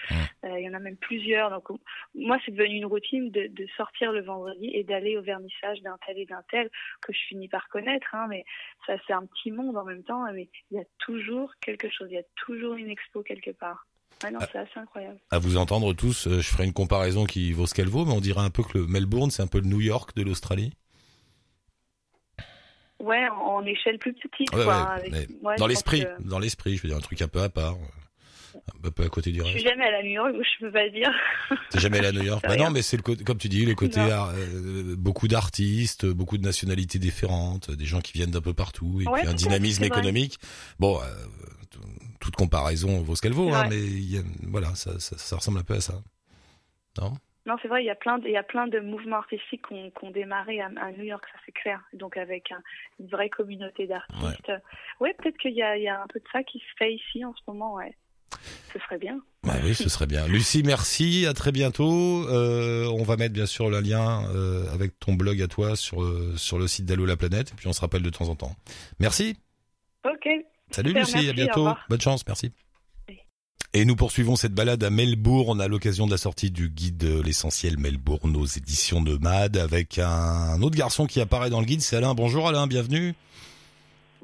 euh, 0.47 0.59
il 0.59 0.65
y 0.65 0.69
en 0.69 0.75
a 0.75 0.79
même 0.81 0.97
plusieurs 0.97 1.51
donc 1.51 1.69
moi, 2.15 2.39
c'est 2.45 2.53
devenu 2.53 2.77
une 2.77 2.87
routine 2.87 3.31
de, 3.31 3.49
de 3.49 3.67
sortir 3.77 4.13
le 4.13 4.23
vendredi 4.23 4.71
et 4.73 4.85
d'aller 4.85 5.17
au 5.17 5.23
vernissage 5.23 5.81
d'un 5.83 5.97
tel 6.07 6.19
et 6.19 6.27
d'un 6.27 6.43
tel 6.51 6.71
que 7.01 7.13
je 7.13 7.19
finis 7.29 7.49
par 7.49 7.69
connaître. 7.69 8.15
Hein, 8.15 8.27
mais 8.29 8.45
ça, 8.87 8.95
c'est 9.07 9.13
un 9.13 9.27
petit 9.27 9.51
monde 9.51 9.77
en 9.77 9.85
même 9.85 10.05
temps. 10.05 10.25
Mais 10.33 10.49
il 10.71 10.79
y 10.79 10.81
a 10.81 10.85
toujours 10.99 11.53
quelque 11.61 11.91
chose. 11.91 12.09
Il 12.11 12.15
y 12.15 12.19
a 12.19 12.25
toujours 12.37 12.75
une 12.75 12.89
expo 12.89 13.23
quelque 13.23 13.51
part. 13.51 13.87
Ouais, 14.25 14.31
non, 14.31 14.41
c'est 14.51 14.59
assez 14.59 14.79
incroyable. 14.81 15.19
À 15.31 15.39
vous 15.39 15.57
entendre 15.57 15.93
tous, 15.93 16.27
euh, 16.27 16.41
je 16.41 16.49
ferai 16.49 16.65
une 16.65 16.73
comparaison 16.73 17.25
qui 17.25 17.53
vaut 17.53 17.67
ce 17.67 17.75
qu'elle 17.75 17.89
vaut, 17.89 18.05
mais 18.05 18.13
on 18.13 18.21
dirait 18.21 18.41
un 18.41 18.51
peu 18.51 18.63
que 18.63 18.79
le 18.79 18.87
Melbourne, 18.87 19.31
c'est 19.31 19.43
un 19.43 19.47
peu 19.47 19.61
le 19.61 19.67
New 19.67 19.81
York 19.81 20.15
de 20.17 20.23
l'Australie. 20.23 20.73
Ouais, 23.01 23.29
en, 23.29 23.35
en 23.57 23.65
échelle 23.67 23.99
plus 23.99 24.15
petite. 24.15 24.55
Ouais, 24.55 24.65
quoi, 24.65 24.67
ouais, 24.67 25.01
avec- 25.01 25.13
mais 25.13 25.27
ouais, 25.43 25.57
dans 25.57 25.67
l'esprit, 25.67 26.05
que- 26.05 26.23
dans 26.23 26.39
l'esprit, 26.39 26.77
je 26.77 26.83
veux 26.83 26.89
dire 26.89 26.97
un 26.97 27.01
truc 27.01 27.21
un 27.23 27.29
peu 27.29 27.43
à 27.43 27.49
part, 27.49 27.77
euh, 28.57 28.89
un 28.89 28.91
peu 28.91 29.03
à 29.05 29.09
côté 29.09 29.31
du 29.33 29.39
Je 29.39 29.45
reste. 29.45 29.57
suis 29.59 29.69
jamais 29.69 29.85
à 29.85 30.03
New 30.03 30.11
York, 30.11 30.33
je 30.35 30.65
peux 30.67 30.73
pas 30.73 30.89
dire. 30.89 31.11
T'es 31.71 31.79
jamais 31.81 31.99
allé 31.99 32.09
à 32.09 32.13
New 32.13 32.23
York 32.23 32.43
Bah 32.43 32.51
rien. 32.53 32.65
non, 32.67 32.71
mais 32.71 32.83
c'est 32.83 32.97
le 32.97 33.03
côté, 33.03 33.25
comme 33.25 33.39
tu 33.39 33.49
dis, 33.49 33.65
les 33.67 33.75
côtés 33.75 34.01
Non. 34.01 34.11
art- 34.11 34.33
euh, 34.35 34.95
beaucoup 34.97 35.29
d'artistes, 35.29 36.07
beaucoup 36.07 36.39
de 36.39 36.43
nationalités 36.45 36.99
différentes, 36.99 37.71
des 37.71 37.85
gens 37.87 38.01
qui 38.01 38.13
viennent 38.13 38.31
d'un 38.31 38.41
peu 38.41 38.55
partout, 38.55 39.01
et 39.01 39.09
Ouais, 39.09 39.21
puis 39.21 39.29
un 39.29 39.35
dynamisme 39.35 39.85
économique. 39.85 40.39
Bon, 40.79 41.01
euh, 41.01 41.05
toute 42.21 42.37
comparaison 42.37 43.03
vaut 43.03 43.15
ce 43.17 43.23
qu'elle 43.23 43.33
vaut, 43.33 43.53
hein, 43.53 43.63
Ouais. 43.65 43.69
mais 43.71 43.77
il 43.81 44.15
y 44.15 44.19
a- 44.19 44.23
voilà, 44.45 44.75
ça, 44.75 44.99
ça, 44.99 45.19
ça 45.19 45.37
ressemble 45.37 45.59
un 45.59 45.63
peu 45.65 45.75
à 45.75 45.81
ça. 45.81 45.95
Non? 47.01 47.13
Non, 47.47 47.57
c'est 47.61 47.69
vrai, 47.69 47.83
il 47.83 47.87
y 47.87 47.91
a 47.91 47.95
plein 47.95 48.17
de, 48.19 48.27
il 48.27 48.33
y 48.33 48.39
a 48.39 48.43
plein 48.43 48.67
de 48.67 48.81
mouvements 48.81 49.17
artistiques 49.17 49.67
qui 49.69 49.75
ont, 49.75 49.91
qui 49.91 50.05
ont 50.07 50.11
démarré 50.11 50.61
à, 50.63 50.71
à 50.81 50.93
New 50.93 51.03
York, 51.05 51.23
ça 51.31 51.39
c'est 51.45 51.53
clair. 51.53 51.79
Donc 51.93 52.17
avec 52.17 52.51
un- 52.53 52.63
une 52.99 53.09
vraie 53.09 53.29
communauté 53.29 53.87
d'artistes. 53.87 54.51
Ouais, 55.01 55.13
peut-être 55.19 55.37
qu'il 55.37 55.53
y 55.53 55.63
a, 55.63 55.77
il 55.77 55.83
y 55.83 55.89
a 55.89 56.01
un 56.01 56.07
peu 56.07 56.21
de 56.21 56.25
ça 56.33 56.43
qui 56.43 56.59
se 56.61 56.65
fait 56.79 56.95
ici 56.95 57.23
en 57.23 57.35
ce 57.35 57.43
moment, 57.47 57.75
ouais. 57.75 57.95
Ce 58.73 58.79
serait 58.81 58.99
bien. 58.99 59.19
Bah 59.45 59.55
oui, 59.63 59.75
ce 59.75 59.89
serait 59.89 60.07
bien. 60.07 60.27
Lucie, 60.27 60.63
merci, 60.65 61.27
à 61.27 61.35
très 61.35 61.53
bientôt. 61.53 62.27
Euh, 62.29 62.87
on 62.87 63.03
va 63.03 63.17
mettre 63.17 63.35
bien 63.35 63.47
sûr 63.47 63.69
le 63.69 63.81
lien 63.81 64.25
euh, 64.35 64.65
avec 64.73 64.99
ton 64.99 65.15
blog 65.15 65.41
à 65.43 65.49
toi 65.49 65.77
sur, 65.77 66.03
euh, 66.03 66.35
sur 66.37 66.59
le 66.59 66.67
site 66.67 66.87
d'Allo 66.87 67.07
la 67.07 67.17
planète, 67.17 67.53
et 67.53 67.55
puis 67.55 67.69
on 67.69 67.73
se 67.73 67.81
rappelle 67.81 68.03
de 68.03 68.11
temps 68.11 68.29
en 68.29 68.37
temps. 68.37 68.57
Merci. 68.99 69.37
Ok. 70.05 70.29
Salut 70.71 70.89
Super, 70.89 71.03
Lucie, 71.03 71.15
merci, 71.15 71.29
à 71.29 71.33
bientôt. 71.33 71.69
Bonne 71.89 72.01
chance, 72.01 72.27
merci. 72.27 72.53
Et 73.77 73.85
nous 73.85 73.97
poursuivons 73.97 74.37
cette 74.37 74.55
balade 74.55 74.85
à 74.85 74.91
Melbourne 74.91 75.61
à 75.61 75.67
l'occasion 75.67 76.07
de 76.07 76.13
la 76.13 76.17
sortie 76.17 76.53
du 76.53 76.69
guide 76.69 77.03
L'essentiel 77.25 77.77
Melbourne 77.77 78.37
aux 78.37 78.47
éditions 78.47 79.03
de 79.03 79.17
MAD 79.17 79.57
avec 79.57 79.99
un 79.99 80.63
autre 80.63 80.77
garçon 80.77 81.07
qui 81.07 81.21
apparaît 81.21 81.51
dans 81.51 81.59
le 81.59 81.67
guide, 81.67 81.81
c'est 81.81 81.97
Alain. 81.97 82.15
Bonjour 82.15 82.47
Alain, 82.47 82.69
bienvenue. 82.69 83.15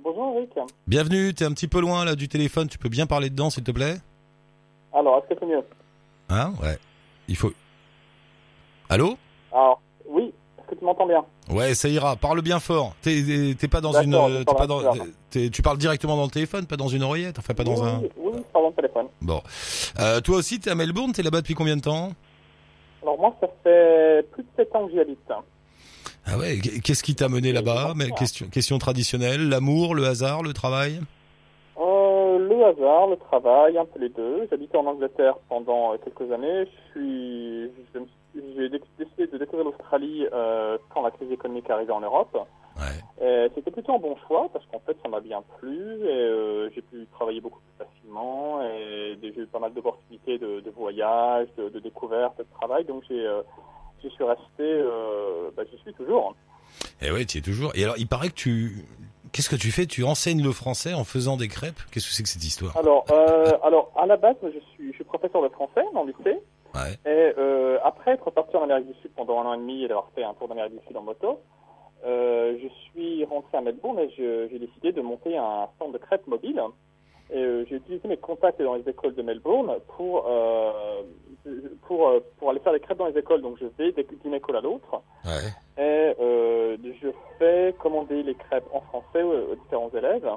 Bonjour 0.03 0.35
Eric. 0.37 0.51
Bienvenue, 0.87 1.35
t'es 1.35 1.45
un 1.45 1.53
petit 1.53 1.69
peu 1.69 1.81
loin 1.81 2.05
là 2.05 2.15
du 2.15 2.29
téléphone, 2.29 2.69
tu 2.69 2.79
peux 2.79 2.89
bien 2.89 3.07
parler 3.07 3.29
dedans 3.29 3.51
s'il 3.51 3.65
te 3.65 3.71
plaît? 3.71 3.97
Alors, 4.93 5.19
est-ce 5.19 5.35
que 5.35 5.41
c'est 5.41 5.47
mieux? 5.47 5.63
Hein? 6.29 6.53
Ouais. 6.63 6.79
Il 7.29 7.37
faut... 7.37 7.53
Allô? 8.89 9.17
Alors, 9.53 9.81
oui, 10.09 10.33
est-ce 10.59 10.67
que 10.71 10.75
tu 10.79 10.85
m'entends 10.85 11.07
bien? 11.07 11.25
Ouais, 11.51 11.75
ça 11.75 11.89
ira. 11.89 12.17
Parle 12.17 12.43
bien 12.43 12.61
fort. 12.61 12.95
T'es 13.03 13.55
pas 13.71 13.81
dans 13.81 13.93
D'accord, 13.93 14.05
une, 14.05 14.13
je 14.13 14.19
euh, 14.37 14.39
t'es 14.41 14.45
parle 14.45 14.59
pas 14.59 14.67
dans, 14.67 14.83
t'es- 15.31 15.51
tu 15.51 15.63
parles 15.63 15.79
directement 15.79 16.17
dans 16.17 16.25
le 16.25 16.31
téléphone, 16.31 16.67
pas 16.67 16.77
dans 16.77 16.89
une 16.89 17.03
oreillette, 17.03 17.39
enfin 17.39 17.55
pas 17.55 17.65
dans 17.65 17.75
oui, 17.81 17.89
un. 17.89 17.99
Oui, 18.01 18.09
oui, 18.35 18.41
dans 18.55 18.69
le 18.69 18.75
téléphone. 18.75 19.07
Bon. 19.21 19.43
Euh, 19.99 20.21
toi 20.21 20.37
aussi, 20.37 20.59
t'es 20.61 20.71
à 20.71 20.75
Melbourne. 20.75 21.13
T'es 21.13 21.23
là-bas 21.23 21.41
depuis 21.41 21.55
combien 21.55 21.77
de 21.77 21.83
temps? 21.83 22.13
Alors 23.03 23.19
moi, 23.19 23.35
ça 23.41 23.49
fait 23.65 24.27
plus 24.33 24.43
de 24.43 24.49
7 24.57 24.75
ans 24.77 24.87
que 24.87 24.93
j'y 24.93 25.01
habite. 25.01 25.19
Ah 26.27 26.37
ouais. 26.37 26.59
Qu'est-ce 26.59 27.03
qui 27.03 27.15
t'a 27.15 27.29
mené 27.29 27.53
là-bas? 27.53 27.95
Mais 27.97 28.11
question, 28.11 28.47
question 28.49 28.79
traditionnelle. 28.79 29.49
L'amour, 29.49 29.95
le 29.95 30.05
hasard, 30.07 30.43
le 30.43 30.53
travail? 30.53 31.01
Euh, 32.61 32.73
le 32.73 32.83
hasard, 32.83 33.07
le 33.09 33.17
travail, 33.17 33.79
un 33.79 33.85
peu 33.85 33.99
les 33.99 34.09
deux. 34.09 34.47
J'habitais 34.51 34.77
en 34.77 34.87
Angleterre 34.87 35.37
pendant 35.49 35.93
euh, 35.95 35.97
quelques 35.99 36.31
années. 36.33 36.67
J'ai 36.95 38.69
dé- 38.69 38.81
décidé 38.99 39.27
de 39.27 39.39
découvrir 39.39 39.65
l'Australie 39.67 40.27
euh, 40.33 40.79
quand 40.93 41.03
la 41.03 41.11
crise 41.11 41.31
économique 41.33 41.69
arrivée 41.71 41.93
en 41.93 42.01
Europe. 42.01 42.37
Ouais. 42.77 43.27
Et 43.27 43.51
C'était 43.55 43.71
plutôt 43.71 43.95
un 43.95 43.99
bon 43.99 44.17
choix 44.27 44.49
parce 44.53 44.65
qu'en 44.67 44.79
fait 44.81 44.97
ça 45.03 45.09
m'a 45.09 45.21
bien 45.21 45.43
plu 45.59 45.77
et 45.77 46.09
euh, 46.09 46.71
j'ai 46.75 46.81
pu 46.81 47.07
travailler 47.13 47.41
beaucoup 47.41 47.59
plus 47.61 47.85
facilement 47.85 48.63
et 48.63 49.19
j'ai 49.21 49.37
eu 49.39 49.47
pas 49.47 49.59
mal 49.59 49.75
d'opportunités 49.75 50.39
de, 50.39 50.61
de 50.61 50.71
voyage, 50.71 51.49
de, 51.59 51.69
de 51.69 51.79
découverte, 51.81 52.39
de 52.39 52.47
travail 52.59 52.85
donc 52.85 53.03
j'ai 53.09 53.27
euh, 53.27 53.43
j'y 54.03 54.09
suis 54.11 54.25
resté, 54.25 54.41
euh, 54.61 55.51
bah, 55.55 55.65
j'y 55.71 55.79
suis 55.81 55.93
toujours. 55.93 56.35
Et 57.03 57.11
ouais, 57.11 57.25
tu 57.27 57.39
es 57.39 57.41
toujours. 57.43 57.73
Et 57.75 57.83
alors, 57.85 57.97
il 57.99 58.07
paraît 58.07 58.29
que 58.29 58.35
tu. 58.35 58.85
Qu'est-ce 59.33 59.49
que 59.51 59.57
tu 59.57 59.71
fais? 59.71 59.87
Tu 59.87 60.03
enseignes 60.05 60.43
le 60.43 60.53
français 60.53 60.93
en 60.95 61.05
faisant 61.05 61.37
des 61.37 61.49
crêpes? 61.49 61.81
Qu'est-ce 61.93 62.09
que 62.09 62.13
c'est 62.15 62.23
que 62.23 62.29
cette 62.29 62.45
histoire? 62.45 62.77
Alors, 62.77 63.05
euh, 63.11 63.53
alors 63.63 63.93
à 63.97 64.07
la 64.07 64.17
base 64.17 64.37
moi, 64.43 64.51
je 64.53 64.59
suis, 64.75 64.91
je 64.91 64.95
suis 64.97 65.05
professeur 65.05 65.43
de 65.43 65.49
français 65.49 65.85
dans 65.95 66.05
le 66.05 66.13
lycée 66.17 66.39
Ouais. 66.73 66.93
et 67.05 67.33
euh, 67.37 67.79
après 67.83 68.13
être 68.13 68.31
parti 68.31 68.57
en 68.57 68.63
Amérique 68.63 68.87
du 68.87 68.95
Sud 69.03 69.11
pendant 69.17 69.41
un 69.41 69.47
an 69.47 69.55
et 69.55 69.59
demi 69.59 69.83
et 69.85 69.89
d'avoir 69.89 70.09
fait 70.15 70.23
un 70.23 70.35
tour 70.35 70.47
d'Amérique 70.47 70.79
du 70.79 70.87
Sud 70.87 70.97
en 70.97 71.03
moto, 71.03 71.41
euh, 72.07 72.57
je 72.63 72.69
suis 72.91 73.25
rentré 73.25 73.59
à 73.59 73.61
Melbourne 73.61 73.99
et 73.99 74.09
j'ai 74.17 74.59
décidé 74.59 74.93
de 74.93 75.01
monter 75.01 75.37
un 75.37 75.69
centre 75.81 75.91
de 75.93 75.99
crêpes 75.99 76.27
mobile. 76.29 76.61
Et 77.33 77.39
euh, 77.39 77.65
j'ai 77.69 77.77
utilisé 77.77 78.09
mes 78.09 78.17
contacts 78.17 78.61
dans 78.61 78.75
les 78.75 78.89
écoles 78.89 79.15
de 79.15 79.23
Melbourne 79.23 79.77
pour 79.97 80.27
euh, 80.29 81.03
pour 81.87 82.09
euh, 82.09 82.21
pour 82.39 82.51
aller 82.51 82.61
faire 82.61 82.73
des 82.73 82.81
crêpes 82.81 82.99
dans 82.99 83.07
les 83.07 83.17
écoles. 83.19 83.41
Donc 83.43 83.57
je 83.61 83.67
vais 83.79 83.95
d'une 84.25 84.35
école 84.35 84.57
à 84.57 84.61
l'autre 84.61 85.01
Ouais. 85.25 85.51
et 85.79 86.15
je 87.03 87.09
fais 87.39 87.75
commander 87.79 88.23
les 88.23 88.35
crêpes 88.35 88.67
en 88.73 88.81
français 88.81 89.23
aux, 89.23 89.53
aux 89.53 89.55
différents 89.55 89.91
élèves. 89.97 90.29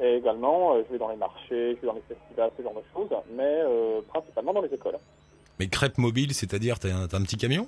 Et 0.00 0.16
également, 0.16 0.76
je 0.78 0.92
vais 0.92 0.98
dans 0.98 1.08
les 1.08 1.16
marchés, 1.16 1.76
je 1.76 1.80
vais 1.80 1.86
dans 1.86 1.92
les 1.94 2.02
festivals, 2.08 2.50
ce 2.56 2.62
genre 2.62 2.74
de 2.74 2.82
choses, 2.92 3.16
mais 3.30 3.44
euh, 3.44 4.00
principalement 4.08 4.52
dans 4.52 4.62
les 4.62 4.74
écoles. 4.74 4.98
Mais 5.60 5.68
crêpes 5.68 5.98
mobiles, 5.98 6.34
c'est-à-dire 6.34 6.80
t'as 6.80 6.88
un, 6.88 7.04
un 7.04 7.22
petit 7.22 7.36
camion? 7.36 7.66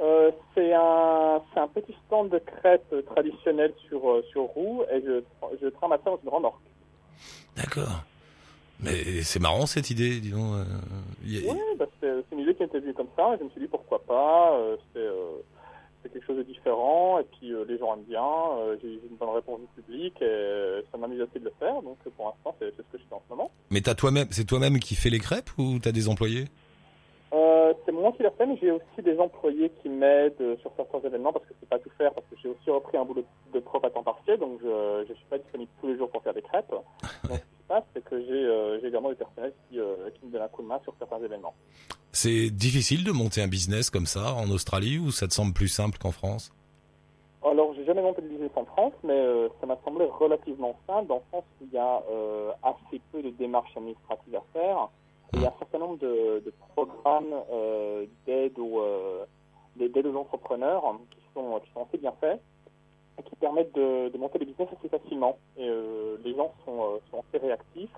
Euh, 0.00 0.30
c'est 0.54 0.72
un, 0.72 1.42
c'est 1.52 1.60
un 1.60 1.68
petit 1.68 1.94
stand 2.06 2.30
de 2.30 2.38
crêpes 2.38 2.94
traditionnelles 3.06 3.74
sur, 3.86 4.22
sur 4.30 4.44
roue 4.44 4.82
et 4.90 5.02
je, 5.02 5.22
je 5.60 5.66
trame 5.68 5.90
ça 6.02 6.10
dans 6.10 6.20
une 6.22 6.30
remorque. 6.30 6.62
D'accord. 7.60 8.02
Mais 8.82 9.22
c'est 9.22 9.40
marrant 9.40 9.66
cette 9.66 9.90
idée, 9.90 10.20
dis 10.20 10.30
donc. 10.30 10.54
euh, 10.54 10.62
a- 10.64 11.52
Oui, 11.52 11.58
bah, 11.78 11.86
c'est 12.00 12.08
une 12.32 12.40
idée 12.40 12.54
qui 12.54 12.62
m'était 12.62 12.80
venue 12.80 12.94
comme 12.94 13.08
ça 13.16 13.34
et 13.34 13.38
je 13.38 13.44
me 13.44 13.50
suis 13.50 13.60
dit 13.60 13.66
pourquoi 13.66 14.02
pas, 14.04 14.56
euh, 14.56 14.76
c'est 14.94 15.00
euh, 15.00 15.32
c'est 16.02 16.10
quelque 16.10 16.26
chose 16.26 16.38
de 16.38 16.42
différent 16.44 17.18
et 17.18 17.24
puis 17.24 17.52
les 17.68 17.76
gens 17.78 17.94
aiment 17.94 18.04
bien, 18.08 18.24
j'ai 18.80 18.88
une 18.88 19.16
bonne 19.18 19.34
réponse 19.34 19.60
du 19.60 19.82
public 19.82 20.14
et 20.22 20.80
ça 20.90 20.96
m'amuse 20.96 21.20
assez 21.20 21.38
de 21.38 21.44
le 21.44 21.52
faire 21.58 21.82
donc 21.82 21.98
pour 22.16 22.24
l'instant 22.28 22.56
c'est 22.58 22.72
c'est 22.74 22.82
ce 22.86 22.92
que 22.92 22.96
je 22.98 23.02
fais 23.06 23.14
en 23.14 23.22
ce 23.28 23.34
moment. 23.34 23.50
Mais 23.68 23.82
t'as 23.82 23.94
toi-même, 23.94 24.26
c'est 24.30 24.46
toi-même 24.46 24.78
qui 24.80 24.94
fais 24.94 25.10
les 25.10 25.18
crêpes 25.18 25.50
ou 25.58 25.78
t'as 25.78 25.92
des 25.92 26.08
employés? 26.08 26.46
Euh, 27.32 27.72
c'est 27.84 27.92
moi 27.92 28.12
qui 28.12 28.24
le 28.24 28.30
fais, 28.36 28.46
mais 28.46 28.56
j'ai 28.60 28.72
aussi 28.72 29.02
des 29.02 29.18
employés 29.18 29.70
qui 29.80 29.88
m'aident 29.88 30.40
euh, 30.40 30.56
sur 30.58 30.72
certains 30.76 30.98
événements 31.06 31.32
parce 31.32 31.44
que 31.44 31.54
je 31.54 31.60
peux 31.60 31.66
pas 31.66 31.78
tout 31.78 31.90
faire 31.96 32.12
parce 32.12 32.26
que 32.26 32.36
j'ai 32.42 32.48
aussi 32.48 32.70
repris 32.70 32.96
un 32.96 33.04
boulot 33.04 33.24
de 33.54 33.60
prof 33.60 33.84
à 33.84 33.90
temps 33.90 34.02
partiel, 34.02 34.38
donc 34.38 34.58
je 34.60 35.04
je 35.08 35.14
suis 35.14 35.24
pas 35.26 35.38
disponible 35.38 35.70
tous 35.80 35.86
les 35.88 35.96
jours 35.96 36.10
pour 36.10 36.22
faire 36.22 36.34
des 36.34 36.42
crêpes. 36.42 36.70
Donc 36.70 36.84
ce 37.02 37.28
qui 37.28 37.34
se 37.34 37.68
passe, 37.68 37.84
c'est 37.94 38.04
que 38.04 38.20
j'ai 38.20 38.44
euh, 38.46 38.80
également 38.84 39.10
des 39.10 39.14
personnels 39.14 39.52
qui, 39.68 39.78
euh, 39.78 40.10
qui 40.18 40.26
me 40.26 40.32
donnent 40.32 40.42
un 40.42 40.48
coup 40.48 40.62
de 40.62 40.66
main 40.66 40.80
sur 40.82 40.92
certains 40.98 41.22
événements. 41.22 41.54
C'est 42.12 42.50
difficile 42.50 43.04
de 43.04 43.12
monter 43.12 43.40
un 43.42 43.48
business 43.48 43.90
comme 43.90 44.06
ça 44.06 44.34
en 44.34 44.50
Australie 44.50 44.98
ou 44.98 45.12
ça 45.12 45.28
te 45.28 45.32
semble 45.32 45.52
plus 45.52 45.68
simple 45.68 45.98
qu'en 45.98 46.10
France? 46.10 46.52
Alors 47.42 47.72
j'ai 47.74 47.84
jamais 47.86 48.02
monté 48.02 48.20
de 48.20 48.28
business 48.28 48.50
en 48.54 48.64
France, 48.64 48.92
mais 49.02 49.14
euh, 49.14 49.48
ça 49.60 49.66
m'a 49.66 49.78
semblé 49.84 50.04
relativement 50.04 50.76
simple 50.86 51.06
dans 51.06 51.16
le 51.16 51.22
sens 51.30 51.44
où 51.60 51.64
il 51.64 51.72
y 51.72 51.78
a 51.78 52.02
euh, 52.10 52.50
assez 52.62 53.00
peu 53.12 53.22
de 53.22 53.30
démarches 53.30 53.74
administratives 53.76 54.34
à 54.34 54.42
faire. 54.52 54.88
Il 55.34 55.42
y 55.42 55.44
a 55.44 55.48
un 55.48 55.58
certain 55.58 55.78
nombre 55.78 55.98
de, 55.98 56.52
programmes 56.74 57.34
euh, 57.52 58.06
d'aide 58.26 58.58
aux, 58.58 58.80
euh, 58.80 59.24
d'aide 59.76 60.06
aux 60.06 60.16
entrepreneurs 60.16 60.82
qui 61.10 61.20
sont, 61.34 61.60
qui 61.64 61.70
sont 61.72 61.86
assez 61.86 61.98
bien 61.98 62.12
faits 62.20 62.40
et 63.18 63.22
qui 63.22 63.36
permettent 63.36 63.74
de, 63.74 64.16
monter 64.18 64.38
des 64.38 64.46
business 64.46 64.68
assez 64.78 64.88
facilement. 64.88 65.38
Euh, 65.58 66.16
les 66.24 66.34
gens 66.34 66.52
sont, 66.64 67.00
assez 67.18 67.44
réactifs. 67.44 67.96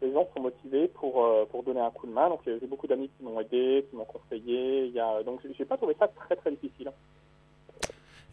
Les 0.00 0.12
gens 0.12 0.28
sont 0.34 0.42
motivés 0.42 0.88
pour, 0.88 1.24
pour 1.50 1.62
donner 1.62 1.80
un 1.80 1.90
coup 1.90 2.06
de 2.06 2.12
main. 2.12 2.28
Donc 2.28 2.40
j'ai 2.44 2.66
beaucoup 2.66 2.86
d'amis 2.86 3.10
qui 3.16 3.24
m'ont 3.24 3.40
aidé, 3.40 3.86
qui 3.88 3.96
m'ont 3.96 4.04
conseillé. 4.04 4.86
Il 4.86 4.92
y 4.92 5.00
a, 5.00 5.22
donc 5.22 5.40
j'ai 5.56 5.64
pas 5.64 5.76
trouvé 5.76 5.96
ça 5.98 6.08
très 6.08 6.36
très 6.36 6.50
difficile. 6.50 6.90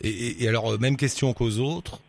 Et, 0.02 0.48
alors, 0.48 0.80
même 0.80 0.98
question 0.98 1.34
qu'aux 1.34 1.60
autres. 1.60 2.00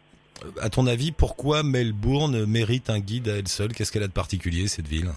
À 0.63 0.71
ton 0.71 0.87
avis, 0.87 1.13
pourquoi 1.13 1.63
Melbourne 1.63 2.47
mérite 2.47 2.89
un 2.89 2.99
guide 2.99 3.29
à 3.29 3.37
elle 3.37 3.49
seule? 3.49 3.75
Qu'est-ce 3.75 3.93
qu'elle 3.93 4.03
a 4.03 4.09
de 4.09 4.13
particulier, 4.13 4.69
cette 4.69 4.89
ville? 4.89 5.11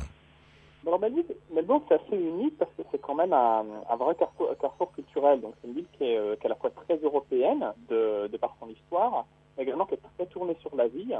Alors 0.85 0.99
Melbourne, 0.99 1.25
Melbourne, 1.51 1.81
c'est 1.87 1.95
assez 1.95 2.17
unique 2.17 2.57
parce 2.57 2.71
que 2.77 2.83
c'est 2.91 2.99
quand 2.99 3.15
même 3.15 3.31
un, 3.33 3.65
un 3.89 3.95
vrai 3.95 4.15
carrefour, 4.15 4.49
un 4.51 4.55
carrefour 4.55 4.91
culturel. 4.91 5.39
Donc 5.41 5.53
c'est 5.61 5.67
une 5.67 5.75
ville 5.75 5.87
qui 5.97 6.03
est, 6.03 6.17
euh, 6.17 6.35
qui 6.35 6.43
est 6.43 6.47
à 6.47 6.49
la 6.49 6.55
fois 6.55 6.71
très 6.71 6.97
européenne 6.97 7.71
de, 7.89 8.27
de 8.27 8.37
par 8.37 8.55
son 8.59 8.67
histoire, 8.69 9.25
mais 9.55 9.63
également 9.63 9.85
qui 9.85 9.93
est 9.93 10.01
très 10.17 10.25
tournée 10.27 10.57
sur 10.61 10.75
la 10.75 10.87
vie 10.87 11.13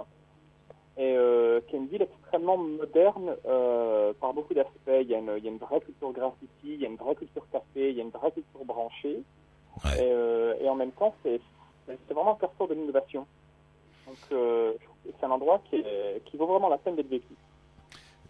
et 0.98 1.16
euh, 1.16 1.62
qui 1.68 1.76
est 1.76 1.80
une 1.80 1.88
ville 1.88 2.02
extrêmement 2.02 2.58
moderne 2.58 3.36
euh, 3.46 4.12
par 4.20 4.34
beaucoup 4.34 4.54
d'aspects. 4.54 4.72
Il, 5.02 5.08
y 5.10 5.16
a 5.16 5.20
une- 5.20 5.34
il 5.38 5.44
y 5.46 5.48
a 5.48 5.52
une 5.52 5.58
vraie 5.58 5.80
culture 5.80 6.12
graffiti, 6.12 6.50
il 6.66 6.82
y 6.82 6.86
a 6.86 6.90
une 6.90 6.98
vraie 6.98 7.16
culture 7.16 7.48
café, 7.52 7.90
il 7.90 7.96
y 7.98 8.02
a 8.02 8.04
une 8.04 8.10
vraie 8.10 8.32
culture 8.32 8.66
branchée. 8.66 9.24
Ouais. 9.86 10.04
Et, 10.60 10.66
et 10.66 10.70
en 10.70 10.76
même 10.76 10.92
temps, 10.92 11.16
c'est 11.24 11.40
vraiment 12.14 12.34
un 12.34 12.36
carrefour 12.36 12.68
de 12.68 12.74
l'innovation. 12.76 13.26
Donc 14.06 14.18
c'est 14.30 15.26
un 15.26 15.32
endroit 15.32 15.60
qui, 15.70 15.78
est- 15.78 16.22
qui 16.26 16.36
vaut 16.38 16.48
vraiment 16.48 16.70
la 16.70 16.78
peine 16.78 16.96
d'être 16.96 17.08
vécu. 17.10 17.34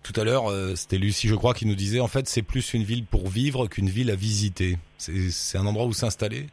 Tout 0.03 0.19
à 0.19 0.25
l'heure, 0.25 0.51
euh, 0.51 0.75
c'était 0.75 0.97
Lucie, 0.97 1.27
je 1.29 1.35
crois, 1.35 1.53
qui 1.53 1.65
nous 1.65 1.75
disait 1.75 2.01
en 2.01 2.07
fait, 2.07 2.27
c'est 2.27 2.41
plus 2.41 2.73
une 2.73 2.83
ville 2.83 3.05
pour 3.05 3.27
vivre 3.27 3.67
qu'une 3.67 3.87
ville 3.87 4.11
à 4.11 4.15
visiter. 4.15 4.77
C'est 4.97 5.57
un 5.57 5.65
endroit 5.65 5.85
où 5.85 5.93
s'installer, 5.93 6.47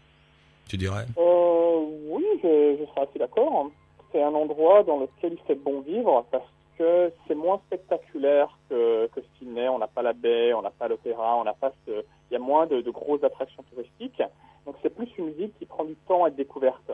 tu 0.69 0.77
dirais? 0.77 1.07
Euh, 1.19 1.81
oui, 2.09 2.25
je, 2.43 2.77
je 2.79 2.85
serais 2.87 3.09
assez 3.09 3.19
d'accord. 3.19 3.71
C'est 4.13 4.23
un 4.23 4.35
endroit 4.35 4.85
dans 4.85 5.01
lequel 5.01 5.33
il 5.33 5.47
fait 5.49 5.57
bon 5.57 5.81
vivre 5.81 6.25
parce 6.31 6.47
que 6.79 7.13
c'est 7.27 7.35
moins 7.35 7.61
spectaculaire 7.67 8.57
que, 8.69 9.09
que 9.09 9.21
Sydney. 9.39 9.69
On 9.69 9.79
n'a 9.79 9.89
pas 9.89 10.03
la 10.03 10.13
baie, 10.13 10.55
on 10.55 10.63
n'a 10.63 10.71
pas 10.71 10.87
l'opéra, 10.87 11.37
on 11.37 11.45
n'a 11.45 11.55
pas. 11.55 11.73
Il 11.89 12.03
y 12.33 12.37
a 12.37 12.39
moins 12.39 12.67
de 12.67 12.89
grosses 12.91 13.25
attractions 13.25 13.65
touristiques. 13.71 14.23
Donc 14.65 14.77
c'est 14.83 14.95
plus 14.95 15.09
une 15.19 15.31
ville 15.33 15.51
qui 15.59 15.67
prend 15.67 15.85
du 15.85 15.97
temps 16.07 16.25
à 16.25 16.29
être 16.29 16.37
découverte. 16.37 16.91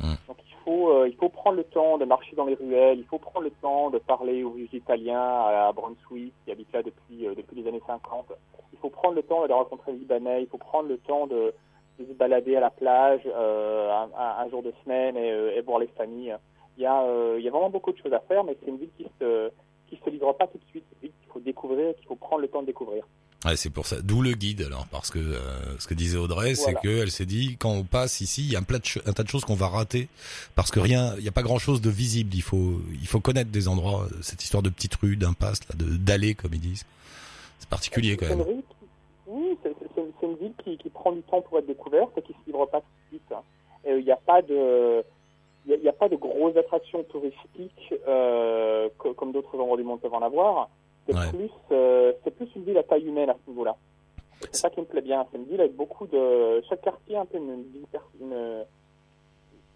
Hmm. 0.00 0.14
Donc 0.28 0.36
il 0.46 0.54
faut, 0.64 0.90
euh, 0.90 1.08
il 1.08 1.16
faut 1.16 1.28
prendre 1.28 1.56
le 1.56 1.64
temps 1.64 1.96
de 1.98 2.04
marcher 2.04 2.36
dans 2.36 2.44
les 2.44 2.54
ruelles, 2.54 2.98
il 2.98 3.04
faut 3.06 3.18
prendre 3.18 3.44
le 3.44 3.50
temps 3.50 3.90
de 3.90 3.98
parler 3.98 4.42
aux 4.42 4.50
vieux 4.50 4.68
Italiens 4.72 5.20
à 5.20 5.72
Brunswick 5.72 6.34
qui 6.44 6.52
habitent 6.52 6.72
là 6.72 6.82
depuis, 6.82 7.26
euh, 7.26 7.34
depuis 7.34 7.60
les 7.60 7.68
années 7.68 7.82
50. 7.86 8.32
Il 8.72 8.78
faut 8.78 8.90
prendre 8.90 9.14
le 9.14 9.22
temps 9.22 9.46
de 9.46 9.52
rencontrer 9.52 9.92
les 9.92 9.98
Libanais, 9.98 10.42
il 10.42 10.48
faut 10.48 10.58
prendre 10.58 10.88
le 10.88 10.98
temps 10.98 11.26
de, 11.26 11.54
se 11.98 12.12
balader 12.12 12.56
à 12.56 12.60
la 12.60 12.70
plage 12.70 13.22
euh, 13.26 14.06
un, 14.18 14.48
jour 14.50 14.62
de 14.62 14.72
semaine 14.84 15.16
et, 15.16 15.56
et 15.56 15.60
voir 15.62 15.78
les 15.78 15.86
familles. 15.86 16.36
Il 16.76 16.82
y, 16.82 16.86
a, 16.86 17.02
il 17.38 17.42
y 17.42 17.48
a 17.48 17.50
vraiment 17.50 17.70
beaucoup 17.70 17.90
de 17.90 17.96
choses 17.96 18.12
à 18.12 18.20
faire, 18.20 18.44
mais 18.44 18.54
c'est 18.60 18.68
une 18.68 18.76
ville 18.76 18.90
qui 18.98 19.06
se, 19.18 19.50
qui 19.88 19.96
se 19.96 20.10
livre 20.10 20.30
pas 20.34 20.46
tout 20.46 20.58
de 20.58 20.64
suite. 20.64 20.84
C'est 20.90 20.96
une 20.96 21.08
ville 21.08 21.18
qu'il 21.22 21.32
faut 21.32 21.40
découvrir, 21.40 21.96
qu'il 21.96 22.06
faut 22.06 22.16
prendre 22.16 22.42
le 22.42 22.48
temps 22.48 22.60
de 22.60 22.66
découvrir. 22.66 23.06
Ouais, 23.46 23.56
c'est 23.56 23.70
pour 23.70 23.86
ça. 23.86 24.00
D'où 24.02 24.22
le 24.22 24.32
guide 24.32 24.62
alors, 24.62 24.86
parce 24.90 25.10
que 25.10 25.18
euh, 25.20 25.38
ce 25.78 25.86
que 25.86 25.94
disait 25.94 26.18
Audrey, 26.18 26.54
c'est 26.56 26.72
qu'elle 26.82 27.10
s'est 27.12 27.26
dit 27.26 27.56
quand 27.58 27.70
on 27.70 27.84
passe 27.84 28.20
ici, 28.20 28.42
il 28.44 28.52
y 28.52 28.56
a 28.56 28.58
un, 28.58 28.62
plat 28.64 28.78
de 28.80 28.84
ch- 28.86 29.02
un 29.06 29.12
tas 29.12 29.22
de 29.22 29.28
choses 29.28 29.44
qu'on 29.44 29.54
va 29.54 29.68
rater 29.68 30.08
parce 30.56 30.70
que 30.72 30.80
rien, 30.80 31.14
il 31.16 31.22
n'y 31.22 31.28
a 31.28 31.32
pas 31.32 31.42
grand 31.42 31.58
chose 31.58 31.80
de 31.80 31.88
visible. 31.90 32.34
Il 32.34 32.42
faut, 32.42 32.80
il 33.00 33.06
faut 33.06 33.20
connaître 33.20 33.50
des 33.50 33.68
endroits. 33.68 34.04
euh, 34.10 34.18
Cette 34.22 34.42
histoire 34.42 34.62
de 34.62 34.68
petites 34.70 34.96
rues, 34.96 35.16
d'impasses, 35.16 35.60
d'allées 35.76 36.34
comme 36.34 36.54
ils 36.54 36.60
disent, 36.60 36.84
c'est 37.60 37.68
particulier 37.68 38.16
quand 38.16 38.26
une 38.26 38.38
même. 38.38 38.46
qui- 38.46 38.86
oui, 39.28 39.56
c'est 39.62 39.74
une, 40.26 40.36
ville 40.36 40.52
qui, 40.64 40.76
qui 40.78 40.88
prend 40.90 41.12
du 41.12 41.22
temps 41.22 41.40
pour 41.42 41.58
être 41.58 41.66
découverte 41.66 42.10
et 42.16 42.22
qui 42.22 42.32
se 42.32 42.38
livre 42.46 42.66
pas 42.66 42.80
tout 42.80 42.86
de 43.12 43.18
suite. 43.18 43.32
Et 43.86 43.92
il 43.98 44.04
n'y 44.04 44.10
a 44.12 44.16
pas 44.16 44.42
de 44.42 45.04
il 45.66 45.70
y 45.70 45.74
a- 45.74 45.76
il 45.78 45.82
y 45.84 45.88
a, 45.88 45.92
pas 45.92 46.08
de 46.08 46.14
grosses 46.16 46.56
attractions 46.56 47.02
touristiques 47.04 47.92
euh, 48.08 48.88
co- 48.98 49.14
comme 49.14 49.32
d'autres 49.32 49.54
endroits 49.58 49.76
du 49.76 49.82
monde 49.82 50.00
peuvent 50.00 50.14
en 50.14 50.22
avoir. 50.22 50.68
C'est 51.06 51.14
Ouais. 51.14 51.30
plus 51.32 51.50
euh, 51.72 52.12
c'est 52.24 52.34
plus 52.34 52.48
une 52.56 52.64
ville 52.64 52.78
à 52.78 52.82
taille 52.82 53.06
humaine 53.06 53.30
à 53.30 53.36
ce 53.44 53.50
niveau-là. 53.50 53.76
C'est 54.40 54.56
ça 54.56 54.70
qui 54.70 54.80
me 54.80 54.86
plaît 54.86 55.00
bien. 55.02 55.26
C'est 55.30 55.38
une 55.38 55.44
ville 55.44 55.60
avec 55.60 55.74
beaucoup 55.76 56.06
de 56.06 56.60
chaque 56.68 56.82
quartier 56.82 57.16
a 57.16 57.20
un 57.22 57.26
peu 57.26 57.38
une, 57.38 57.50
une, 57.50 57.62
vie 57.72 57.86
per- 57.90 57.98
une, 58.20 58.64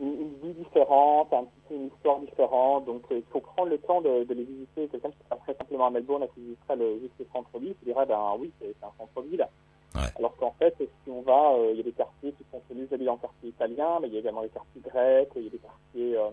une- 0.01 0.21
une 0.21 0.35
vie 0.43 0.55
différente, 0.55 1.33
un 1.33 1.45
petit 1.45 1.61
peu 1.69 1.75
une 1.77 1.87
histoire 1.87 2.19
différente. 2.21 2.85
Donc 2.87 3.03
euh, 3.13 3.19
il 3.19 3.25
faut 3.33 3.41
prendre 3.41 3.69
le 3.71 3.79
temps 3.79 4.01
de, 4.01 4.25
de 4.25 4.35
les 4.35 4.45
visiter. 4.45 4.89
Quelqu'un 4.89 5.11
qui 5.11 5.17
passerait 5.29 5.55
simplement 5.55 5.87
à 5.87 5.91
Melbourne 5.91 6.23
et 6.25 6.29
qui 6.29 6.41
visiterait 6.41 6.77
le, 6.77 6.99
juste 7.01 7.15
le 7.19 7.27
centre-ville, 7.33 7.75
se 7.81 7.85
dirait 7.85 8.07
ben 8.07 8.35
oui, 8.39 8.51
c'est 8.61 8.75
un 8.83 8.91
centre-ville. 8.99 9.47
Ouais. 9.95 10.01
Alors 10.19 10.37
qu'en 10.37 10.53
fait, 10.53 10.75
si 10.79 11.11
on 11.11 11.23
va, 11.23 11.53
euh, 11.55 11.71
il 11.73 11.79
y 11.79 11.81
a 11.81 11.85
des 11.85 11.93
quartiers 11.93 12.33
qui 12.33 12.45
sont 12.53 12.61
tenus 12.69 12.93
habillés 12.93 13.11
en 13.11 13.17
quartier 13.17 13.49
italien, 13.51 13.99
mais 14.01 14.09
il 14.09 14.15
y 14.15 14.17
a 14.17 14.21
également 14.21 14.43
des 14.43 14.49
quartiers 14.49 14.81
grecs, 14.83 15.31
il 15.37 15.45
y 15.45 15.47
a 15.49 15.51
des 15.51 15.59
quartiers, 15.59 16.17
euh, 16.17 16.31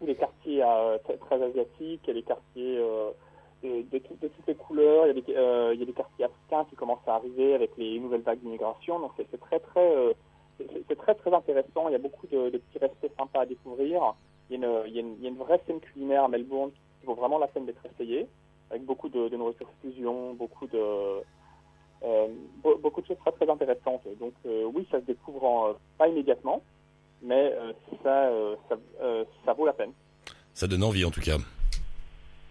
des 0.00 0.14
quartiers 0.14 0.62
euh, 0.62 0.96
très, 1.04 1.16
très 1.18 1.42
asiatiques, 1.42 2.00
il 2.04 2.08
y 2.08 2.10
a 2.10 2.14
des 2.14 2.22
quartiers 2.22 2.78
de, 3.62 3.82
de, 3.90 3.98
tout- 3.98 4.16
de 4.20 4.28
toutes 4.28 4.46
les 4.46 4.54
couleurs, 4.54 5.06
il 5.06 5.16
y, 5.16 5.18
a 5.18 5.20
des, 5.22 5.34
euh, 5.36 5.70
il 5.74 5.80
y 5.80 5.82
a 5.82 5.86
des 5.86 5.92
quartiers 5.92 6.24
africains 6.26 6.64
qui 6.70 6.76
commencent 6.76 7.06
à 7.06 7.14
arriver 7.14 7.54
avec 7.54 7.70
les 7.76 7.98
nouvelles 7.98 8.22
vagues 8.22 8.40
d'immigration. 8.40 9.00
Donc 9.00 9.12
c'est 9.16 9.40
très 9.40 9.58
très 9.60 9.96
euh, 9.96 10.12
c'est- 10.58 10.96
très 10.96 11.14
très 11.14 11.32
intéressant. 11.32 11.88
Il 11.88 11.92
y 11.92 11.96
a 11.96 11.98
beaucoup 11.98 12.26
de, 12.28 12.50
de 12.50 12.58
petits 12.58 12.78
restos 12.78 13.08
sympas 13.18 13.40
à 13.40 13.46
découvrir. 13.46 14.14
Il 14.50 14.58
y, 14.60 14.64
a 14.64 14.66
une, 14.66 14.82
il, 14.88 14.94
y 14.94 14.98
a 14.98 15.00
une, 15.00 15.14
il 15.18 15.22
y 15.22 15.26
a 15.26 15.30
une 15.30 15.36
vraie 15.36 15.60
scène 15.66 15.80
culinaire 15.80 16.24
à 16.24 16.28
Melbourne 16.28 16.70
qui 17.00 17.06
vaut 17.06 17.14
vraiment 17.14 17.38
la 17.38 17.48
peine 17.48 17.66
d'être 17.66 17.84
essayée, 17.94 18.26
avec 18.70 18.84
beaucoup 18.84 19.08
de, 19.08 19.28
nourriture 19.36 19.68
fusion, 19.82 20.34
beaucoup 20.34 20.66
de 20.66 20.78
euh, 20.78 22.28
be- 22.64 22.80
beaucoup 22.80 23.00
de 23.02 23.06
choses 23.06 23.18
très 23.18 23.32
très 23.32 23.48
intéressantes. 23.50 24.02
Donc 24.20 24.34
euh, 24.46 24.64
oui, 24.74 24.86
ça 24.90 25.00
se 25.00 25.04
découvre 25.04 25.44
en, 25.44 25.68
euh, 25.68 25.72
pas 25.98 26.08
immédiatement, 26.08 26.62
mais 27.22 27.52
euh, 27.54 27.72
ça, 28.02 28.28
euh, 28.28 28.56
ça, 28.68 28.76
euh, 29.02 29.24
ça 29.44 29.52
vaut 29.52 29.66
la 29.66 29.72
peine. 29.72 29.92
Ça 30.54 30.66
donne 30.66 30.82
envie 30.84 31.04
en 31.04 31.10
tout 31.10 31.20
cas. 31.20 31.36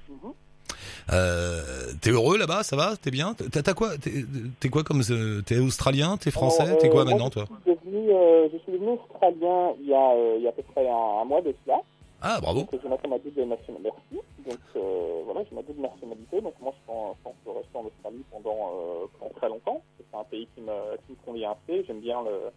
Mhm. 0.10 0.34
Euh, 1.14 1.62
t'es 2.02 2.12
heureux 2.12 2.38
là-bas, 2.38 2.64
ça 2.64 2.76
va, 2.76 2.96
t'es 2.98 3.12
bien. 3.12 3.34
T'as 3.34 3.74
quoi 3.74 3.92
T'es 4.60 4.70
quoi 4.70 4.84
comme 4.84 5.02
euh, 5.10 5.42
T'es 5.42 5.58
australien, 5.60 6.18
t'es 6.18 6.32
français, 6.32 6.78
t'es 6.78 6.88
euh, 6.88 6.92
quoi 6.92 7.04
moi, 7.06 7.12
maintenant 7.14 7.28
je 7.28 7.40
toi 7.46 7.46
suis 7.66 7.76
devenu, 7.76 8.12
euh, 8.12 8.48
Je 8.52 8.58
suis 8.60 8.72
devenu 8.74 8.90
australien 8.92 9.74
il 9.80 9.88
y 9.88 9.94
a, 9.94 10.12
euh, 10.12 10.36
il 10.38 10.44
y 10.44 10.48
a 10.48 10.50
à 10.50 10.54
peu 10.54 10.64
près 10.64 10.88
un, 10.88 11.22
un 11.22 11.26
mois 11.26 11.42
de 11.42 11.54
cela. 11.66 11.78
Ah 12.22 12.40
bravo. 12.42 12.62
Donc 12.72 12.84
maintenant 12.84 13.10
ma 13.10 13.20
double 13.20 13.44
nationalité. 13.46 13.90
Merci. 14.12 14.26
Donc 14.50 14.60
euh, 14.76 15.22
voilà, 15.26 15.44
j'ai 15.50 15.56
ma 15.56 15.62
double 15.62 15.82
nationalité. 15.82 16.42
Donc 16.42 16.54
moi 16.62 16.74
je 16.76 16.86
pense, 16.88 17.16
je 17.20 17.24
pense 17.24 17.56
rester 17.56 17.78
en 17.78 17.86
Australie 17.86 18.24
pendant, 18.32 18.72
euh, 18.74 19.06
pendant 19.20 19.34
très 19.36 19.48
longtemps. 19.50 19.82
C'est 19.98 20.18
un 20.18 20.24
pays 20.26 20.48
qui 20.56 20.62
me, 20.62 20.98
qui 21.06 21.12
me 21.14 21.18
convient 21.26 21.52
assez. 21.52 21.86
J'aime 21.86 22.00
bien 22.02 22.18
le, 22.24 22.52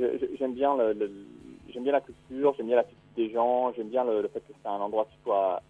je- 0.00 0.18
je- 0.18 0.36
j'aime 0.38 0.54
bien 0.54 0.76
le, 0.76 0.92
le- 0.94 1.26
j'aime 1.74 1.82
bien 1.82 1.92
la 1.92 2.00
culture, 2.00 2.54
j'aime 2.56 2.66
bien 2.68 2.76
l'attitude 2.76 2.98
des 3.16 3.30
gens, 3.32 3.72
j'aime 3.76 3.88
bien 3.88 4.04
le, 4.04 4.22
le 4.22 4.28
fait 4.28 4.40
que 4.40 4.52
c'est 4.62 4.68
un 4.68 4.80
endroit 4.80 5.04
qui 5.06 5.16
soit, 5.24 5.60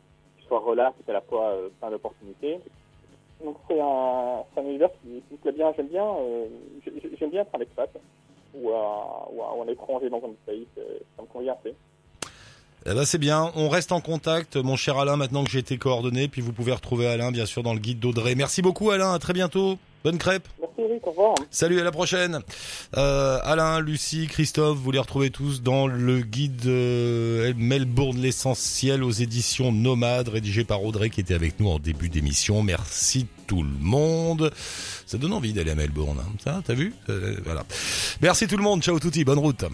soit 0.48 0.61
relax 0.61 0.94
et 1.06 1.11
à 1.11 1.14
la 1.14 1.20
fois 1.22 1.48
euh, 1.50 1.68
plein 1.80 1.90
d'opportunités. 1.90 2.59
Donc 3.44 3.56
c'est 3.68 3.80
un, 3.80 4.42
c'est 4.54 4.61
un 4.61 4.64
univers 4.64 4.88
qui, 5.02 5.22
qui 5.28 5.35
me 5.48 5.52
plaît. 5.52 5.64
J'aime 5.76 5.88
bien, 5.88 6.04
euh, 6.06 6.46
j'ai- 6.85 7.16
j'aime 7.18 7.30
bien 7.30 7.42
être 7.42 7.54
un 7.54 7.61
expat 7.61 7.90
ou, 8.54 8.70
un- 8.70 9.28
ou, 9.32 9.62
un- 9.62 9.68
étranger 9.68 10.09
dans 10.09 10.18
un 10.18 10.30
pays. 10.46 10.66
c'est- 10.74 11.02
Ça 11.16 11.22
me 11.22 11.26
convient 11.26 11.54
assez. 11.61 11.74
Eh 12.88 12.94
ben 12.94 13.04
c'est 13.04 13.18
bien, 13.18 13.50
on 13.56 13.68
reste 13.68 13.90
en 13.90 14.00
contact, 14.00 14.56
mon 14.56 14.76
cher 14.76 14.96
Alain, 14.96 15.16
maintenant 15.16 15.42
que 15.44 15.50
j'ai 15.50 15.59
été 15.59 15.76
coordonné, 15.76 16.28
puis 16.28 16.40
vous 16.40 16.52
pouvez 16.52 16.72
retrouver 16.72 17.09
Alain 17.09 17.32
bien 17.32 17.44
sûr 17.44 17.62
dans 17.64 17.74
le 17.74 17.80
guide 17.80 17.98
d'Audrey. 17.98 18.35
Merci 18.37 18.62
beaucoup 18.62 18.90
Alain, 18.90 19.12
à 19.12 19.18
très 19.18 19.32
bientôt. 19.32 19.76
Bonne 20.04 20.18
crêpe. 20.18 20.46
Merci 20.61 20.74
Eric, 20.88 21.06
au 21.06 21.11
revoir. 21.11 21.35
Salut, 21.50 21.80
à 21.80 21.85
la 21.85 21.90
prochaine. 21.90 22.40
Euh, 22.96 23.38
Alain, 23.42 23.80
Lucie, 23.80 24.28
Christophe, 24.28 24.78
vous 24.78 24.92
les 24.92 25.00
retrouvez 25.00 25.30
tous 25.30 25.62
dans 25.62 25.88
le 25.88 26.20
guide 26.20 26.64
euh, 26.66 27.52
Melbourne 27.56 28.16
l'essentiel 28.18 29.02
aux 29.02 29.11
éditions 29.11 29.72
Nomades, 29.72 30.28
rédigé 30.28 30.62
par 30.62 30.85
Audrey 30.85 31.11
qui 31.11 31.20
était 31.20 31.35
avec 31.35 31.59
nous 31.59 31.68
en 31.70 31.80
début 31.80 32.09
d'émission. 32.09 32.62
Merci 32.62 33.26
tout 33.48 33.64
le 33.64 33.78
monde. 33.80 34.52
Ça 35.06 35.18
donne 35.18 35.32
envie 35.32 35.52
d'aller 35.52 35.72
à 35.72 35.74
Melbourne. 35.74 36.18
hein. 36.20 36.32
Ça, 36.44 36.62
t'as 36.64 36.74
vu? 36.74 36.94
Euh, 37.09 37.37
Voilà. 37.44 37.64
Merci 38.22 38.46
tout 38.46 38.56
le 38.56 38.62
monde. 38.62 38.82
Ciao 38.82 38.98
touti, 39.00 39.24
bonne 39.24 39.38
route. 39.40 39.64